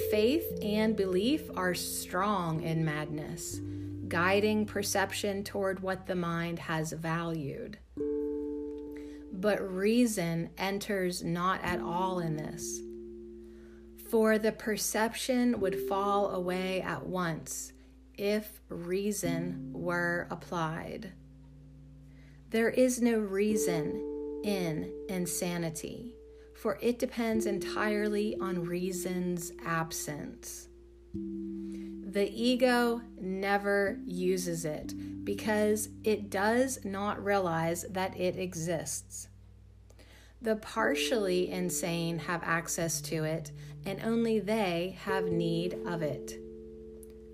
Faith 0.10 0.60
and 0.62 0.96
belief 0.96 1.50
are 1.56 1.74
strong 1.74 2.62
in 2.62 2.84
madness, 2.84 3.62
guiding 4.08 4.66
perception 4.66 5.44
toward 5.44 5.80
what 5.80 6.06
the 6.06 6.16
mind 6.16 6.60
has 6.60 6.92
valued. 6.92 7.78
But 9.32 9.62
reason 9.62 10.50
enters 10.58 11.24
not 11.24 11.64
at 11.64 11.80
all 11.80 12.20
in 12.20 12.36
this, 12.36 12.82
for 14.10 14.38
the 14.38 14.52
perception 14.52 15.60
would 15.60 15.88
fall 15.88 16.32
away 16.32 16.82
at 16.82 17.06
once 17.06 17.72
if 18.18 18.62
reason 18.70 19.72
were 19.74 20.28
applied. 20.30 21.12
There 22.50 22.70
is 22.70 23.02
no 23.02 23.18
reason 23.18 24.15
in 24.46 24.92
insanity, 25.10 26.16
for 26.54 26.78
it 26.80 27.00
depends 27.00 27.48
entirely 27.48 28.38
on 28.40 28.64
reason's 28.64 29.52
absence. 29.66 30.68
The 31.16 32.30
ego 32.32 33.02
never 33.20 34.00
uses 34.06 34.64
it 34.64 34.94
because 35.26 35.90
it 36.04 36.30
does 36.30 36.86
not 36.86 37.24
realize 37.26 37.86
that 37.90 38.16
it 38.18 38.38
exists. 38.38 39.30
The 40.44 40.58
partially 40.58 41.50
insane 41.50 42.20
have 42.20 42.44
access 42.44 43.02
to 43.02 43.24
it, 43.24 43.52
and 43.88 44.00
only 44.04 44.40
they 44.40 44.96
have 45.06 45.26
need 45.26 45.80
of 45.88 46.04
it. 46.04 46.38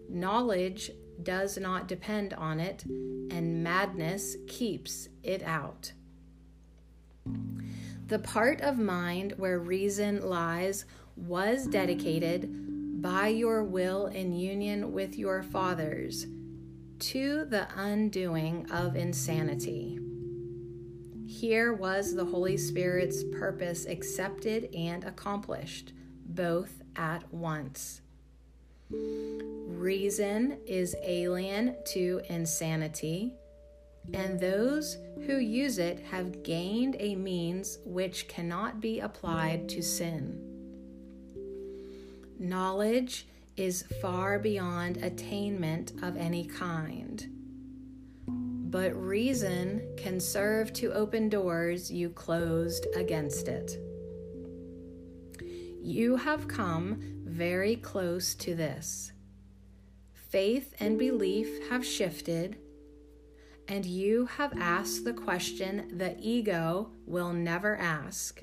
Knowledge 0.10 0.92
does 1.24 1.58
not 1.58 1.90
depend 1.90 2.34
on 2.34 2.62
it, 2.62 2.86
and 2.86 3.62
madness 3.62 4.38
keeps 4.48 5.10
it 5.24 5.44
out. 5.44 5.92
The 8.08 8.20
part 8.20 8.62
of 8.62 8.78
mind 8.78 9.36
where 9.38 9.60
reason 9.60 10.28
lies 10.28 10.86
was 11.16 11.66
dedicated 11.68 13.02
by 13.02 13.28
your 13.30 13.64
will 13.64 14.08
in 14.08 14.34
union 14.34 14.92
with 14.92 15.18
your 15.18 15.42
fathers 15.44 16.28
to 17.00 17.46
the 17.46 17.68
undoing 17.76 18.70
of 18.70 18.96
insanity. 18.96 20.00
Here 21.26 21.74
was 21.74 22.14
the 22.14 22.26
Holy 22.26 22.58
Spirit's 22.58 23.24
purpose 23.24 23.86
accepted 23.86 24.76
and 24.76 25.04
accomplished, 25.04 25.94
both 26.26 26.84
at 26.96 27.34
once. 27.34 28.02
Reason 28.90 30.58
is 30.68 30.96
alien 31.04 31.76
to 31.86 32.22
insanity, 32.30 33.34
and 34.14 34.40
those 34.40 34.98
who 35.26 35.38
use 35.38 35.78
it 35.78 36.00
have 36.00 36.44
gained 36.44 36.96
a 37.00 37.16
means 37.16 37.80
which 37.86 38.28
cannot 38.28 38.82
be 38.82 39.00
applied 39.00 39.70
to 39.70 39.82
sin. 39.82 40.48
Knowledge 42.40 43.28
is 43.56 43.84
far 44.02 44.40
beyond 44.40 44.98
attainment 44.98 45.94
of 46.02 46.18
any 46.18 46.46
kind. 46.46 47.28
But 48.28 48.96
reason 48.96 49.96
can 49.98 50.20
serve 50.20 50.72
to 50.74 50.94
open 50.94 51.30
doors 51.30 51.92
you 51.92 52.10
closed 52.10 52.88
against 52.96 53.48
it. 53.48 53.78
You 55.84 56.16
have 56.16 56.48
come 56.48 57.02
very 57.26 57.76
close 57.76 58.34
to 58.36 58.56
this. 58.56 59.12
Faith 60.14 60.74
and 60.80 60.98
belief 60.98 61.70
have 61.70 61.86
shifted, 61.86 62.58
and 63.68 63.86
you 63.86 64.26
have 64.26 64.54
asked 64.60 65.06
the 65.06 65.14
question 65.14 65.98
the 65.98 66.16
ego 66.20 66.92
will 67.06 67.34
never 67.34 67.78
ask. 67.78 68.42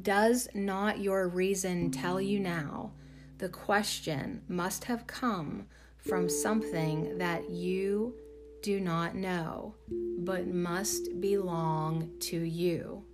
Does 0.00 0.48
not 0.54 1.00
your 1.00 1.28
reason 1.28 1.90
tell 1.90 2.20
you 2.20 2.40
now 2.40 2.92
the 3.38 3.48
question 3.48 4.42
must 4.48 4.84
have 4.84 5.06
come 5.06 5.66
from 5.98 6.28
something 6.28 7.18
that 7.18 7.50
you 7.50 8.14
do 8.62 8.80
not 8.80 9.14
know, 9.14 9.74
but 10.18 10.46
must 10.46 11.20
belong 11.20 12.10
to 12.20 12.38
you? 12.38 13.04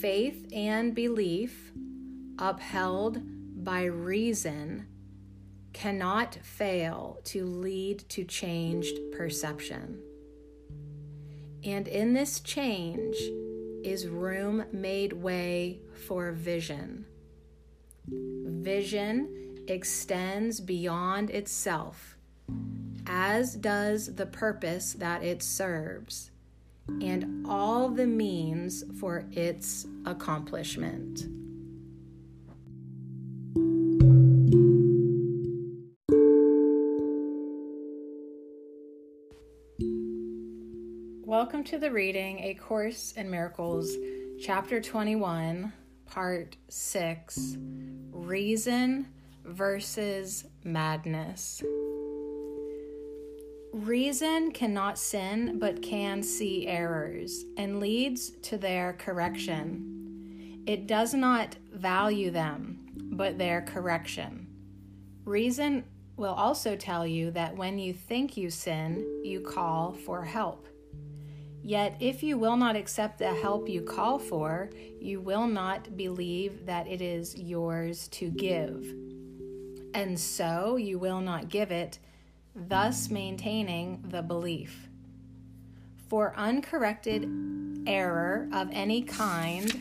Faith 0.00 0.46
and 0.52 0.94
belief 0.94 1.72
upheld 2.38 3.20
by 3.64 3.84
reason, 3.84 4.86
cannot 5.74 6.36
fail 6.36 7.18
to 7.24 7.44
lead 7.44 8.08
to 8.08 8.24
changed 8.24 8.96
perception. 9.12 10.00
And 11.62 11.88
in 11.88 12.14
this 12.14 12.40
change 12.40 13.16
is 13.82 14.06
room 14.08 14.64
made 14.72 15.12
way 15.12 15.80
for 16.06 16.32
vision. 16.32 17.04
Vision 18.06 19.64
extends 19.68 20.60
beyond 20.60 21.30
itself, 21.30 22.16
as 23.06 23.54
does 23.54 24.14
the 24.14 24.26
purpose 24.26 24.94
that 24.94 25.22
it 25.22 25.42
serves, 25.42 26.30
and 27.00 27.46
all 27.46 27.88
the 27.88 28.06
means 28.06 28.84
for 29.00 29.24
its 29.32 29.86
accomplishment. 30.06 31.26
Welcome 41.44 41.64
to 41.64 41.78
the 41.78 41.90
reading 41.90 42.38
A 42.38 42.54
Course 42.54 43.12
in 43.18 43.30
Miracles, 43.30 43.98
Chapter 44.40 44.80
21, 44.80 45.74
Part 46.06 46.56
6 46.70 47.58
Reason 48.12 49.06
versus 49.44 50.46
Madness. 50.64 51.62
Reason 53.74 54.52
cannot 54.52 54.98
sin 54.98 55.58
but 55.58 55.82
can 55.82 56.22
see 56.22 56.66
errors 56.66 57.44
and 57.58 57.78
leads 57.78 58.30
to 58.44 58.56
their 58.56 58.94
correction. 58.94 60.62
It 60.66 60.86
does 60.86 61.12
not 61.12 61.56
value 61.74 62.30
them 62.30 62.88
but 62.96 63.36
their 63.36 63.60
correction. 63.60 64.46
Reason 65.26 65.84
will 66.16 66.32
also 66.32 66.74
tell 66.74 67.06
you 67.06 67.30
that 67.32 67.54
when 67.54 67.78
you 67.78 67.92
think 67.92 68.38
you 68.38 68.48
sin, 68.48 69.20
you 69.22 69.40
call 69.40 69.92
for 69.92 70.24
help. 70.24 70.68
Yet, 71.66 71.96
if 71.98 72.22
you 72.22 72.36
will 72.36 72.58
not 72.58 72.76
accept 72.76 73.18
the 73.18 73.32
help 73.32 73.70
you 73.70 73.80
call 73.80 74.18
for, 74.18 74.68
you 75.00 75.18
will 75.18 75.46
not 75.46 75.96
believe 75.96 76.66
that 76.66 76.86
it 76.86 77.00
is 77.00 77.34
yours 77.38 78.06
to 78.08 78.28
give. 78.28 78.84
And 79.94 80.20
so 80.20 80.76
you 80.76 80.98
will 80.98 81.22
not 81.22 81.48
give 81.48 81.70
it 81.70 82.00
thus 82.54 83.08
maintaining 83.08 84.04
the 84.06 84.20
belief. 84.20 84.90
For 86.08 86.34
uncorrected 86.36 87.30
error 87.86 88.46
of 88.52 88.68
any 88.70 89.00
kind 89.00 89.80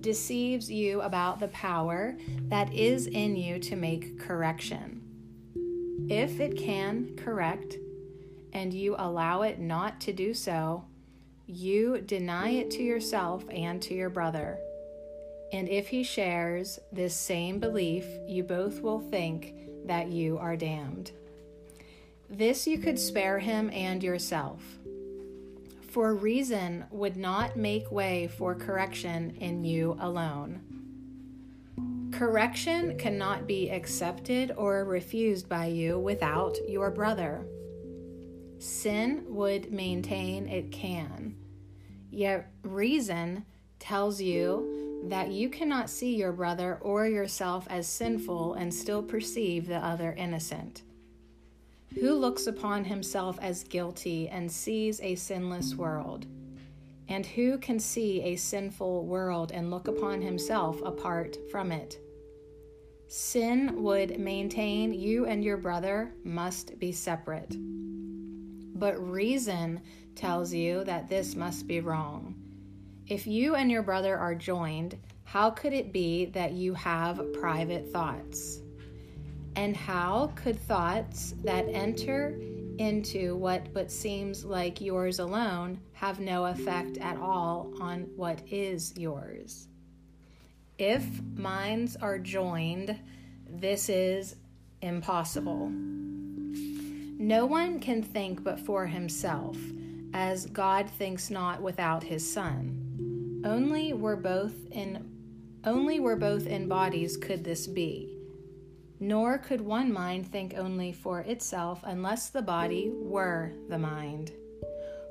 deceives 0.00 0.70
you 0.70 1.02
about 1.02 1.40
the 1.40 1.48
power 1.48 2.16
that 2.48 2.72
is 2.72 3.06
in 3.06 3.36
you 3.36 3.58
to 3.58 3.76
make 3.76 4.18
correction. 4.18 5.02
If 6.08 6.40
it 6.40 6.56
can 6.56 7.14
correct, 7.16 7.76
and 8.52 8.72
you 8.72 8.94
allow 8.98 9.42
it 9.42 9.58
not 9.58 10.00
to 10.02 10.12
do 10.12 10.34
so, 10.34 10.84
you 11.46 12.00
deny 12.00 12.50
it 12.50 12.70
to 12.72 12.82
yourself 12.82 13.44
and 13.50 13.80
to 13.82 13.94
your 13.94 14.10
brother. 14.10 14.58
And 15.52 15.68
if 15.68 15.88
he 15.88 16.02
shares 16.02 16.78
this 16.92 17.14
same 17.14 17.58
belief, 17.58 18.04
you 18.26 18.42
both 18.42 18.82
will 18.82 19.00
think 19.00 19.54
that 19.86 20.08
you 20.08 20.36
are 20.38 20.56
damned. 20.56 21.12
This 22.28 22.66
you 22.66 22.78
could 22.78 22.98
spare 22.98 23.38
him 23.38 23.70
and 23.72 24.02
yourself. 24.02 24.62
For 25.88 26.14
reason 26.14 26.84
would 26.90 27.16
not 27.16 27.56
make 27.56 27.90
way 27.90 28.28
for 28.28 28.54
correction 28.54 29.36
in 29.40 29.64
you 29.64 29.96
alone. 29.98 30.60
Correction 32.12 32.98
cannot 32.98 33.46
be 33.46 33.70
accepted 33.70 34.52
or 34.56 34.84
refused 34.84 35.48
by 35.48 35.66
you 35.66 35.98
without 35.98 36.58
your 36.68 36.90
brother. 36.90 37.46
Sin 38.58 39.24
would 39.28 39.72
maintain 39.72 40.48
it 40.48 40.72
can. 40.72 41.36
Yet 42.10 42.50
reason 42.62 43.44
tells 43.78 44.20
you 44.20 45.04
that 45.04 45.30
you 45.30 45.48
cannot 45.48 45.88
see 45.90 46.16
your 46.16 46.32
brother 46.32 46.78
or 46.80 47.06
yourself 47.06 47.66
as 47.70 47.86
sinful 47.86 48.54
and 48.54 48.74
still 48.74 49.02
perceive 49.02 49.66
the 49.66 49.76
other 49.76 50.12
innocent. 50.12 50.82
Who 51.94 52.14
looks 52.14 52.46
upon 52.46 52.84
himself 52.84 53.38
as 53.40 53.64
guilty 53.64 54.28
and 54.28 54.50
sees 54.50 55.00
a 55.00 55.14
sinless 55.14 55.74
world? 55.74 56.26
And 57.08 57.24
who 57.24 57.58
can 57.58 57.78
see 57.78 58.22
a 58.22 58.36
sinful 58.36 59.06
world 59.06 59.52
and 59.52 59.70
look 59.70 59.88
upon 59.88 60.20
himself 60.20 60.82
apart 60.82 61.36
from 61.50 61.72
it? 61.72 61.98
Sin 63.06 63.82
would 63.82 64.18
maintain 64.18 64.92
you 64.92 65.24
and 65.24 65.42
your 65.42 65.56
brother 65.56 66.12
must 66.24 66.78
be 66.78 66.92
separate. 66.92 67.56
But 68.78 68.98
reason 69.10 69.80
tells 70.14 70.54
you 70.54 70.84
that 70.84 71.08
this 71.08 71.34
must 71.34 71.66
be 71.66 71.80
wrong. 71.80 72.34
If 73.08 73.26
you 73.26 73.54
and 73.56 73.70
your 73.70 73.82
brother 73.82 74.16
are 74.16 74.34
joined, 74.34 74.96
how 75.24 75.50
could 75.50 75.72
it 75.72 75.92
be 75.92 76.26
that 76.26 76.52
you 76.52 76.74
have 76.74 77.32
private 77.32 77.90
thoughts? 77.92 78.60
And 79.56 79.76
how 79.76 80.32
could 80.36 80.58
thoughts 80.58 81.34
that 81.42 81.66
enter 81.68 82.38
into 82.78 83.34
what 83.34 83.72
but 83.74 83.90
seems 83.90 84.44
like 84.44 84.80
yours 84.80 85.18
alone 85.18 85.80
have 85.94 86.20
no 86.20 86.46
effect 86.46 86.98
at 86.98 87.16
all 87.16 87.72
on 87.80 88.02
what 88.14 88.40
is 88.46 88.96
yours? 88.96 89.66
If 90.78 91.04
minds 91.34 91.96
are 91.96 92.18
joined, 92.18 92.96
this 93.50 93.88
is 93.88 94.36
impossible. 94.80 95.72
No 97.20 97.46
one 97.46 97.80
can 97.80 98.00
think 98.00 98.44
but 98.44 98.60
for 98.60 98.86
himself, 98.86 99.58
as 100.14 100.46
God 100.46 100.88
thinks 100.88 101.30
not 101.30 101.60
without 101.60 102.04
his 102.04 102.28
Son. 102.28 103.42
Only 103.44 103.92
were 103.92 104.14
both 104.14 104.54
in 104.70 105.04
only 105.64 105.98
were 105.98 106.14
both 106.14 106.46
in 106.46 106.68
bodies 106.68 107.16
could 107.16 107.42
this 107.42 107.66
be. 107.66 108.16
Nor 109.00 109.38
could 109.38 109.60
one 109.60 109.92
mind 109.92 110.30
think 110.30 110.54
only 110.56 110.92
for 110.92 111.20
itself 111.22 111.80
unless 111.82 112.30
the 112.30 112.40
body 112.40 112.92
were 112.94 113.52
the 113.68 113.78
mind. 113.78 114.30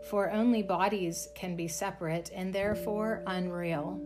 For 0.09 0.31
only 0.31 0.63
bodies 0.63 1.27
can 1.35 1.57
be 1.57 1.67
separate 1.67 2.31
and 2.33 2.53
therefore 2.53 3.23
unreal. 3.27 4.01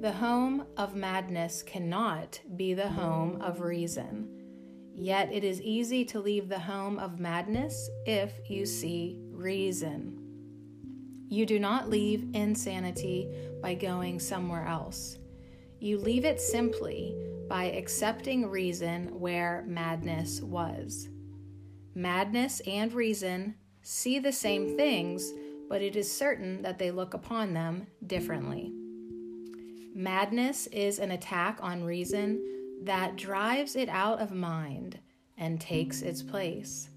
The 0.00 0.12
home 0.12 0.64
of 0.78 0.96
madness 0.96 1.62
cannot 1.62 2.40
be 2.56 2.72
the 2.72 2.88
home 2.88 3.42
of 3.42 3.60
reason 3.60 4.41
Yet 4.94 5.32
it 5.32 5.44
is 5.44 5.60
easy 5.62 6.04
to 6.06 6.20
leave 6.20 6.48
the 6.48 6.58
home 6.58 6.98
of 6.98 7.18
madness 7.18 7.90
if 8.06 8.32
you 8.50 8.66
see 8.66 9.18
reason. 9.30 10.18
You 11.28 11.46
do 11.46 11.58
not 11.58 11.88
leave 11.88 12.26
insanity 12.34 13.28
by 13.62 13.74
going 13.74 14.20
somewhere 14.20 14.66
else. 14.66 15.18
You 15.80 15.98
leave 15.98 16.24
it 16.24 16.40
simply 16.40 17.16
by 17.48 17.64
accepting 17.64 18.48
reason 18.48 19.18
where 19.18 19.64
madness 19.66 20.40
was. 20.40 21.08
Madness 21.94 22.60
and 22.60 22.92
reason 22.92 23.54
see 23.82 24.18
the 24.18 24.32
same 24.32 24.76
things, 24.76 25.32
but 25.68 25.82
it 25.82 25.96
is 25.96 26.10
certain 26.10 26.62
that 26.62 26.78
they 26.78 26.90
look 26.90 27.14
upon 27.14 27.54
them 27.54 27.86
differently. 28.06 28.72
Madness 29.94 30.66
is 30.68 30.98
an 30.98 31.10
attack 31.10 31.58
on 31.60 31.82
reason 31.82 32.40
that 32.84 33.16
drives 33.16 33.76
it 33.76 33.88
out 33.88 34.20
of 34.20 34.32
mind 34.32 34.98
and 35.38 35.60
takes 35.60 36.02
its 36.02 36.22
place. 36.22 36.88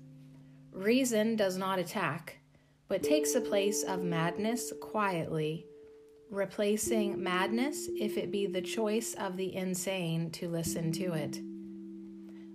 Reason 0.72 1.36
does 1.36 1.58
not 1.58 1.80
attack, 1.80 2.40
but 2.88 3.04
takes 3.04 3.34
the 3.34 3.42
place 3.42 3.84
of 3.84 4.02
madness 4.02 4.74
quietly, 4.82 5.66
replacing 6.30 7.22
madness 7.22 7.88
if 7.96 8.18
it 8.18 8.32
be 8.32 8.48
the 8.48 8.62
choice 8.62 9.14
of 9.14 9.38
the 9.38 9.56
insane 9.56 10.32
to 10.32 10.50
listen 10.50 10.92
to 10.92 11.14
it. 11.14 11.40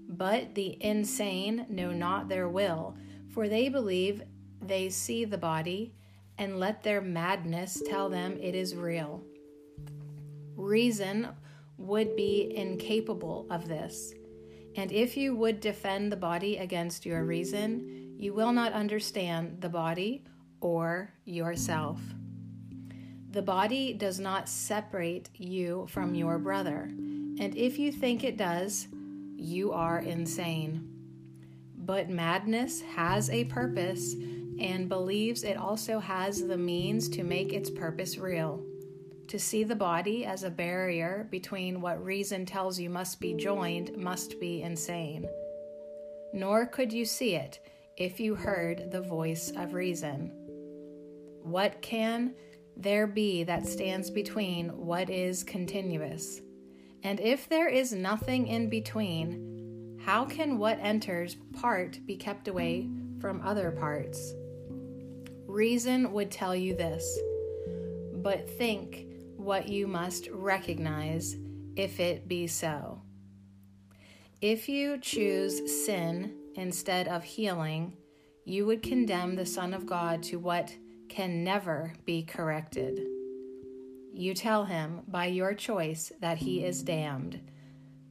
But 0.09 0.55
the 0.55 0.77
insane 0.85 1.67
know 1.69 1.93
not 1.93 2.29
their 2.29 2.49
will, 2.49 2.97
for 3.29 3.49
they 3.49 3.69
believe 3.69 4.23
they 4.61 4.91
see 4.91 5.25
the 5.25 5.39
body 5.39 5.95
and 6.37 6.59
let 6.59 6.83
their 6.83 7.01
madness 7.01 7.81
tell 7.89 8.09
them 8.09 8.37
it 8.41 8.55
is 8.55 8.75
real. 8.75 9.23
Reason 10.57 11.29
would 11.81 12.15
be 12.15 12.53
incapable 12.55 13.47
of 13.51 13.67
this. 13.67 14.13
And 14.77 14.93
if 14.93 15.17
you 15.17 15.35
would 15.35 15.61
defend 15.61 16.13
the 16.13 16.17
body 16.17 16.59
against 16.59 17.07
your 17.07 17.25
reason, 17.25 18.15
you 18.19 18.35
will 18.35 18.53
not 18.53 18.73
understand 18.75 19.61
the 19.61 19.69
body 19.69 20.25
or 20.61 21.13
yourself. 21.25 21.99
The 23.31 23.43
body 23.43 23.95
does 23.95 24.21
not 24.21 24.49
separate 24.49 25.31
you 25.35 25.87
from 25.89 26.15
your 26.15 26.39
brother, 26.39 26.91
and 26.91 27.57
if 27.57 27.79
you 27.79 27.91
think 27.91 28.25
it 28.25 28.37
does, 28.37 28.89
you 29.37 29.73
are 29.73 30.01
insane. 30.01 30.87
But 31.77 32.11
madness 32.11 32.83
has 32.83 33.31
a 33.31 33.45
purpose 33.45 34.15
and 34.61 34.89
believes 34.89 35.45
it 35.45 35.57
also 35.57 35.99
has 35.99 36.47
the 36.47 36.59
means 36.59 37.09
to 37.11 37.23
make 37.23 37.53
its 37.53 37.71
purpose 37.71 38.19
real 38.19 38.63
to 39.31 39.39
see 39.39 39.63
the 39.63 39.77
body 39.77 40.27
as 40.27 40.43
a 40.43 40.51
barrier 40.51 41.29
between 41.31 41.81
what 41.81 42.05
reason 42.05 42.45
tells 42.45 42.81
you 42.81 42.91
must 42.91 43.21
be 43.21 43.33
joined 43.33 43.97
must 43.97 44.41
be 44.41 44.61
insane. 44.63 45.25
Nor 46.33 46.67
could 46.67 46.93
you 46.93 47.05
see 47.05 47.37
it 47.37 47.61
if 47.97 48.19
you 48.19 48.35
heard 48.35 48.91
the 48.91 49.01
voice 49.01 49.53
of 49.57 49.73
reason. 49.73 50.33
What 51.45 51.81
can 51.81 52.35
there 52.77 53.07
be 53.07 53.45
that 53.45 53.69
stands 53.69 54.11
between 54.11 54.69
what 54.71 55.09
is 55.09 55.45
continuous? 55.45 56.41
And 57.05 57.21
if 57.21 57.49
there 57.49 57.69
is 57.69 57.93
nothing 57.93 58.49
in 58.49 58.69
between, 58.69 59.97
how 60.05 60.25
can 60.25 60.59
what 60.59 60.81
enters 60.83 61.37
part 61.53 62.01
be 62.05 62.17
kept 62.17 62.49
away 62.49 62.89
from 63.21 63.41
other 63.43 63.71
parts? 63.71 64.35
Reason 65.47 66.11
would 66.13 66.33
tell 66.33 66.57
you 66.57 66.75
this, 66.75 67.17
but 68.23 68.51
think 68.51 69.07
what 69.41 69.69
you 69.69 69.87
must 69.87 70.29
recognize 70.31 71.37
if 71.77 71.99
it 71.99 72.29
be 72.29 72.47
so. 72.47 73.01
If 74.41 74.69
you 74.69 74.99
choose 74.99 75.85
sin 75.85 76.35
instead 76.55 77.09
of 77.09 77.25
healing, 77.25 77.97
you 78.45 78.67
would 78.67 78.83
condemn 78.83 79.37
the 79.37 79.47
Son 79.47 79.75
of 79.75 79.87
God 79.87 80.23
to 80.25 80.39
what 80.39 80.75
can 81.09 81.45
never 81.45 81.93
be 82.05 82.23
corrected. 82.23 83.01
You 84.13 84.35
tell 84.35 84.65
him 84.65 85.03
by 85.09 85.27
your 85.27 85.55
choice 85.55 86.13
that 86.21 86.39
he 86.39 86.65
is 86.65 86.83
damned, 86.83 87.41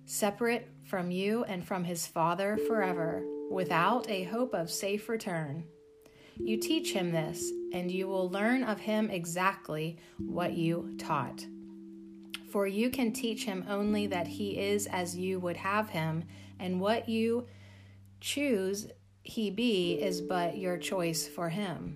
separate 0.06 0.70
from 0.86 1.12
you 1.12 1.44
and 1.46 1.66
from 1.66 1.84
his 1.84 2.08
Father 2.08 2.58
forever, 2.68 3.24
without 3.52 4.10
a 4.10 4.24
hope 4.24 4.54
of 4.54 4.70
safe 4.72 5.10
return. 5.10 5.64
You 6.40 6.58
teach 6.58 6.94
him 6.94 7.12
this, 7.12 7.52
and 7.74 7.92
you 7.92 8.08
will 8.08 8.30
learn 8.30 8.64
of 8.64 8.80
him 8.80 9.10
exactly 9.10 9.98
what 10.18 10.54
you 10.54 10.96
taught. 10.98 11.46
For 12.50 12.66
you 12.66 12.90
can 12.90 13.12
teach 13.12 13.46
him 13.46 13.66
only 13.70 14.08
that 14.08 14.28
he 14.28 14.58
is 14.58 14.88
as 14.88 15.18
you 15.18 15.40
would 15.40 15.58
have 15.58 15.90
him, 15.90 16.24
and 16.60 16.80
what 16.80 17.08
you 17.08 17.46
choose 18.22 18.88
he 19.22 19.52
be 19.52 19.94
is 19.94 20.22
but 20.22 20.58
your 20.58 20.78
choice 20.78 21.28
for 21.28 21.50
him. 21.50 21.96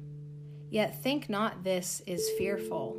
Yet 0.69 1.01
think 1.01 1.29
not 1.29 1.63
this 1.63 2.01
is 2.05 2.29
fearful. 2.37 2.97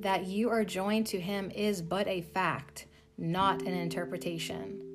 That 0.00 0.26
you 0.26 0.50
are 0.50 0.64
joined 0.64 1.06
to 1.08 1.20
him 1.20 1.50
is 1.54 1.82
but 1.82 2.06
a 2.08 2.22
fact, 2.22 2.86
not 3.18 3.62
an 3.62 3.74
interpretation. 3.74 4.85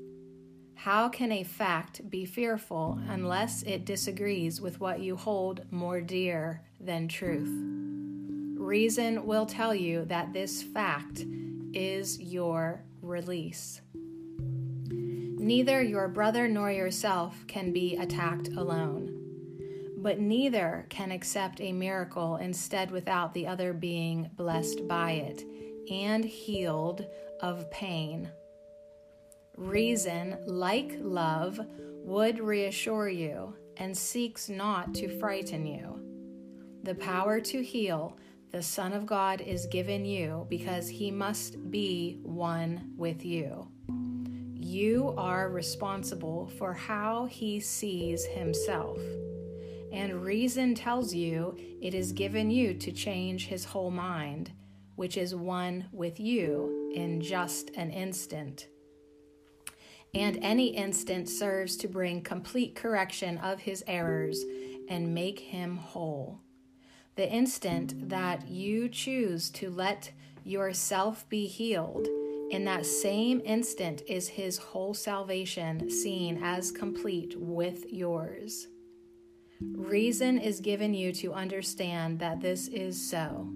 How 0.84 1.10
can 1.10 1.32
a 1.32 1.44
fact 1.44 2.10
be 2.10 2.26
fearful 2.26 2.98
unless 3.08 3.62
it 3.62 3.86
disagrees 3.86 4.60
with 4.60 4.80
what 4.80 5.00
you 5.00 5.16
hold 5.16 5.62
more 5.70 6.02
dear 6.02 6.64
than 6.80 7.08
truth? 7.08 7.54
Reason 8.60 9.28
will 9.28 9.46
tell 9.46 9.76
you 9.76 10.06
that 10.06 10.34
this 10.34 10.64
fact 10.64 11.24
is 11.72 12.20
your 12.20 12.82
release. 13.04 13.82
Neither 14.90 15.84
your 15.84 16.08
brother 16.08 16.48
nor 16.48 16.72
yourself 16.72 17.46
can 17.46 17.72
be 17.72 17.98
attacked 17.98 18.48
alone, 18.48 19.14
but 19.98 20.20
neither 20.20 20.88
can 20.90 21.12
accept 21.12 21.62
a 21.62 21.72
miracle 21.72 22.38
instead 22.38 22.90
without 22.90 23.36
the 23.36 23.46
other 23.46 23.72
being 23.72 24.32
blessed 24.36 24.88
by 24.88 25.12
it 25.12 25.44
and 25.92 26.26
healed 26.26 27.06
of 27.40 27.70
pain. 27.70 28.32
Reason, 29.58 30.38
like 30.48 30.98
love, 31.00 31.60
would 32.04 32.40
reassure 32.40 33.10
you 33.10 33.56
and 33.78 33.96
seeks 33.96 34.50
not 34.50 34.94
to 34.96 35.20
frighten 35.20 35.66
you. 35.66 36.00
The 36.84 36.96
power 36.96 37.40
to 37.42 37.62
heal, 37.62 38.18
the 38.52 38.64
Son 38.64 38.92
of 38.94 39.06
God 39.06 39.42
is 39.42 39.66
given 39.68 40.04
you 40.04 40.48
because 40.50 40.88
he 40.88 41.12
must 41.12 41.70
be 41.70 42.20
one 42.24 42.92
with 42.98 43.24
you. 43.24 43.68
You 44.56 45.14
are 45.18 45.50
responsible 45.50 46.48
for 46.58 46.74
how 46.74 47.26
he 47.26 47.60
sees 47.60 48.26
himself. 48.26 49.00
And 49.92 50.24
reason 50.24 50.74
tells 50.76 51.14
you 51.14 51.58
it 51.82 51.94
is 51.94 52.14
given 52.14 52.50
you 52.50 52.74
to 52.76 52.92
change 52.92 53.48
his 53.48 53.66
whole 53.66 53.92
mind, 53.92 54.52
which 54.96 55.18
is 55.18 55.36
one 55.36 55.88
with 55.92 56.20
you 56.20 56.92
in 56.96 57.22
just 57.22 57.72
an 57.76 57.92
instant 57.92 58.68
and 60.14 60.38
any 60.42 60.76
instant 60.76 61.30
serves 61.30 61.78
to 61.78 61.88
bring 61.88 62.22
complete 62.22 62.76
correction 62.76 63.38
of 63.38 63.62
his 63.62 63.84
errors 63.88 64.44
and 64.90 65.14
make 65.14 65.40
him 65.40 65.78
whole. 65.78 66.42
The 67.16 67.30
instant 67.30 68.10
that 68.10 68.48
you 68.48 68.90
choose 68.90 69.50
to 69.52 69.70
let 69.70 70.12
yourself 70.44 71.28
be 71.30 71.46
healed, 71.46 72.08
in 72.50 72.66
that 72.66 72.86
same 72.86 73.42
instant 73.46 74.02
is 74.08 74.28
his 74.28 74.58
whole 74.58 74.94
salvation 74.94 75.90
seen 75.90 76.44
as 76.44 76.72
complete 76.72 77.34
with 77.38 77.86
yours. 77.92 78.68
Reason 79.62 80.38
is 80.38 80.60
given 80.60 80.94
you 80.94 81.14
to 81.14 81.34
understand 81.34 82.20
that 82.20 82.42
this 82.42 82.68
is 82.68 83.00
so. 83.10 83.50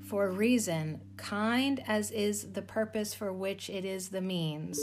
For 0.00 0.30
reason, 0.30 1.00
kind 1.16 1.82
as 1.86 2.10
is 2.10 2.52
the 2.52 2.62
purpose 2.62 3.14
for 3.14 3.32
which 3.32 3.68
it 3.68 3.84
is 3.84 4.10
the 4.10 4.20
means, 4.20 4.78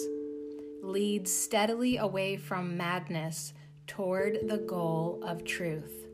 leads 0.82 1.34
steadily 1.34 1.98
away 1.98 2.38
from 2.38 2.78
madness 2.78 3.54
toward 3.88 4.48
the 4.48 4.58
goal 4.58 5.22
of 5.24 5.44
truth. 5.44 6.06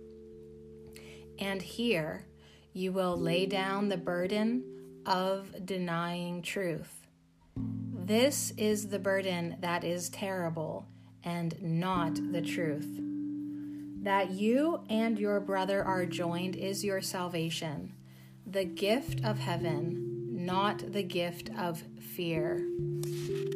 And 1.40 1.62
here 1.62 2.26
you 2.74 2.92
will 2.92 3.18
lay 3.18 3.46
down 3.46 3.90
the 3.90 3.98
burden 3.98 4.64
of 5.06 5.66
denying 5.66 6.42
truth. 6.42 7.08
This 7.56 8.54
is 8.58 8.88
the 8.88 9.00
burden 9.00 9.58
that 9.62 9.84
is 9.84 10.10
terrible 10.10 10.88
and 11.24 11.56
not 11.62 12.16
the 12.32 12.42
truth. 12.42 13.00
That 14.04 14.32
you 14.32 14.84
and 14.90 15.20
your 15.20 15.40
brother 15.40 15.84
are 15.84 16.06
joined 16.06 16.56
is 16.56 16.84
your 16.84 17.02
salvation, 17.02 17.94
the 18.46 18.66
gift 18.66 19.24
of 19.24 19.40
heaven, 19.40 20.46
not 20.46 20.92
the 20.92 21.04
gift 21.04 21.52
of 21.58 21.84
fear. 22.00 22.66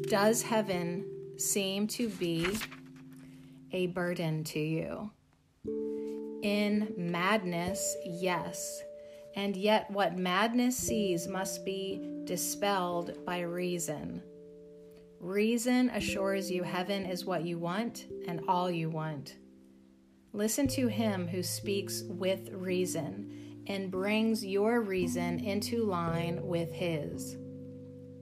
Does 0.07 0.44
heaven 0.44 1.03
seem 1.38 1.88
to 1.88 2.10
be 2.10 2.48
a 3.72 3.88
burden 3.88 4.44
to 4.44 4.60
you? 4.60 5.10
In 6.44 6.94
madness, 6.95 7.95
yes. 8.06 8.84
And 9.36 9.57
yet, 9.57 9.90
what 9.90 10.15
madness 10.15 10.77
sees 10.77 11.27
must 11.27 11.65
be 11.65 12.22
dispelled 12.26 13.26
by 13.26 13.41
reason. 13.41 14.22
Reason 15.19 15.90
assures 15.90 16.52
you 16.52 16.61
heaven 16.61 17.07
is 17.07 17.26
what 17.26 17.44
you 17.44 17.57
want 17.57 18.06
and 18.27 18.41
all 18.48 18.69
you 18.69 18.91
want. 18.91 19.38
Listen 20.34 20.68
to 20.68 20.88
him 20.88 21.27
who 21.27 21.41
speaks 21.41 22.03
with 22.03 22.49
reason 22.52 23.64
and 23.65 23.90
brings 23.90 24.45
your 24.45 24.82
reason 24.82 25.40
into 25.40 25.84
line 25.84 26.45
with 26.45 26.72
his. 26.72 27.38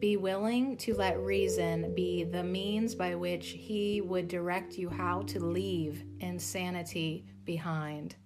Be 0.04 0.18
willing 0.18 0.76
to 0.80 0.94
let 0.96 1.18
reason 1.22 1.96
be 1.96 2.26
the 2.26 2.44
means 2.44 2.94
by 2.94 3.16
which 3.16 3.52
He 3.52 4.02
would 4.02 4.28
direct 4.28 4.78
you 4.78 4.90
how 4.90 5.22
to 5.28 5.40
leave 5.40 6.04
insanity 6.20 7.26
behind. 7.46 8.18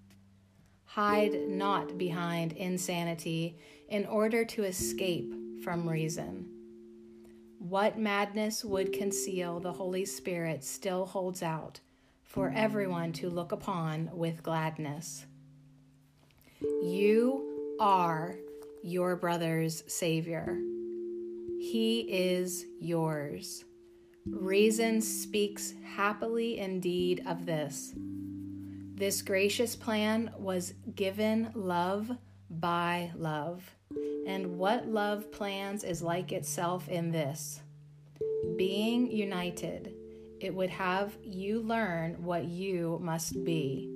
Hide 0.85 1.47
not 1.47 1.95
behind 1.95 2.53
insanity 2.53 3.59
in 3.89 4.07
order 4.07 4.43
to 4.43 4.63
escape 4.63 5.31
from 5.63 5.87
reason. 5.87 6.49
What 7.59 7.99
madness 7.99 8.65
would 8.65 8.91
conceal, 8.91 9.59
the 9.59 9.73
Holy 9.73 10.05
Spirit 10.05 10.63
still 10.63 11.05
holds 11.05 11.43
out 11.43 11.79
for 12.23 12.51
everyone 12.55 13.11
to 13.11 13.29
look 13.29 13.51
upon 13.51 14.09
with 14.13 14.41
gladness. 14.41 15.27
You 16.59 17.75
are 17.79 18.35
your 18.81 19.15
brother's 19.15 19.83
Savior. 19.85 20.57
He 21.59 22.01
is 22.01 22.65
yours. 22.79 23.65
Reason 24.25 25.01
speaks 25.01 25.73
happily 25.84 26.59
indeed 26.59 27.23
of 27.25 27.45
this. 27.45 27.93
This 28.93 29.21
gracious 29.21 29.75
plan 29.75 30.31
was 30.38 30.73
given 30.95 31.51
love 31.55 32.11
by 32.49 33.11
love. 33.15 33.69
And 34.27 34.57
what 34.57 34.88
love 34.88 35.31
plans 35.31 35.84
is 35.84 36.01
like 36.01 36.31
itself 36.31 36.89
in 36.89 37.11
this? 37.11 37.61
Being 38.55 39.11
united, 39.11 39.93
it 40.39 40.53
would 40.53 40.69
have 40.69 41.17
you 41.23 41.61
learn 41.61 42.23
what 42.23 42.45
you 42.45 42.99
must 43.01 43.43
be. 43.43 43.89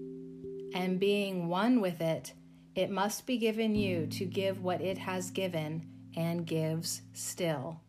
And 0.73 0.99
being 0.99 1.47
one 1.47 1.81
with 1.81 2.01
it, 2.01 2.33
it 2.75 2.89
must 2.89 3.27
be 3.27 3.37
given 3.37 3.75
you 3.75 4.07
to 4.07 4.25
give 4.25 4.63
what 4.63 4.81
it 4.81 4.97
has 4.97 5.29
given 5.29 5.90
and 6.15 6.45
gives 6.45 7.01
still. 7.13 7.79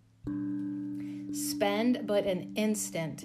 Spend 1.33 2.07
but 2.07 2.25
an 2.27 2.53
instant 2.57 3.25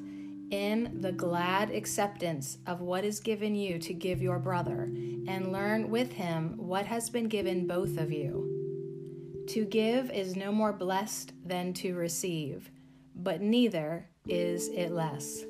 in 0.52 1.02
the 1.02 1.12
glad 1.12 1.72
acceptance 1.72 2.58
of 2.68 2.82
what 2.82 3.04
is 3.04 3.20
given 3.20 3.54
you 3.54 3.78
to 3.80 3.94
give 3.94 4.22
your 4.22 4.40
brother, 4.40 4.84
and 5.28 5.52
learn 5.52 5.90
with 5.90 6.14
him 6.14 6.54
what 6.56 6.86
has 6.86 7.10
been 7.10 7.28
given 7.28 7.68
both 7.68 7.98
of 7.98 8.12
you. 8.12 9.46
To 9.50 9.66
give 9.66 10.10
is 10.12 10.36
no 10.36 10.52
more 10.52 10.74
blessed 10.74 11.34
than 11.46 11.74
to 11.76 11.96
receive, 11.96 12.72
but 13.16 13.42
neither 13.42 14.08
is 14.28 14.70
it 14.70 14.92
less. 14.92 15.44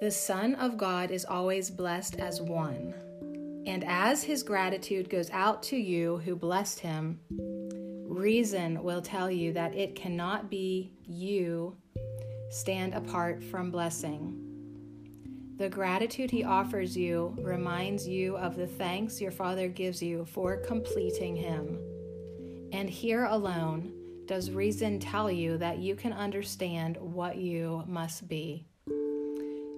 The 0.00 0.10
Son 0.10 0.54
of 0.56 0.76
God 0.76 1.10
is 1.10 1.24
always 1.24 1.70
blessed 1.70 2.16
as 2.16 2.42
one. 2.42 2.94
And 3.66 3.82
as 3.86 4.22
his 4.22 4.42
gratitude 4.42 5.08
goes 5.08 5.30
out 5.30 5.62
to 5.64 5.76
you 5.76 6.18
who 6.18 6.36
blessed 6.36 6.80
him, 6.80 7.18
reason 8.16 8.82
will 8.82 9.02
tell 9.02 9.30
you 9.30 9.52
that 9.52 9.74
it 9.74 9.94
cannot 9.94 10.50
be 10.50 10.92
you 11.06 11.76
stand 12.50 12.94
apart 12.94 13.44
from 13.44 13.70
blessing. 13.70 14.42
The 15.58 15.68
gratitude 15.68 16.30
he 16.30 16.44
offers 16.44 16.96
you 16.96 17.34
reminds 17.38 18.06
you 18.06 18.36
of 18.36 18.56
the 18.56 18.66
thanks 18.66 19.20
your 19.20 19.30
Father 19.30 19.68
gives 19.68 20.02
you 20.02 20.24
for 20.26 20.56
completing 20.58 21.36
him. 21.36 21.78
And 22.72 22.90
here 22.90 23.24
alone 23.24 23.92
does 24.26 24.50
reason 24.50 24.98
tell 24.98 25.30
you 25.30 25.56
that 25.58 25.78
you 25.78 25.94
can 25.94 26.12
understand 26.12 26.96
what 26.98 27.36
you 27.36 27.84
must 27.86 28.28
be. 28.28 28.66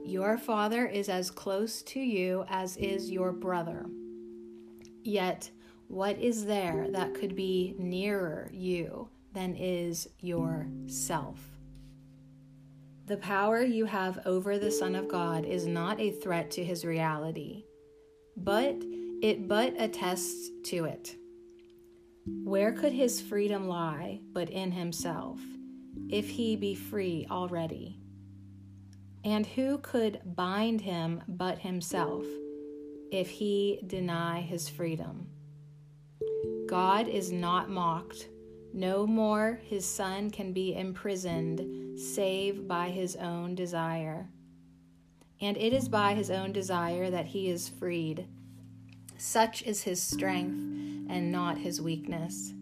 Your 0.05 0.39
father 0.39 0.87
is 0.87 1.11
as 1.11 1.31
close 1.31 1.83
to 1.83 2.01
you 2.01 2.45
as 2.49 2.79
is 2.79 3.11
your 3.11 3.31
brother. 3.31 3.85
Yet, 5.05 5.51
what 5.89 6.19
is 6.19 6.45
there 6.45 6.87
that 6.91 7.15
could 7.15 7.35
be 7.35 7.75
nearer 7.79 8.51
you 8.53 9.09
than 9.33 9.57
is 9.57 10.09
yourself? 10.21 11.39
The 13.07 13.17
power 13.17 13.63
you 13.63 13.87
have 13.87 14.21
over 14.27 14.59
the 14.59 14.71
Son 14.71 14.95
of 14.95 15.09
God 15.09 15.47
is 15.47 15.67
not 15.67 15.99
a 15.99 16.11
threat 16.11 16.51
to 16.53 16.65
his 16.65 16.85
reality, 16.85 17.65
but 18.37 18.77
it 19.23 19.49
but 19.49 19.75
attests 19.79 20.51
to 20.65 20.85
it. 20.85 21.17
Where 22.45 22.73
could 22.73 22.93
his 22.93 23.23
freedom 23.23 23.67
lie 23.67 24.21
but 24.33 24.51
in 24.51 24.71
himself, 24.71 25.41
if 26.11 26.29
he 26.29 26.55
be 26.55 26.75
free 26.75 27.27
already? 27.31 27.99
And 29.25 29.47
who 29.47 29.79
could 29.79 30.21
bind 30.25 30.83
him 30.83 31.23
but 31.27 31.61
himself 31.61 32.27
if 33.11 33.31
he 33.31 33.81
deny 33.87 34.43
his 34.43 34.69
freedom? 34.69 35.29
God 36.69 37.09
is 37.09 37.33
not 37.33 37.71
mocked. 37.71 38.29
No 38.75 39.07
more 39.07 39.59
his 39.65 39.87
son 39.87 40.31
can 40.31 40.53
be 40.53 40.77
imprisoned 40.77 41.99
save 41.99 42.69
by 42.69 42.91
his 42.91 43.17
own 43.17 43.55
desire. 43.55 44.29
And 45.41 45.57
it 45.57 45.73
is 45.73 45.89
by 45.89 46.13
his 46.13 46.31
own 46.31 46.53
desire 46.53 47.11
that 47.11 47.27
he 47.27 47.49
is 47.49 47.71
freed. 47.71 48.27
Such 49.17 49.63
is 49.63 49.83
his 49.83 50.03
strength 50.03 50.61
and 51.09 51.33
not 51.33 51.57
his 51.57 51.81
weakness. 51.81 52.53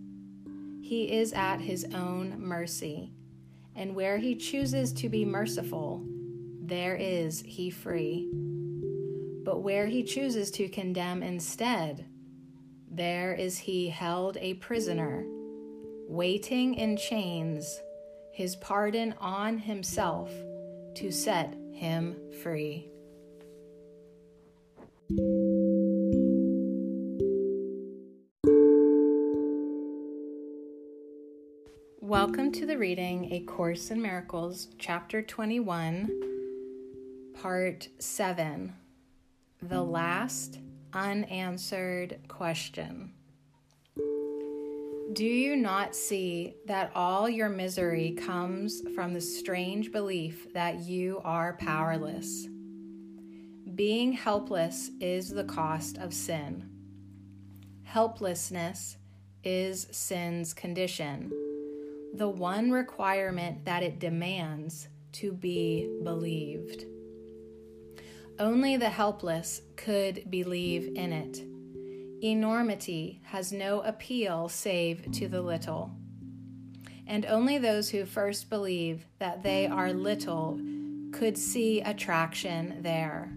He 0.81 1.12
is 1.12 1.33
at 1.33 1.61
his 1.61 1.85
own 1.93 2.37
mercy, 2.39 3.11
and 3.74 3.97
where 3.97 4.19
he 4.19 4.37
chooses 4.37 4.93
to 4.93 5.09
be 5.09 5.24
merciful, 5.24 6.05
there 6.62 6.95
is 6.95 7.43
he 7.45 7.70
free. 7.70 8.31
But 9.45 9.62
where 9.62 9.87
he 9.87 10.05
chooses 10.05 10.53
to 10.53 10.69
condemn 10.69 11.24
instead, 11.24 12.07
there 12.91 13.35
is 13.35 13.59
he 13.59 13.89
held 13.89 14.37
a 14.39 14.55
prisoner, 14.55 15.25
waiting 16.09 16.75
in 16.75 16.97
chains, 16.97 17.81
his 18.33 18.57
pardon 18.57 19.15
on 19.21 19.59
himself 19.59 20.31
to 20.95 21.11
set 21.11 21.55
him 21.73 22.17
free. 22.43 22.89
Welcome 32.01 32.53
to 32.53 32.67
the 32.67 32.79
reading 32.79 33.33
A 33.33 33.41
Course 33.41 33.91
in 33.91 34.01
Miracles, 34.01 34.69
Chapter 34.79 35.23
21, 35.23 36.11
Part 37.35 37.89
7 37.99 38.73
The 39.61 39.83
Last 39.83 40.61
Unanswered 40.97 42.20
Question. 42.27 43.12
Do 45.12 45.27
you 45.27 45.55
not 45.55 45.94
see 45.94 46.55
that 46.66 46.90
all 46.94 47.28
your 47.28 47.51
misery 47.51 48.12
comes 48.12 48.81
from 48.94 49.12
the 49.12 49.20
strange 49.20 49.93
belief 49.93 50.51
that 50.55 50.81
you 50.81 51.20
are 51.23 51.59
powerless? 51.59 52.48
Being 53.74 54.12
helpless 54.12 54.90
is 54.98 55.28
the 55.28 55.44
cost 55.44 55.98
of 55.98 56.14
sin. 56.14 56.70
Helplessness 57.85 58.97
is 59.44 59.86
sin's 59.90 60.55
condition 60.55 61.31
the 62.14 62.28
one 62.28 62.70
requirement 62.70 63.66
that 63.66 63.82
it 63.82 63.98
demands 63.98 64.89
to 65.12 65.31
be 65.31 65.90
believed. 66.02 66.86
Only 68.39 68.77
the 68.77 68.91
helpless 68.91 69.63
could 69.77 70.31
believe 70.31 70.95
in 70.95 71.13
it. 71.13 71.43
Enormity 72.23 73.21
has 73.25 73.53
no 73.53 73.81
appeal 73.81 74.49
save 74.49 75.11
to 75.13 75.29
the 75.29 75.41
little. 75.41 75.91
And 77.07 77.25
only 77.27 77.59
those 77.59 77.91
who 77.91 78.05
first 78.05 78.51
believe 78.51 79.07
that 79.19 79.43
they 79.43 79.67
are 79.67 79.93
little 79.93 80.61
could 81.13 81.39
see 81.39 81.81
attraction 81.81 82.83
there. 82.83 83.33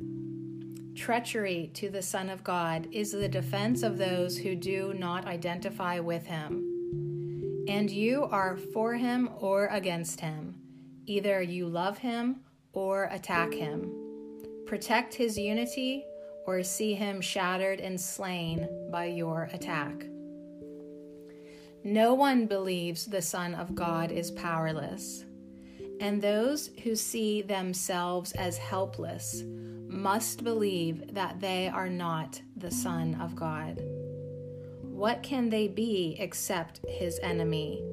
Treachery 0.95 1.71
to 1.75 1.89
the 1.89 2.01
Son 2.01 2.29
of 2.29 2.43
God 2.43 2.87
is 2.91 3.11
the 3.11 3.29
defense 3.29 3.83
of 3.83 3.97
those 3.97 4.37
who 4.37 4.55
do 4.55 4.93
not 4.97 5.25
identify 5.25 5.99
with 5.99 6.25
him 6.25 6.69
and 7.69 7.91
you 7.91 8.23
are 8.23 8.57
for 8.57 8.95
him 8.95 9.29
or 9.37 9.67
against 9.67 10.21
him. 10.21 10.55
Either 11.05 11.39
you 11.39 11.67
love 11.67 11.99
him 11.99 12.37
or 12.73 13.03
attack 13.11 13.53
him. 13.53 13.98
Protect 14.69 15.15
his 15.15 15.35
unity 15.35 16.05
or 16.45 16.61
see 16.61 16.93
him 16.93 17.21
shattered 17.21 17.79
and 17.79 17.99
slain 17.99 18.69
by 18.91 19.05
your 19.05 19.49
attack. 19.51 20.05
No 21.83 22.13
one 22.13 22.45
believes 22.45 23.07
the 23.07 23.19
Son 23.23 23.55
of 23.55 23.73
God 23.73 24.11
is 24.11 24.29
powerless, 24.29 25.25
and 25.99 26.21
those 26.21 26.69
who 26.83 26.95
see 26.95 27.41
themselves 27.41 28.31
as 28.33 28.59
helpless 28.59 29.43
must 29.87 30.43
believe 30.43 31.15
that 31.15 31.39
they 31.39 31.67
are 31.67 31.89
not 31.89 32.39
the 32.55 32.69
Son 32.69 33.19
of 33.19 33.35
God. 33.35 33.81
What 34.83 35.23
can 35.23 35.49
they 35.49 35.67
be 35.67 36.15
except 36.19 36.81
his 36.87 37.19
enemy? 37.23 37.83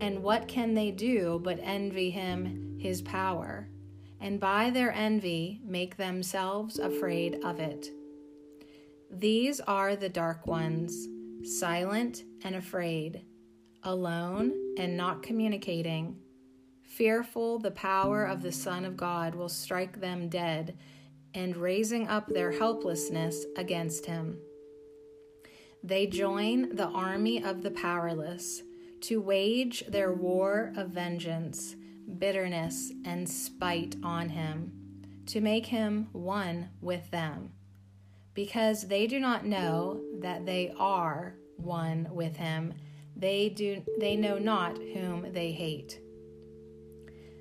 And 0.00 0.24
what 0.24 0.48
can 0.48 0.74
they 0.74 0.90
do 0.90 1.40
but 1.44 1.60
envy 1.62 2.10
him 2.10 2.76
his 2.80 3.02
power, 3.02 3.68
and 4.20 4.40
by 4.40 4.70
their 4.70 4.92
envy 4.92 5.60
make 5.64 5.96
themselves 5.96 6.78
afraid 6.78 7.40
of 7.44 7.60
it? 7.60 7.88
These 9.10 9.60
are 9.60 9.96
the 9.96 10.08
dark 10.08 10.46
ones, 10.46 11.08
silent 11.44 12.24
and 12.42 12.54
afraid, 12.54 13.22
alone 13.82 14.74
and 14.76 14.96
not 14.96 15.22
communicating. 15.22 16.16
Fearful 16.82 17.58
the 17.58 17.70
power 17.70 18.24
of 18.24 18.42
the 18.42 18.52
Son 18.52 18.84
of 18.84 18.96
God 18.96 19.34
will 19.34 19.48
strike 19.48 20.00
them 20.00 20.28
dead, 20.28 20.76
and 21.34 21.56
raising 21.56 22.08
up 22.08 22.26
their 22.26 22.50
helplessness 22.50 23.44
against 23.56 24.06
him. 24.06 24.38
They 25.82 26.06
join 26.06 26.74
the 26.74 26.88
army 26.88 27.42
of 27.42 27.62
the 27.62 27.70
powerless 27.70 28.62
to 29.02 29.20
wage 29.20 29.84
their 29.86 30.12
war 30.12 30.72
of 30.76 30.88
vengeance, 30.88 31.76
bitterness, 32.18 32.92
and 33.04 33.28
spite 33.28 33.96
on 34.02 34.30
him, 34.30 34.72
to 35.26 35.40
make 35.40 35.66
him 35.66 36.08
one 36.12 36.70
with 36.80 37.10
them, 37.10 37.52
because 38.34 38.88
they 38.88 39.06
do 39.06 39.20
not 39.20 39.44
know 39.44 40.00
that 40.20 40.46
they 40.46 40.72
are 40.78 41.34
one 41.56 42.08
with 42.10 42.36
him. 42.36 42.72
They 43.16 43.48
do 43.48 43.82
they 43.98 44.16
know 44.16 44.38
not 44.38 44.78
whom 44.78 45.32
they 45.32 45.52
hate. 45.52 46.00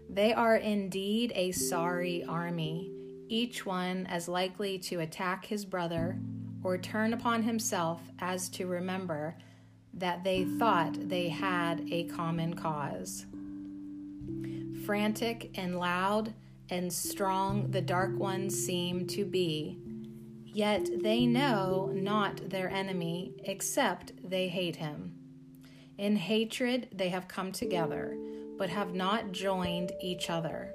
They 0.10 0.34
are 0.34 0.56
indeed 0.56 1.31
a 1.35 1.52
sorry 1.52 2.23
army, 2.23 2.91
each 3.27 3.65
one 3.65 4.07
as 4.07 4.27
likely 4.27 4.80
to 4.80 4.99
attack 5.02 5.45
his 5.45 5.65
brother 5.65 6.19
or 6.64 6.77
turn 6.77 7.14
upon 7.14 7.44
himself 7.44 8.02
as 8.19 8.49
to 8.49 8.65
remember 8.68 9.38
that 9.94 10.23
they 10.23 10.45
thought 10.45 11.10
they 11.10 11.30
had 11.30 11.88
a 11.91 12.06
common 12.06 12.56
cause. 12.56 13.26
Frantic 14.88 15.51
and 15.55 15.77
loud 15.77 16.34
and 16.69 16.93
strong 16.93 17.72
the 17.72 17.81
dark 17.81 18.18
ones 18.18 18.57
seem 18.57 19.05
to 19.07 19.26
be, 19.26 19.77
yet 20.45 20.88
they 21.03 21.26
know 21.26 21.91
not 21.93 22.49
their 22.49 22.69
enemy 22.69 23.34
except 23.43 24.14
they 24.23 24.47
hate 24.47 24.77
him. 24.77 25.14
In 25.97 26.15
hatred 26.15 26.88
they 26.93 27.09
have 27.09 27.27
come 27.27 27.51
together, 27.51 28.18
but 28.57 28.69
have 28.69 28.93
not 28.93 29.34
joined 29.34 29.91
each 30.01 30.30
other. 30.30 30.73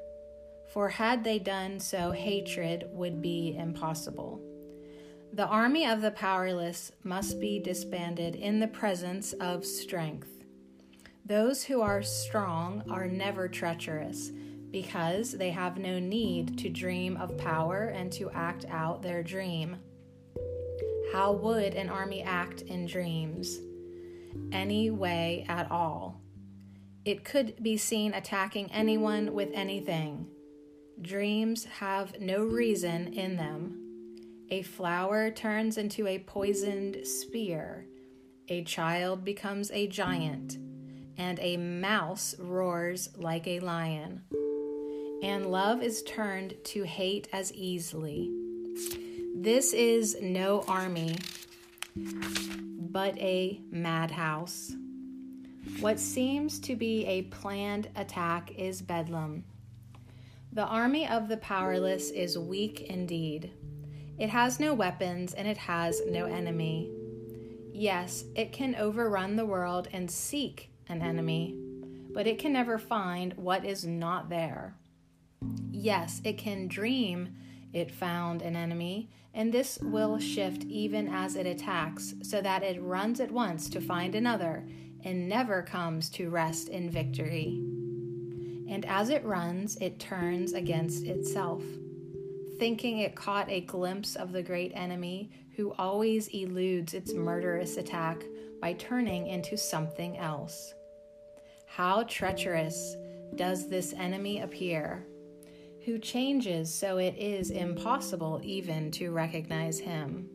For 0.74 0.90
had 0.90 1.24
they 1.24 1.38
done 1.38 1.80
so, 1.80 2.10
hatred 2.10 2.84
would 2.90 3.22
be 3.22 3.56
impossible. 3.56 4.42
The 5.32 5.46
army 5.46 5.86
of 5.86 6.02
the 6.02 6.10
powerless 6.10 6.92
must 7.02 7.40
be 7.40 7.58
disbanded 7.58 8.34
in 8.34 8.60
the 8.60 8.68
presence 8.68 9.32
of 9.32 9.64
strength. 9.64 10.31
Those 11.24 11.62
who 11.62 11.80
are 11.80 12.02
strong 12.02 12.82
are 12.90 13.06
never 13.06 13.48
treacherous 13.48 14.32
because 14.70 15.32
they 15.32 15.50
have 15.50 15.78
no 15.78 15.98
need 15.98 16.58
to 16.58 16.68
dream 16.68 17.16
of 17.16 17.38
power 17.38 17.92
and 17.94 18.10
to 18.12 18.30
act 18.30 18.64
out 18.68 19.02
their 19.02 19.22
dream. 19.22 19.76
How 21.12 21.32
would 21.32 21.74
an 21.74 21.90
army 21.90 22.22
act 22.22 22.62
in 22.62 22.86
dreams? 22.86 23.60
Any 24.50 24.90
way 24.90 25.44
at 25.48 25.70
all. 25.70 26.20
It 27.04 27.24
could 27.24 27.62
be 27.62 27.76
seen 27.76 28.14
attacking 28.14 28.72
anyone 28.72 29.34
with 29.34 29.50
anything. 29.52 30.26
Dreams 31.00 31.64
have 31.64 32.18
no 32.20 32.44
reason 32.44 33.12
in 33.12 33.36
them. 33.36 33.78
A 34.50 34.62
flower 34.62 35.30
turns 35.30 35.78
into 35.78 36.06
a 36.06 36.18
poisoned 36.18 37.06
spear, 37.06 37.86
a 38.48 38.64
child 38.64 39.24
becomes 39.24 39.70
a 39.70 39.86
giant, 39.86 40.58
and 41.22 41.38
a 41.40 41.56
mouse 41.56 42.34
roars 42.40 43.08
like 43.16 43.46
a 43.46 43.60
lion. 43.60 44.22
And 45.22 45.46
love 45.46 45.80
is 45.80 46.02
turned 46.02 46.54
to 46.64 46.82
hate 46.82 47.28
as 47.32 47.52
easily. 47.52 48.28
This 49.36 49.72
is 49.72 50.16
no 50.20 50.64
army, 50.66 51.16
but 51.94 53.16
a 53.18 53.60
madhouse. 53.70 54.74
What 55.78 56.00
seems 56.00 56.58
to 56.60 56.74
be 56.74 57.06
a 57.06 57.22
planned 57.22 57.88
attack 57.94 58.50
is 58.58 58.82
bedlam. 58.82 59.44
The 60.52 60.66
army 60.66 61.06
of 61.06 61.28
the 61.28 61.36
powerless 61.36 62.10
is 62.10 62.36
weak 62.36 62.80
indeed. 62.90 63.52
It 64.18 64.28
has 64.28 64.58
no 64.58 64.74
weapons 64.74 65.34
and 65.34 65.46
it 65.46 65.56
has 65.56 66.02
no 66.08 66.26
enemy. 66.26 66.90
Yes, 67.72 68.24
it 68.34 68.52
can 68.52 68.74
overrun 68.74 69.36
the 69.36 69.46
world 69.46 69.86
and 69.92 70.10
seek 70.10 70.71
an 70.88 71.02
enemy, 71.02 71.56
but 72.12 72.26
it 72.26 72.38
can 72.38 72.52
never 72.52 72.78
find 72.78 73.34
what 73.34 73.64
is 73.64 73.84
not 73.84 74.28
there. 74.28 74.74
Yes, 75.70 76.20
it 76.24 76.38
can 76.38 76.68
dream 76.68 77.34
it 77.72 77.90
found 77.90 78.42
an 78.42 78.54
enemy, 78.54 79.08
and 79.34 79.52
this 79.52 79.78
will 79.80 80.18
shift 80.18 80.64
even 80.64 81.08
as 81.08 81.36
it 81.36 81.46
attacks, 81.46 82.14
so 82.22 82.40
that 82.42 82.62
it 82.62 82.82
runs 82.82 83.18
at 83.18 83.32
once 83.32 83.70
to 83.70 83.80
find 83.80 84.14
another 84.14 84.66
and 85.04 85.28
never 85.28 85.62
comes 85.62 86.10
to 86.10 86.30
rest 86.30 86.68
in 86.68 86.90
victory. 86.90 87.60
and 88.68 88.86
as 88.86 89.10
it 89.10 89.22
runs, 89.24 89.76
it 89.82 89.98
turns 89.98 90.54
against 90.54 91.04
itself, 91.04 91.62
thinking 92.58 92.98
it 92.98 93.14
caught 93.14 93.50
a 93.50 93.60
glimpse 93.62 94.16
of 94.16 94.32
the 94.32 94.42
great 94.42 94.72
enemy 94.74 95.30
who 95.56 95.72
always 95.78 96.28
eludes 96.28 96.94
its 96.94 97.12
murderous 97.12 97.76
attack 97.76 98.22
by 98.60 98.72
turning 98.74 99.26
into 99.26 99.56
something 99.56 100.16
else. 100.18 100.74
How 101.66 102.04
treacherous 102.04 102.96
does 103.34 103.68
this 103.68 103.92
enemy 103.94 104.40
appear, 104.40 105.06
who 105.84 105.98
changes 105.98 106.72
so 106.72 106.98
it 106.98 107.16
is 107.16 107.50
impossible 107.50 108.40
even 108.42 108.90
to 108.92 109.10
recognize 109.10 109.78
him. 109.78 110.28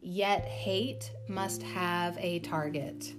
Yet 0.00 0.44
hate 0.44 1.10
must 1.28 1.62
have 1.62 2.16
a 2.18 2.38
target. 2.40 3.14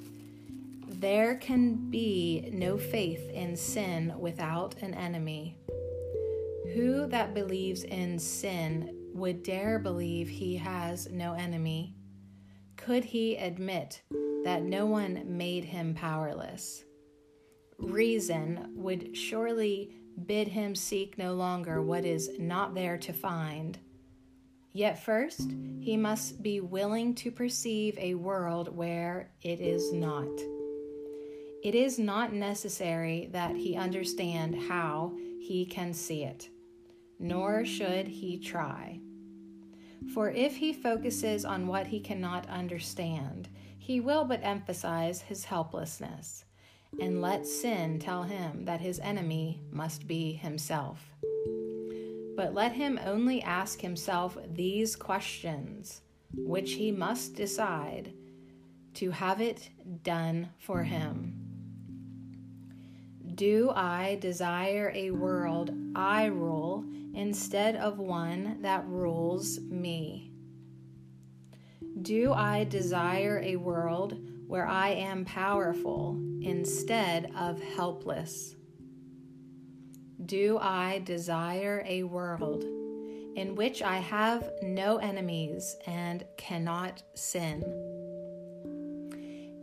There 0.88 1.36
can 1.36 1.90
be 1.90 2.50
no 2.54 2.78
faith 2.78 3.30
in 3.32 3.56
sin 3.58 4.14
without 4.20 4.76
an 4.82 4.94
enemy. 4.94 5.58
Who 6.74 7.08
that 7.08 7.34
believes 7.34 7.84
in 7.84 8.18
sin 8.20 8.96
would 9.14 9.44
dare 9.44 9.80
believe 9.80 10.28
he 10.28 10.58
has 10.58 11.10
no 11.10 11.34
enemy? 11.34 11.96
Could 12.76 13.04
he 13.06 13.36
admit 13.36 14.02
that 14.44 14.64
no 14.64 14.86
one 14.86 15.38
made 15.38 15.66
him 15.66 15.94
powerless? 15.94 16.84
Reason 17.78 18.74
would 18.76 19.16
surely 19.16 19.92
bid 20.26 20.48
him 20.48 20.76
seek 20.76 21.18
no 21.18 21.34
longer 21.34 21.82
what 21.82 22.06
is 22.06 22.32
not 22.40 22.74
there 22.74 22.98
to 22.98 23.14
find 23.14 23.80
Yet 24.76 25.02
first, 25.02 25.54
he 25.80 25.96
must 25.96 26.44
be 26.44 26.60
willing 26.60 27.16
to 27.16 27.32
perceive 27.32 27.98
a 27.98 28.16
world 28.16 28.76
where 28.76 29.32
it 29.42 29.62
is 29.62 29.94
not. 29.94 30.28
It 31.64 31.76
is 31.76 31.98
not 31.98 32.34
necessary 32.34 33.30
that 33.32 33.56
he 33.56 33.78
understand 33.78 34.54
how 34.68 35.14
he 35.40 35.66
can 35.66 35.94
see 35.94 36.26
it, 36.26 36.50
nor 37.20 37.66
should 37.66 38.08
he 38.08 38.38
try. 38.38 39.00
For 40.14 40.30
if 40.30 40.58
he 40.58 40.74
focuses 40.74 41.46
on 41.46 41.68
what 41.68 41.88
he 41.88 42.00
cannot 42.00 42.48
understand, 42.50 43.50
he 43.78 44.00
will 44.00 44.26
but 44.26 44.44
emphasize 44.44 45.22
his 45.22 45.46
helplessness 45.46 46.46
and 47.00 47.22
let 47.22 47.46
sin 47.46 48.00
tell 48.00 48.24
him 48.24 48.66
that 48.66 48.82
his 48.82 49.00
enemy 49.00 49.62
must 49.72 50.08
be 50.08 50.34
himself 50.34 51.16
but 52.36 52.54
let 52.54 52.74
him 52.74 53.00
only 53.06 53.42
ask 53.42 53.82
himself 53.82 54.38
these 54.54 54.96
questions, 54.96 56.02
which 56.34 56.74
he 56.74 56.92
must 56.92 57.36
decide 57.36 58.14
to 58.96 59.12
have 59.12 59.42
it 59.42 59.70
done 60.04 60.50
for 60.58 60.84
him. 60.84 61.42
Do 63.36 63.72
I 63.74 64.18
desire 64.22 64.92
a 64.94 65.12
world 65.12 65.72
I 65.96 66.26
rule 66.26 66.86
instead 67.16 67.76
of 67.76 67.98
one 67.98 68.62
that 68.62 68.86
rules 68.88 69.60
me? 69.62 70.32
Do 72.02 72.34
I 72.34 72.66
desire 72.66 73.42
a 73.44 73.56
world 73.56 74.20
where 74.48 74.68
I 74.68 74.90
am 74.90 75.26
powerful 75.26 76.20
instead 76.42 77.32
of 77.36 77.62
helpless? 77.62 78.56
Do 80.26 80.60
I 80.62 81.02
desire 81.06 81.84
a 81.88 82.04
world 82.04 82.64
in 83.36 83.56
which 83.56 83.82
I 83.82 83.98
have 83.98 84.50
no 84.62 84.98
enemies 84.98 85.76
and 85.88 86.26
cannot 86.38 87.02
sin? 87.16 87.64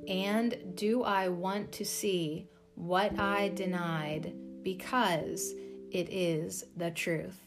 And 0.09 0.74
do 0.74 1.05
I 1.05 1.29
want 1.29 1.70
to 1.73 1.85
see 1.85 2.49
what 2.74 3.19
I 3.19 3.51
denied 3.51 4.35
because 4.62 5.53
it 5.91 6.09
is 6.11 6.65
the 6.77 6.91
truth? 6.91 7.41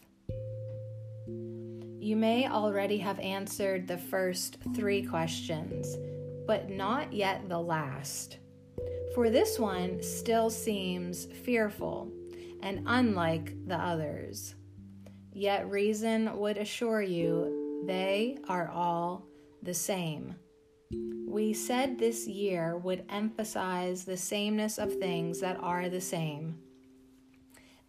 You 2.06 2.16
may 2.16 2.48
already 2.48 3.00
have 3.00 3.18
answered 3.18 3.88
the 3.88 3.98
first 3.98 4.58
three 4.76 5.02
questions, 5.02 5.98
but 6.46 6.70
not 6.70 7.12
yet 7.12 7.50
the 7.50 7.60
last. 7.60 8.38
For 9.16 9.32
this 9.32 9.58
one 9.58 10.04
still 10.04 10.52
seems 10.52 11.26
fearful 11.26 12.12
and 12.62 12.84
unlike 12.86 13.56
the 13.68 13.78
others. 13.78 14.54
Yet 15.34 15.68
reason 15.68 16.38
would 16.38 16.60
assure 16.60 17.02
you 17.02 17.82
they 17.88 18.38
are 18.48 18.70
all 18.70 19.26
the 19.64 19.74
same. 19.74 20.36
We 21.28 21.54
said 21.54 21.98
this 21.98 22.28
year 22.28 22.78
would 22.78 23.04
emphasize 23.10 24.06
the 24.06 24.16
sameness 24.16 24.78
of 24.78 24.94
things 24.94 25.40
that 25.40 25.58
are 25.60 25.90
the 25.90 26.02
same. 26.02 26.60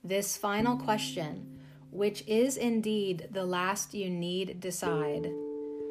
This 0.02 0.38
final 0.38 0.78
question, 0.78 1.55
which 1.96 2.22
is 2.26 2.58
indeed 2.58 3.26
the 3.30 3.44
last 3.44 3.94
you 3.94 4.10
need 4.10 4.60
decide, 4.60 5.30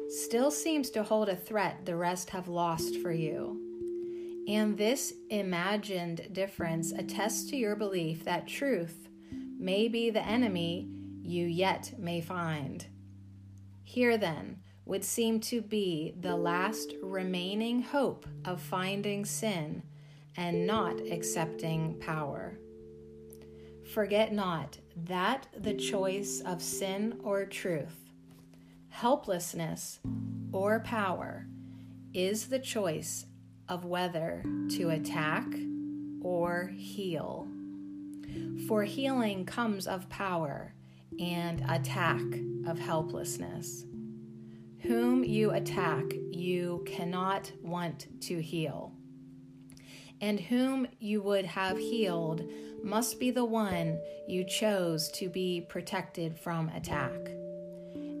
still 0.08 0.52
seems 0.52 0.88
to 0.90 1.02
hold 1.02 1.28
a 1.28 1.34
threat 1.34 1.84
the 1.84 1.96
rest 1.96 2.30
have 2.30 2.46
lost 2.46 2.96
for 2.98 3.10
you. 3.10 3.60
And 4.48 4.78
this 4.78 5.14
imagined 5.30 6.28
difference 6.32 6.92
attests 6.92 7.50
to 7.50 7.56
your 7.56 7.74
belief 7.74 8.24
that 8.24 8.46
truth 8.46 9.08
may 9.58 9.88
be 9.88 10.10
the 10.10 10.24
enemy 10.24 10.88
you 11.22 11.46
yet 11.46 11.92
may 11.98 12.20
find. 12.20 12.86
Here, 13.82 14.16
then, 14.16 14.58
would 14.84 15.04
seem 15.04 15.40
to 15.40 15.60
be 15.60 16.14
the 16.20 16.36
last 16.36 16.94
remaining 17.02 17.82
hope 17.82 18.26
of 18.44 18.60
finding 18.60 19.24
sin 19.24 19.82
and 20.36 20.68
not 20.68 21.00
accepting 21.10 21.98
power. 21.98 22.56
Forget 23.92 24.32
not 24.32 24.78
that 25.04 25.46
the 25.56 25.74
choice 25.74 26.40
of 26.40 26.62
sin 26.62 27.20
or 27.22 27.44
truth, 27.44 28.10
helplessness 28.88 30.00
or 30.52 30.80
power, 30.80 31.46
is 32.14 32.46
the 32.46 32.58
choice 32.58 33.26
of 33.68 33.84
whether 33.84 34.42
to 34.70 34.90
attack 34.90 35.46
or 36.22 36.72
heal. 36.74 37.46
For 38.66 38.84
healing 38.84 39.44
comes 39.44 39.86
of 39.86 40.08
power 40.08 40.74
and 41.20 41.64
attack 41.68 42.22
of 42.66 42.78
helplessness. 42.78 43.84
Whom 44.80 45.24
you 45.24 45.50
attack, 45.50 46.04
you 46.30 46.84
cannot 46.86 47.52
want 47.62 48.06
to 48.22 48.40
heal. 48.40 48.92
And 50.20 50.40
whom 50.40 50.86
you 50.98 51.20
would 51.22 51.44
have 51.44 51.76
healed 51.76 52.48
must 52.86 53.18
be 53.18 53.32
the 53.32 53.44
one 53.44 53.98
you 54.28 54.44
chose 54.44 55.10
to 55.10 55.28
be 55.28 55.66
protected 55.68 56.38
from 56.38 56.68
attack. 56.68 57.28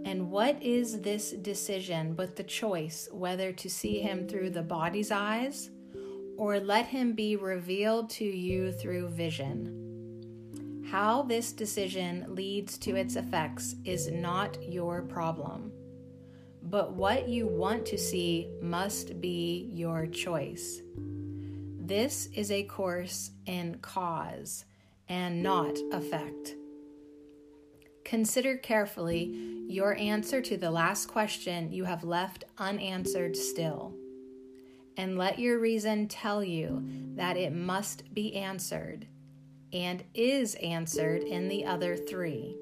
And 0.04 0.28
what 0.30 0.60
is 0.60 1.00
this 1.00 1.30
decision 1.30 2.14
but 2.14 2.34
the 2.34 2.42
choice 2.42 3.08
whether 3.12 3.52
to 3.52 3.70
see 3.70 4.00
him 4.00 4.26
through 4.26 4.50
the 4.50 4.62
body's 4.62 5.12
eyes 5.12 5.70
or 6.36 6.58
let 6.58 6.86
him 6.86 7.12
be 7.12 7.36
revealed 7.36 8.10
to 8.10 8.24
you 8.24 8.72
through 8.72 9.08
vision? 9.08 10.84
How 10.90 11.22
this 11.22 11.52
decision 11.52 12.26
leads 12.28 12.76
to 12.78 12.96
its 12.96 13.14
effects 13.14 13.76
is 13.84 14.10
not 14.10 14.58
your 14.62 15.02
problem. 15.02 15.70
But 16.62 16.92
what 16.94 17.28
you 17.28 17.46
want 17.46 17.86
to 17.86 17.98
see 17.98 18.50
must 18.60 19.20
be 19.20 19.70
your 19.72 20.06
choice. 20.06 20.82
This 21.86 22.28
is 22.34 22.50
a 22.50 22.64
course 22.64 23.30
in 23.46 23.76
cause 23.76 24.64
and 25.08 25.40
not 25.40 25.78
effect. 25.92 26.56
Consider 28.04 28.56
carefully 28.56 29.32
your 29.68 29.96
answer 29.96 30.40
to 30.40 30.56
the 30.56 30.72
last 30.72 31.06
question 31.06 31.70
you 31.70 31.84
have 31.84 32.02
left 32.02 32.42
unanswered 32.58 33.36
still. 33.36 33.94
And 34.96 35.16
let 35.16 35.38
your 35.38 35.60
reason 35.60 36.08
tell 36.08 36.42
you 36.42 36.82
that 37.14 37.36
it 37.36 37.52
must 37.52 38.12
be 38.12 38.34
answered 38.34 39.06
and 39.72 40.02
is 40.12 40.56
answered 40.56 41.22
in 41.22 41.46
the 41.46 41.66
other 41.66 41.96
three. 41.96 42.56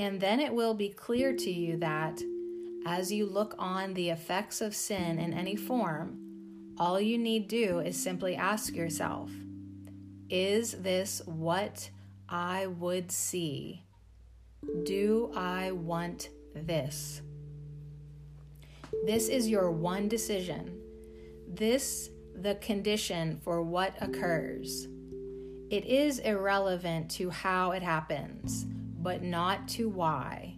And 0.00 0.20
then 0.20 0.40
it 0.40 0.52
will 0.52 0.74
be 0.74 0.88
clear 0.88 1.32
to 1.32 1.50
you 1.50 1.76
that, 1.76 2.20
as 2.84 3.12
you 3.12 3.24
look 3.24 3.54
on 3.56 3.94
the 3.94 4.10
effects 4.10 4.60
of 4.60 4.74
sin 4.74 5.20
in 5.20 5.32
any 5.32 5.54
form, 5.54 6.25
all 6.78 7.00
you 7.00 7.18
need 7.18 7.48
do 7.48 7.78
is 7.78 8.00
simply 8.00 8.36
ask 8.36 8.74
yourself 8.74 9.30
Is 10.28 10.72
this 10.72 11.22
what 11.26 11.90
I 12.28 12.66
would 12.66 13.10
see? 13.10 13.82
Do 14.84 15.32
I 15.34 15.70
want 15.72 16.30
this? 16.54 17.22
This 19.04 19.28
is 19.28 19.48
your 19.48 19.70
one 19.70 20.08
decision. 20.08 20.80
This 21.48 22.10
the 22.34 22.56
condition 22.56 23.40
for 23.42 23.62
what 23.62 23.94
occurs. 24.00 24.88
It 25.70 25.84
is 25.86 26.18
irrelevant 26.18 27.10
to 27.12 27.30
how 27.30 27.72
it 27.72 27.82
happens, 27.82 28.64
but 28.64 29.22
not 29.22 29.66
to 29.68 29.88
why. 29.88 30.56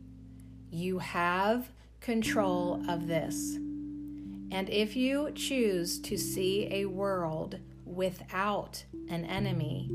You 0.70 0.98
have 0.98 1.70
control 2.00 2.82
of 2.88 3.06
this. 3.06 3.58
And 4.50 4.68
if 4.70 4.96
you 4.96 5.30
choose 5.34 6.00
to 6.00 6.16
see 6.16 6.68
a 6.70 6.86
world 6.86 7.58
without 7.84 8.84
an 9.08 9.24
enemy, 9.24 9.90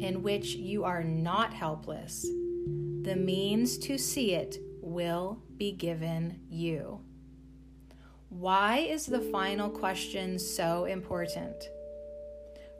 in 0.00 0.22
which 0.22 0.54
you 0.54 0.84
are 0.84 1.02
not 1.02 1.52
helpless, 1.52 2.22
the 3.02 3.16
means 3.16 3.78
to 3.78 3.96
see 3.98 4.34
it 4.34 4.58
will 4.82 5.40
be 5.56 5.72
given 5.72 6.40
you. 6.50 7.00
Why 8.28 8.78
is 8.78 9.06
the 9.06 9.20
final 9.20 9.70
question 9.70 10.38
so 10.38 10.84
important? 10.84 11.70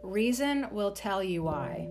Reason 0.02 0.68
will 0.70 0.92
tell 0.92 1.22
you 1.22 1.44
why. 1.44 1.88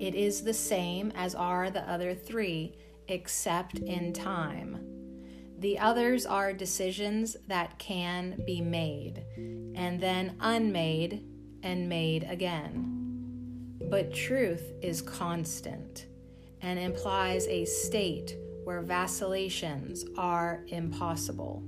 It 0.00 0.14
is 0.14 0.42
the 0.42 0.54
same 0.54 1.12
as 1.14 1.34
are 1.34 1.70
the 1.70 1.88
other 1.88 2.14
three, 2.14 2.76
except 3.08 3.78
in 3.78 4.12
time. 4.12 4.95
The 5.58 5.78
others 5.78 6.26
are 6.26 6.52
decisions 6.52 7.36
that 7.48 7.78
can 7.78 8.42
be 8.46 8.60
made, 8.60 9.24
and 9.74 9.98
then 9.98 10.36
unmade 10.40 11.24
and 11.62 11.88
made 11.88 12.24
again. 12.28 12.92
But 13.88 14.12
truth 14.12 14.72
is 14.82 15.00
constant 15.00 16.06
and 16.60 16.78
implies 16.78 17.46
a 17.46 17.64
state 17.64 18.36
where 18.64 18.82
vacillations 18.82 20.04
are 20.18 20.64
impossible. 20.68 21.62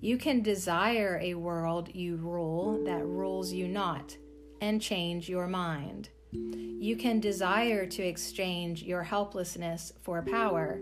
You 0.00 0.16
can 0.16 0.42
desire 0.42 1.18
a 1.20 1.34
world 1.34 1.94
you 1.94 2.16
rule 2.16 2.82
that 2.84 3.04
rules 3.04 3.52
you 3.52 3.68
not 3.68 4.16
and 4.60 4.80
change 4.80 5.28
your 5.28 5.46
mind. 5.46 6.08
You 6.32 6.96
can 6.96 7.20
desire 7.20 7.84
to 7.84 8.02
exchange 8.02 8.82
your 8.82 9.02
helplessness 9.02 9.92
for 10.00 10.22
power 10.22 10.80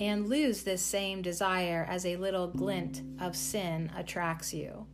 and 0.00 0.28
lose 0.28 0.62
this 0.62 0.82
same 0.82 1.22
desire 1.22 1.86
as 1.88 2.04
a 2.04 2.16
little 2.16 2.48
glint 2.48 3.02
of 3.20 3.36
sin 3.36 3.90
attracts 3.96 4.52
you. 4.52 4.86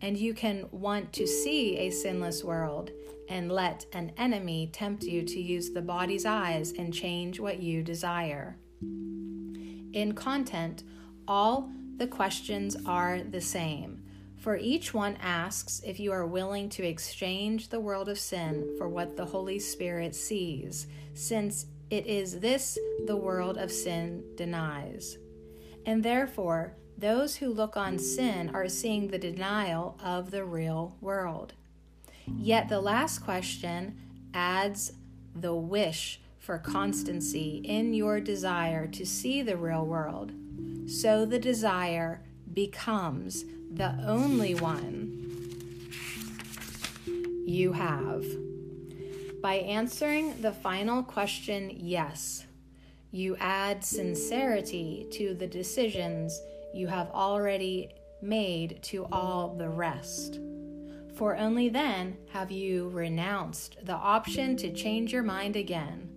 And 0.00 0.16
you 0.16 0.32
can 0.32 0.66
want 0.70 1.12
to 1.14 1.26
see 1.26 1.76
a 1.76 1.90
sinless 1.90 2.42
world 2.42 2.90
and 3.28 3.52
let 3.52 3.86
an 3.92 4.12
enemy 4.16 4.68
tempt 4.72 5.04
you 5.04 5.22
to 5.22 5.40
use 5.40 5.70
the 5.70 5.82
body's 5.82 6.26
eyes 6.26 6.72
and 6.72 6.92
change 6.92 7.38
what 7.38 7.60
you 7.60 7.82
desire. 7.82 8.56
In 8.82 10.12
content, 10.14 10.82
all 11.28 11.70
the 11.96 12.06
questions 12.06 12.76
are 12.86 13.20
the 13.22 13.40
same, 13.40 14.02
for 14.38 14.56
each 14.56 14.94
one 14.94 15.16
asks 15.20 15.82
if 15.84 16.00
you 16.00 16.12
are 16.12 16.26
willing 16.26 16.68
to 16.70 16.82
exchange 16.82 17.68
the 17.68 17.78
world 17.78 18.08
of 18.08 18.18
sin 18.18 18.74
for 18.78 18.88
what 18.88 19.16
the 19.16 19.26
Holy 19.26 19.58
Spirit 19.58 20.14
sees, 20.14 20.86
since 21.12 21.66
it 21.90 22.06
is 22.06 22.40
this 22.40 22.78
the 23.06 23.16
world 23.16 23.58
of 23.58 23.72
sin 23.72 24.22
denies. 24.36 25.18
And 25.84 26.02
therefore, 26.02 26.76
those 26.96 27.36
who 27.36 27.48
look 27.48 27.76
on 27.76 27.98
sin 27.98 28.50
are 28.54 28.68
seeing 28.68 29.08
the 29.08 29.18
denial 29.18 29.98
of 30.02 30.30
the 30.30 30.44
real 30.44 30.96
world. 31.00 31.54
Yet 32.26 32.68
the 32.68 32.80
last 32.80 33.20
question 33.20 33.98
adds 34.34 34.92
the 35.34 35.54
wish 35.54 36.20
for 36.38 36.58
constancy 36.58 37.60
in 37.64 37.94
your 37.94 38.20
desire 38.20 38.86
to 38.86 39.04
see 39.04 39.42
the 39.42 39.56
real 39.56 39.84
world. 39.84 40.32
So 40.86 41.24
the 41.24 41.38
desire 41.38 42.22
becomes 42.52 43.44
the 43.72 43.94
only 44.06 44.54
one 44.54 45.16
you 47.46 47.72
have. 47.72 48.24
By 49.40 49.54
answering 49.54 50.42
the 50.42 50.52
final 50.52 51.02
question, 51.02 51.70
yes, 51.74 52.44
you 53.10 53.36
add 53.40 53.82
sincerity 53.82 55.06
to 55.12 55.34
the 55.34 55.46
decisions 55.46 56.38
you 56.74 56.88
have 56.88 57.10
already 57.10 57.88
made 58.20 58.82
to 58.82 59.06
all 59.06 59.54
the 59.56 59.68
rest. 59.68 60.38
For 61.14 61.36
only 61.36 61.70
then 61.70 62.18
have 62.32 62.50
you 62.50 62.90
renounced 62.90 63.78
the 63.82 63.94
option 63.94 64.56
to 64.58 64.74
change 64.74 65.10
your 65.12 65.22
mind 65.22 65.56
again. 65.56 66.10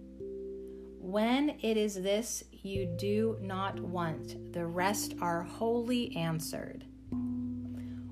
When 1.00 1.58
it 1.62 1.78
is 1.78 1.96
this 1.96 2.44
you 2.52 2.86
do 2.98 3.38
not 3.42 3.80
want, 3.80 4.52
the 4.52 4.66
rest 4.66 5.16
are 5.22 5.44
wholly 5.44 6.14
answered. 6.18 6.84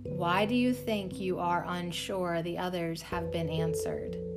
Why 0.04 0.46
do 0.46 0.56
you 0.56 0.74
think 0.74 1.20
you 1.20 1.40
are 1.40 1.66
unsure 1.68 2.42
the 2.42 2.58
others 2.58 3.02
have 3.02 3.32
been 3.32 3.50
answered? 3.50 4.31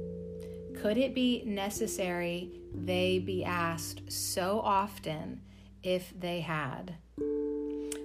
Could 0.85 0.99
it 0.99 1.15
be 1.15 1.43
necessary 1.47 2.51
they 2.75 3.19
be 3.19 3.43
asked 3.43 4.03
so 4.13 4.61
often 4.63 5.41
if 5.83 6.13
they 6.21 6.41
had? 6.41 6.97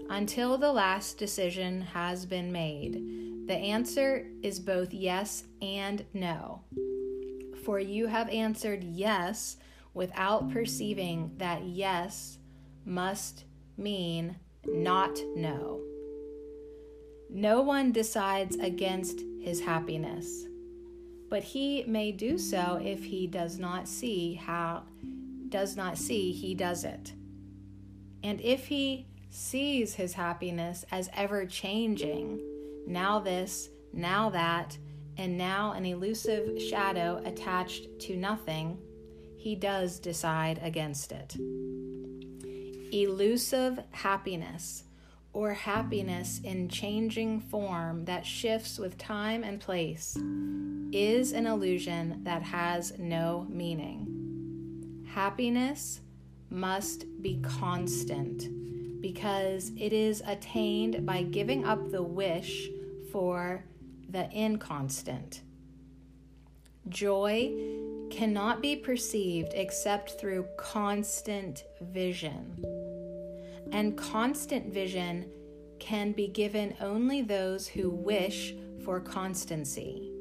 Until 0.10 0.58
the 0.58 0.72
last 0.72 1.18
decision 1.18 1.82
has 1.82 2.26
been 2.26 2.54
made, 2.54 3.48
the 3.48 3.54
answer 3.54 4.28
is 4.42 4.62
both 4.62 4.94
yes 4.94 5.44
and 5.62 6.06
no. 6.14 6.62
For 7.66 7.82
you 7.82 8.08
have 8.08 8.30
answered 8.30 8.86
yes 8.86 9.58
without 9.94 10.50
perceiving 10.50 11.34
that 11.36 11.66
yes 11.66 12.38
must 12.86 13.44
mean 13.76 14.38
not 14.66 15.20
no. 15.36 15.82
No 17.30 17.62
one 17.62 17.92
decides 17.92 18.56
against 18.56 19.20
his 19.42 19.60
happiness, 19.60 20.46
but 21.30 21.44
he 21.44 21.84
may 21.88 22.12
do 22.12 22.38
so 22.38 22.80
if 22.84 23.04
he 23.04 23.28
does 23.28 23.60
not 23.60 23.88
see 23.88 24.34
how 24.34 24.84
does 25.50 25.76
not 25.76 25.98
see 25.98 26.32
he 26.32 26.54
does 26.56 26.84
it. 26.84 27.14
And 28.24 28.42
if 28.42 28.68
he 28.68 29.08
sees 29.30 29.94
his 29.96 30.14
happiness 30.14 30.86
as 30.92 31.10
ever 31.14 31.46
changing, 31.46 32.40
now 32.88 33.20
this, 33.20 33.70
now 33.94 34.30
that, 34.32 34.78
and 35.18 35.38
now 35.38 35.74
an 35.74 35.86
elusive 35.86 36.62
shadow 36.62 37.22
attached 37.26 38.00
to 38.00 38.16
nothing, 38.16 38.78
he 39.38 39.56
does 39.56 40.00
decide 40.00 40.60
against 40.62 41.12
it. 41.12 41.36
Elusive 42.94 43.80
happiness, 43.92 44.84
or 45.34 45.54
happiness 45.54 46.42
in 46.44 46.70
changing 46.70 47.40
form 47.40 48.06
that 48.06 48.26
shifts 48.26 48.80
with 48.80 48.98
time 48.98 49.44
and 49.44 49.60
place, 49.60 50.18
is 50.92 51.34
an 51.34 51.46
illusion 51.46 52.22
that 52.24 52.42
has 52.42 52.98
no 52.98 53.46
meaning. 53.50 55.06
Happiness 55.14 56.02
must 56.50 57.06
be 57.22 57.40
constant 57.44 59.02
because 59.02 59.72
it 59.78 59.94
is 59.94 60.22
attained 60.26 61.06
by 61.06 61.24
giving 61.24 61.66
up 61.66 61.92
the 61.92 62.04
wish 62.04 62.70
for 63.12 63.64
the 64.10 64.30
inconstant. 64.32 65.42
Joy 66.90 67.54
cannot 68.10 68.62
be 68.62 68.76
perceived 68.76 69.54
except 69.54 70.20
through 70.20 70.48
constant 70.58 71.64
vision. 71.82 72.66
And 73.72 73.98
constant 73.98 74.74
vision 74.74 75.30
can 75.80 76.12
be 76.12 76.28
given 76.28 76.76
only 76.82 77.22
those 77.22 77.68
who 77.68 77.90
wish 77.90 78.54
for 78.84 79.00
constancy. 79.00 80.12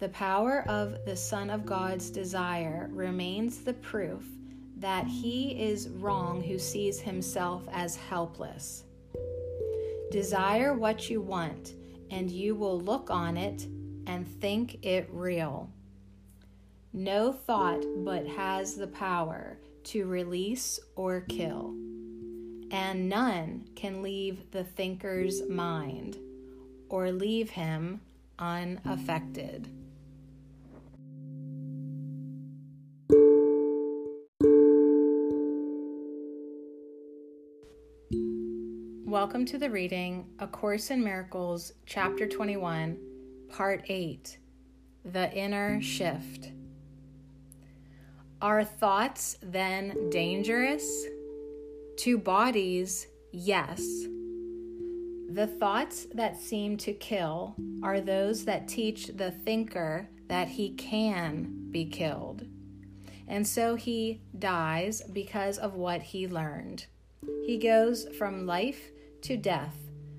The 0.00 0.08
power 0.10 0.64
of 0.68 1.04
the 1.06 1.16
Son 1.16 1.50
of 1.50 1.64
God's 1.64 2.10
desire 2.10 2.90
remains 2.92 3.58
the 3.62 3.74
proof 3.74 4.24
that 4.76 5.06
he 5.06 5.50
is 5.52 5.88
wrong 5.88 6.42
who 6.42 6.58
sees 6.58 7.00
himself 7.00 7.62
as 7.72 7.96
helpless. 7.96 8.84
Desire 10.10 10.74
what 10.74 11.08
you 11.08 11.20
want, 11.20 11.74
and 12.10 12.30
you 12.30 12.54
will 12.54 12.80
look 12.80 13.08
on 13.10 13.36
it 13.36 13.66
and 14.06 14.26
think 14.26 14.84
it 14.84 15.08
real. 15.10 15.70
No 16.92 17.32
thought 17.32 17.84
but 18.04 18.26
has 18.26 18.74
the 18.74 18.86
power 18.86 19.58
to 19.84 20.06
release 20.06 20.80
or 20.96 21.20
kill, 21.20 21.74
and 22.70 23.08
none 23.08 23.68
can 23.76 24.02
leave 24.02 24.50
the 24.50 24.64
thinker's 24.64 25.46
mind 25.48 26.16
or 26.88 27.12
leave 27.12 27.50
him 27.50 28.00
unaffected. 28.38 29.68
Welcome 39.06 39.44
to 39.46 39.58
the 39.58 39.70
reading 39.70 40.26
A 40.38 40.46
Course 40.46 40.90
in 40.90 41.04
Miracles, 41.04 41.72
Chapter 41.86 42.26
21, 42.26 42.98
Part 43.48 43.84
8 43.88 44.38
The 45.04 45.32
Inner 45.32 45.80
Shift. 45.80 46.50
Are 48.44 48.62
thoughts 48.62 49.38
then 49.42 50.10
dangerous? 50.10 51.06
To 52.00 52.18
bodies, 52.18 53.06
yes. 53.32 53.80
The 55.30 55.46
thoughts 55.58 56.06
that 56.12 56.38
seem 56.38 56.76
to 56.76 56.92
kill 56.92 57.56
are 57.82 58.02
those 58.02 58.44
that 58.44 58.68
teach 58.68 59.06
the 59.06 59.30
thinker 59.30 60.10
that 60.28 60.48
he 60.48 60.74
can 60.74 61.68
be 61.70 61.86
killed. 61.86 62.44
And 63.28 63.48
so 63.48 63.76
he 63.76 64.20
dies 64.38 65.00
because 65.14 65.56
of 65.56 65.72
what 65.72 66.02
he 66.02 66.28
learned. 66.28 66.84
He 67.46 67.56
goes 67.56 68.06
from 68.18 68.44
life 68.44 68.90
to 69.22 69.38
death. 69.38 69.78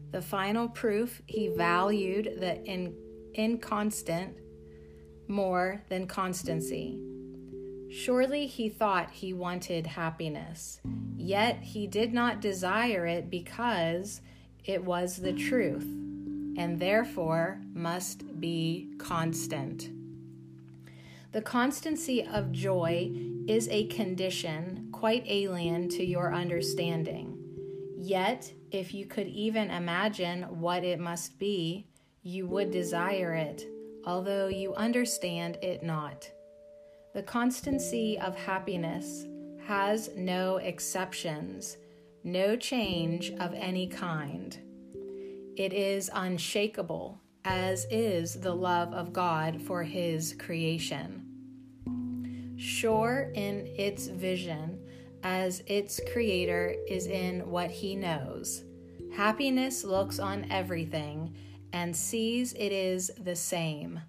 The 0.10 0.24
final 0.24 0.68
proof 0.68 1.22
he 1.28 1.50
valued 1.50 2.38
the 2.40 2.60
in, 2.64 2.96
inconstant 3.36 4.36
more 5.28 5.84
than 5.90 6.08
constancy. 6.08 7.00
Surely 7.96 8.46
he 8.46 8.68
thought 8.68 9.10
he 9.10 9.32
wanted 9.32 9.88
happiness, 9.88 10.82
yet 11.16 11.62
he 11.62 11.88
did 11.88 12.14
not 12.14 12.42
desire 12.42 13.08
it 13.08 13.30
because 13.30 14.20
it 14.66 14.84
was 14.84 15.16
the 15.16 15.32
truth, 15.32 15.88
and 16.58 16.78
therefore 16.78 17.62
must 17.74 18.42
be 18.42 18.90
constant. 18.98 19.90
The 21.32 21.42
constancy 21.42 22.22
of 22.22 22.52
joy 22.52 23.14
is 23.48 23.70
a 23.70 23.88
condition 23.88 24.90
quite 24.92 25.24
alien 25.26 25.88
to 25.90 26.04
your 26.04 26.34
understanding. 26.34 27.38
Yet, 27.98 28.52
if 28.72 28.94
you 28.94 29.06
could 29.06 29.28
even 29.28 29.72
imagine 29.72 30.44
what 30.60 30.84
it 30.84 31.00
must 31.00 31.40
be, 31.40 31.88
you 32.24 32.46
would 32.48 32.72
desire 32.72 33.34
it, 33.34 33.66
although 34.06 34.48
you 34.48 34.74
understand 34.76 35.60
it 35.62 35.82
not. 35.82 36.30
The 37.16 37.24
constancy 37.24 38.20
of 38.20 38.36
happiness 38.36 39.26
has 39.66 40.10
no 40.18 40.58
exceptions, 40.58 41.78
no 42.26 42.58
change 42.58 43.32
of 43.40 43.54
any 43.54 43.88
kind. 43.88 44.60
It 45.56 45.72
is 45.72 46.12
unshakable, 46.14 47.22
as 47.46 47.88
is 47.90 48.42
the 48.42 48.54
love 48.54 48.94
of 48.94 49.14
God 49.14 49.62
for 49.62 49.82
His 49.82 50.36
creation. 50.38 51.26
Sure 52.58 53.32
in 53.34 53.66
its 53.78 54.08
vision, 54.08 54.78
as 55.24 55.64
its 55.68 56.02
creator 56.12 56.76
is 56.86 57.08
in 57.08 57.50
what 57.50 57.72
He 57.72 57.96
knows. 57.96 58.66
Happiness 59.16 59.86
looks 59.86 60.20
on 60.20 60.52
everything 60.52 61.34
and 61.72 61.96
sees 61.96 62.52
it 62.56 62.74
is 62.74 63.10
the 63.18 63.38
same. 63.38 64.02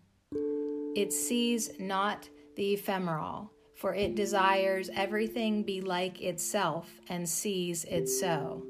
It 0.97 1.12
sees 1.12 1.70
not 1.78 2.28
the 2.57 2.73
ephemeral, 2.74 3.53
for 3.74 3.95
it 3.95 4.15
desires 4.15 4.91
everything 4.95 5.62
be 5.62 5.81
like 5.81 6.20
itself 6.23 6.91
and 7.09 7.28
sees 7.28 7.85
it 7.85 8.09
so. 8.09 8.65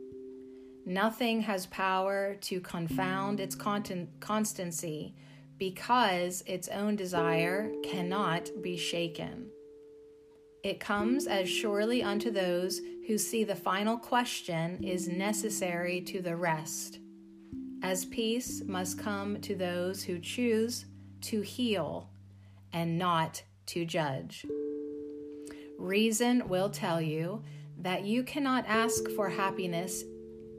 Nothing 0.84 1.40
has 1.40 1.66
power 1.66 2.36
to 2.42 2.60
confound 2.60 3.40
its 3.40 3.56
constancy 4.20 5.14
because 5.58 6.42
its 6.46 6.68
own 6.68 6.96
desire 6.96 7.72
cannot 7.82 8.50
be 8.62 8.76
shaken. 8.76 9.50
It 10.62 10.80
comes 10.80 11.26
as 11.26 11.48
surely 11.48 12.02
unto 12.02 12.30
those 12.30 12.80
who 13.06 13.18
see 13.18 13.44
the 13.44 13.54
final 13.54 13.96
question 13.96 14.82
is 14.82 15.08
necessary 15.08 16.00
to 16.02 16.20
the 16.20 16.36
rest, 16.36 16.98
as 17.82 18.04
peace 18.04 18.62
must 18.66 18.98
come 18.98 19.40
to 19.42 19.54
those 19.54 20.02
who 20.02 20.18
choose 20.18 20.86
to 21.22 21.40
heal 21.40 22.10
and 22.72 22.98
not 22.98 23.42
to 23.66 23.84
judge. 23.84 24.46
Reason 25.78 26.48
will 26.48 26.70
tell 26.70 27.00
you 27.00 27.42
that 27.78 28.04
you 28.04 28.22
cannot 28.22 28.64
ask 28.66 29.08
for 29.10 29.28
happiness 29.28 30.04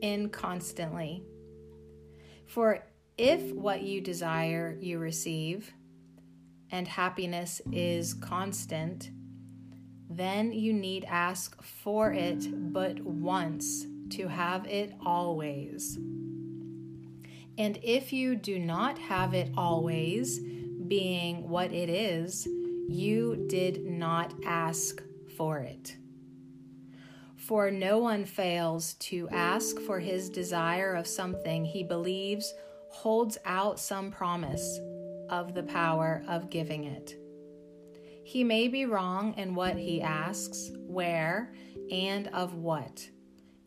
inconstantly. 0.02 1.24
For 2.46 2.84
if 3.18 3.52
what 3.54 3.82
you 3.82 4.00
desire 4.00 4.78
you 4.80 5.00
receive, 5.00 5.74
and 6.72 6.88
happiness 6.88 7.62
is 7.72 8.14
constant, 8.14 9.12
then 10.10 10.52
you 10.52 10.74
need 10.74 11.06
ask 11.08 11.62
for 11.64 12.14
it 12.14 12.48
but 12.74 13.00
once 13.00 13.86
to 14.10 14.28
have 14.28 14.66
it 14.68 14.94
always. 15.06 15.98
And 17.58 17.80
if 17.82 18.14
you 18.14 18.36
do 18.36 18.60
not 18.60 19.00
have 19.00 19.34
it 19.34 19.52
always, 19.58 20.40
being 20.40 21.50
what 21.50 21.72
it 21.74 21.90
is, 21.90 22.48
you 22.88 23.46
did 23.48 23.86
not 23.86 24.34
ask 24.46 25.04
for 25.36 25.60
it. 25.60 25.98
For 27.36 27.70
no 27.70 28.00
one 28.00 28.26
fails 28.26 28.96
to 28.96 29.30
ask 29.30 29.80
for 29.80 30.00
his 30.00 30.30
desire 30.30 30.94
of 30.94 31.08
something 31.08 31.66
he 31.66 31.84
believes 31.84 32.54
holds 32.90 33.38
out 33.46 33.80
some 33.80 34.12
promise 34.12 34.80
of 35.30 35.54
the 35.54 35.64
power 35.64 36.24
of 36.28 36.50
giving 36.50 36.86
it. 36.86 37.16
He 38.24 38.44
may 38.44 38.68
be 38.68 38.86
wrong 38.86 39.34
in 39.38 39.56
what 39.56 39.78
he 39.78 40.02
asks, 40.02 40.72
where, 40.76 41.54
and 41.92 42.28
of 42.30 42.56
what. 42.56 43.10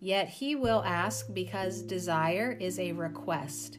Yet 0.01 0.29
he 0.29 0.55
will 0.55 0.83
ask 0.85 1.27
because 1.33 1.83
desire 1.83 2.57
is 2.61 2.79
a 2.79 2.93
request, 2.93 3.79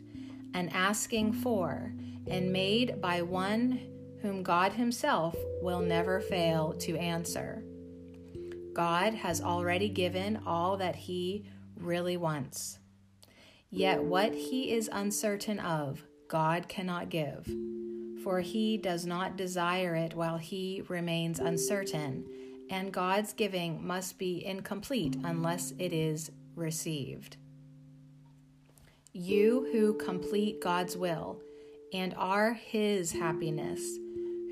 an 0.54 0.70
asking 0.70 1.34
for, 1.34 1.94
and 2.28 2.52
made 2.52 3.02
by 3.02 3.22
one 3.22 3.91
whom 4.22 4.44
God 4.44 4.74
Himself 4.74 5.36
will 5.62 5.82
never 5.82 6.20
fail 6.20 6.74
to 6.80 6.96
answer. 6.98 7.64
God 8.74 9.14
has 9.14 9.42
already 9.42 9.90
given 9.90 10.42
all 10.46 10.78
that 10.78 10.96
He 10.96 11.46
really 11.76 12.18
wants. 12.18 12.80
Yet 13.70 14.04
what 14.04 14.34
He 14.34 14.72
is 14.72 14.90
uncertain 14.92 15.60
of, 15.60 16.04
God 16.28 16.68
cannot 16.68 17.10
give, 17.10 17.50
for 18.24 18.40
He 18.40 18.78
does 18.78 19.06
not 19.06 19.38
desire 19.38 19.96
it 19.96 20.14
while 20.14 20.38
He 20.38 20.84
remains 20.88 21.40
uncertain, 21.40 22.26
and 22.70 22.94
God's 22.94 23.34
giving 23.34 23.86
must 23.86 24.18
be 24.18 24.46
incomplete 24.46 25.18
unless 25.24 25.74
it 25.80 25.92
is 25.92 26.32
received. 26.56 27.38
You 29.14 29.68
who 29.72 29.94
complete 29.96 30.62
God's 30.62 30.96
will 30.96 31.42
and 31.94 32.14
are 32.16 32.54
His 32.54 33.12
happiness 33.12 33.82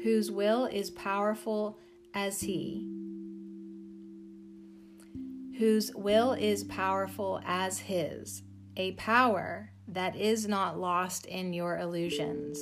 whose 0.03 0.31
will 0.31 0.65
is 0.65 0.89
powerful 0.91 1.77
as 2.13 2.41
he, 2.41 2.88
whose 5.57 5.93
will 5.93 6.31
is 6.34 6.63
powerful 6.63 7.41
as 7.45 7.80
his, 7.80 8.43
a 8.77 8.93
power 8.93 9.71
that 9.88 10.15
is 10.15 10.47
not 10.47 10.80
lost 10.80 11.26
in 11.26 11.51
your 11.51 11.77
illusions. 11.80 12.59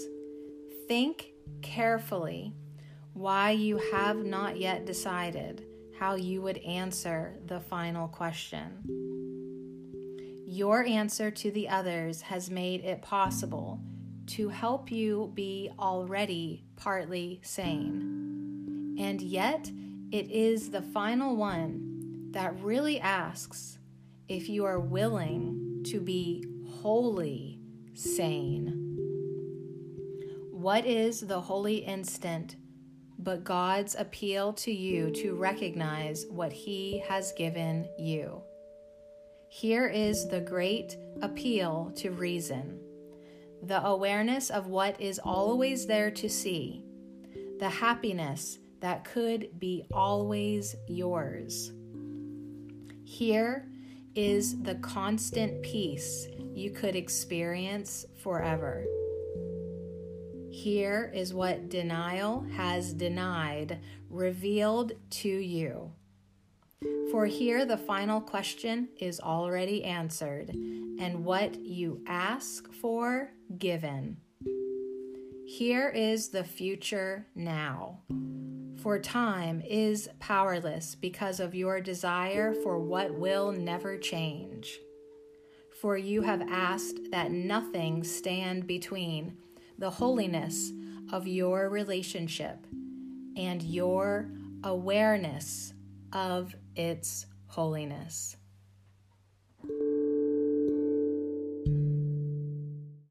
Think 0.88 1.28
carefully 1.62 2.54
why 3.14 3.52
you 3.52 3.78
have 3.92 4.18
not 4.18 4.58
yet 4.58 4.86
decided 4.86 5.64
how 6.00 6.16
you 6.16 6.42
would 6.42 6.58
answer 6.60 7.40
the 7.46 7.60
final 7.60 8.08
question. 8.08 8.84
Your 10.48 10.84
answer 10.84 11.30
to 11.32 11.52
the 11.52 11.70
others 11.70 12.22
has 12.22 12.50
made 12.50 12.84
it 12.84 13.02
possible 13.02 13.80
to 14.28 14.50
help 14.50 14.92
you 14.92 15.32
be 15.36 15.72
already 15.80 16.67
partly 16.78 17.42
sane. 17.44 18.96
And 18.98 19.22
yet, 19.22 19.70
it 20.12 20.32
is 20.32 20.70
the 20.70 20.82
final 20.82 21.36
one 21.36 22.30
that 22.32 22.62
really 22.62 23.00
asks 23.00 23.78
if 24.30 24.48
you 24.48 24.64
are 24.64 24.80
willing 24.80 25.84
to 25.88 26.00
be 26.00 26.46
wholly 26.70 27.60
sane. 27.94 28.84
What 30.52 30.86
is 30.86 31.20
the 31.20 31.42
holy 31.42 31.78
instant 31.78 32.56
but 33.20 33.44
God's 33.44 33.96
appeal 33.96 34.54
to 34.54 34.72
you 34.72 35.12
to 35.12 35.36
recognize 35.36 36.26
what 36.30 36.54
He 36.54 37.04
has 37.08 37.34
given 37.34 37.88
you? 37.98 38.42
Here 39.50 39.88
is 39.88 40.28
the 40.28 40.42
great 40.42 40.96
appeal 41.22 41.92
to 41.98 42.12
reason 42.12 42.80
the 43.64 43.84
awareness 43.86 44.50
of 44.50 44.68
what 44.68 45.00
is 45.02 45.20
always 45.20 45.88
there 45.88 46.12
to 46.12 46.30
see, 46.30 46.84
the 47.60 47.70
happiness 47.70 48.60
that 48.80 49.04
could 49.04 49.60
be 49.60 49.86
always 49.92 50.76
yours. 50.88 51.72
Here 53.04 53.68
is 54.16 54.62
the 54.62 54.76
constant 54.76 55.62
peace 55.62 56.28
you 56.54 56.72
could 56.72 56.96
experience 56.96 58.06
forever. 58.22 58.86
Here 60.50 61.12
is 61.14 61.34
what 61.34 61.70
denial 61.70 62.46
has 62.56 62.94
denied, 62.94 63.80
revealed 64.10 64.94
to 65.10 65.30
you. 65.30 65.92
For 67.12 67.26
here 67.26 67.66
the 67.66 67.78
final 67.78 68.22
question 68.22 68.90
is 69.00 69.20
already 69.20 69.84
answered, 69.84 70.50
and 70.50 71.24
what 71.24 71.60
you 71.60 72.04
ask 72.08 72.72
for, 72.74 73.32
given. 73.58 74.18
Here 75.46 75.90
is 75.90 76.30
the 76.30 76.44
future 76.44 77.28
now. 77.36 78.00
For 78.82 79.00
time 79.00 79.62
is 79.62 80.10
powerless 80.20 80.96
because 80.96 81.40
of 81.40 81.56
your 81.56 81.82
desire 81.82 82.54
for 82.54 82.80
what 82.80 83.14
will 83.14 83.52
never 83.52 83.98
change. 83.98 84.80
For 85.82 85.98
you 85.98 86.22
have 86.22 86.42
asked 86.50 87.12
that 87.12 87.32
nothing 87.32 88.04
stand 88.04 88.68
between 88.68 89.38
the 89.78 89.90
holiness 89.90 90.72
of 91.12 91.28
your 91.28 91.70
relationship 91.70 92.66
and 93.36 93.62
your 93.62 94.30
awareness 94.64 95.74
of 96.14 96.56
its 96.76 97.26
holiness. 97.48 98.37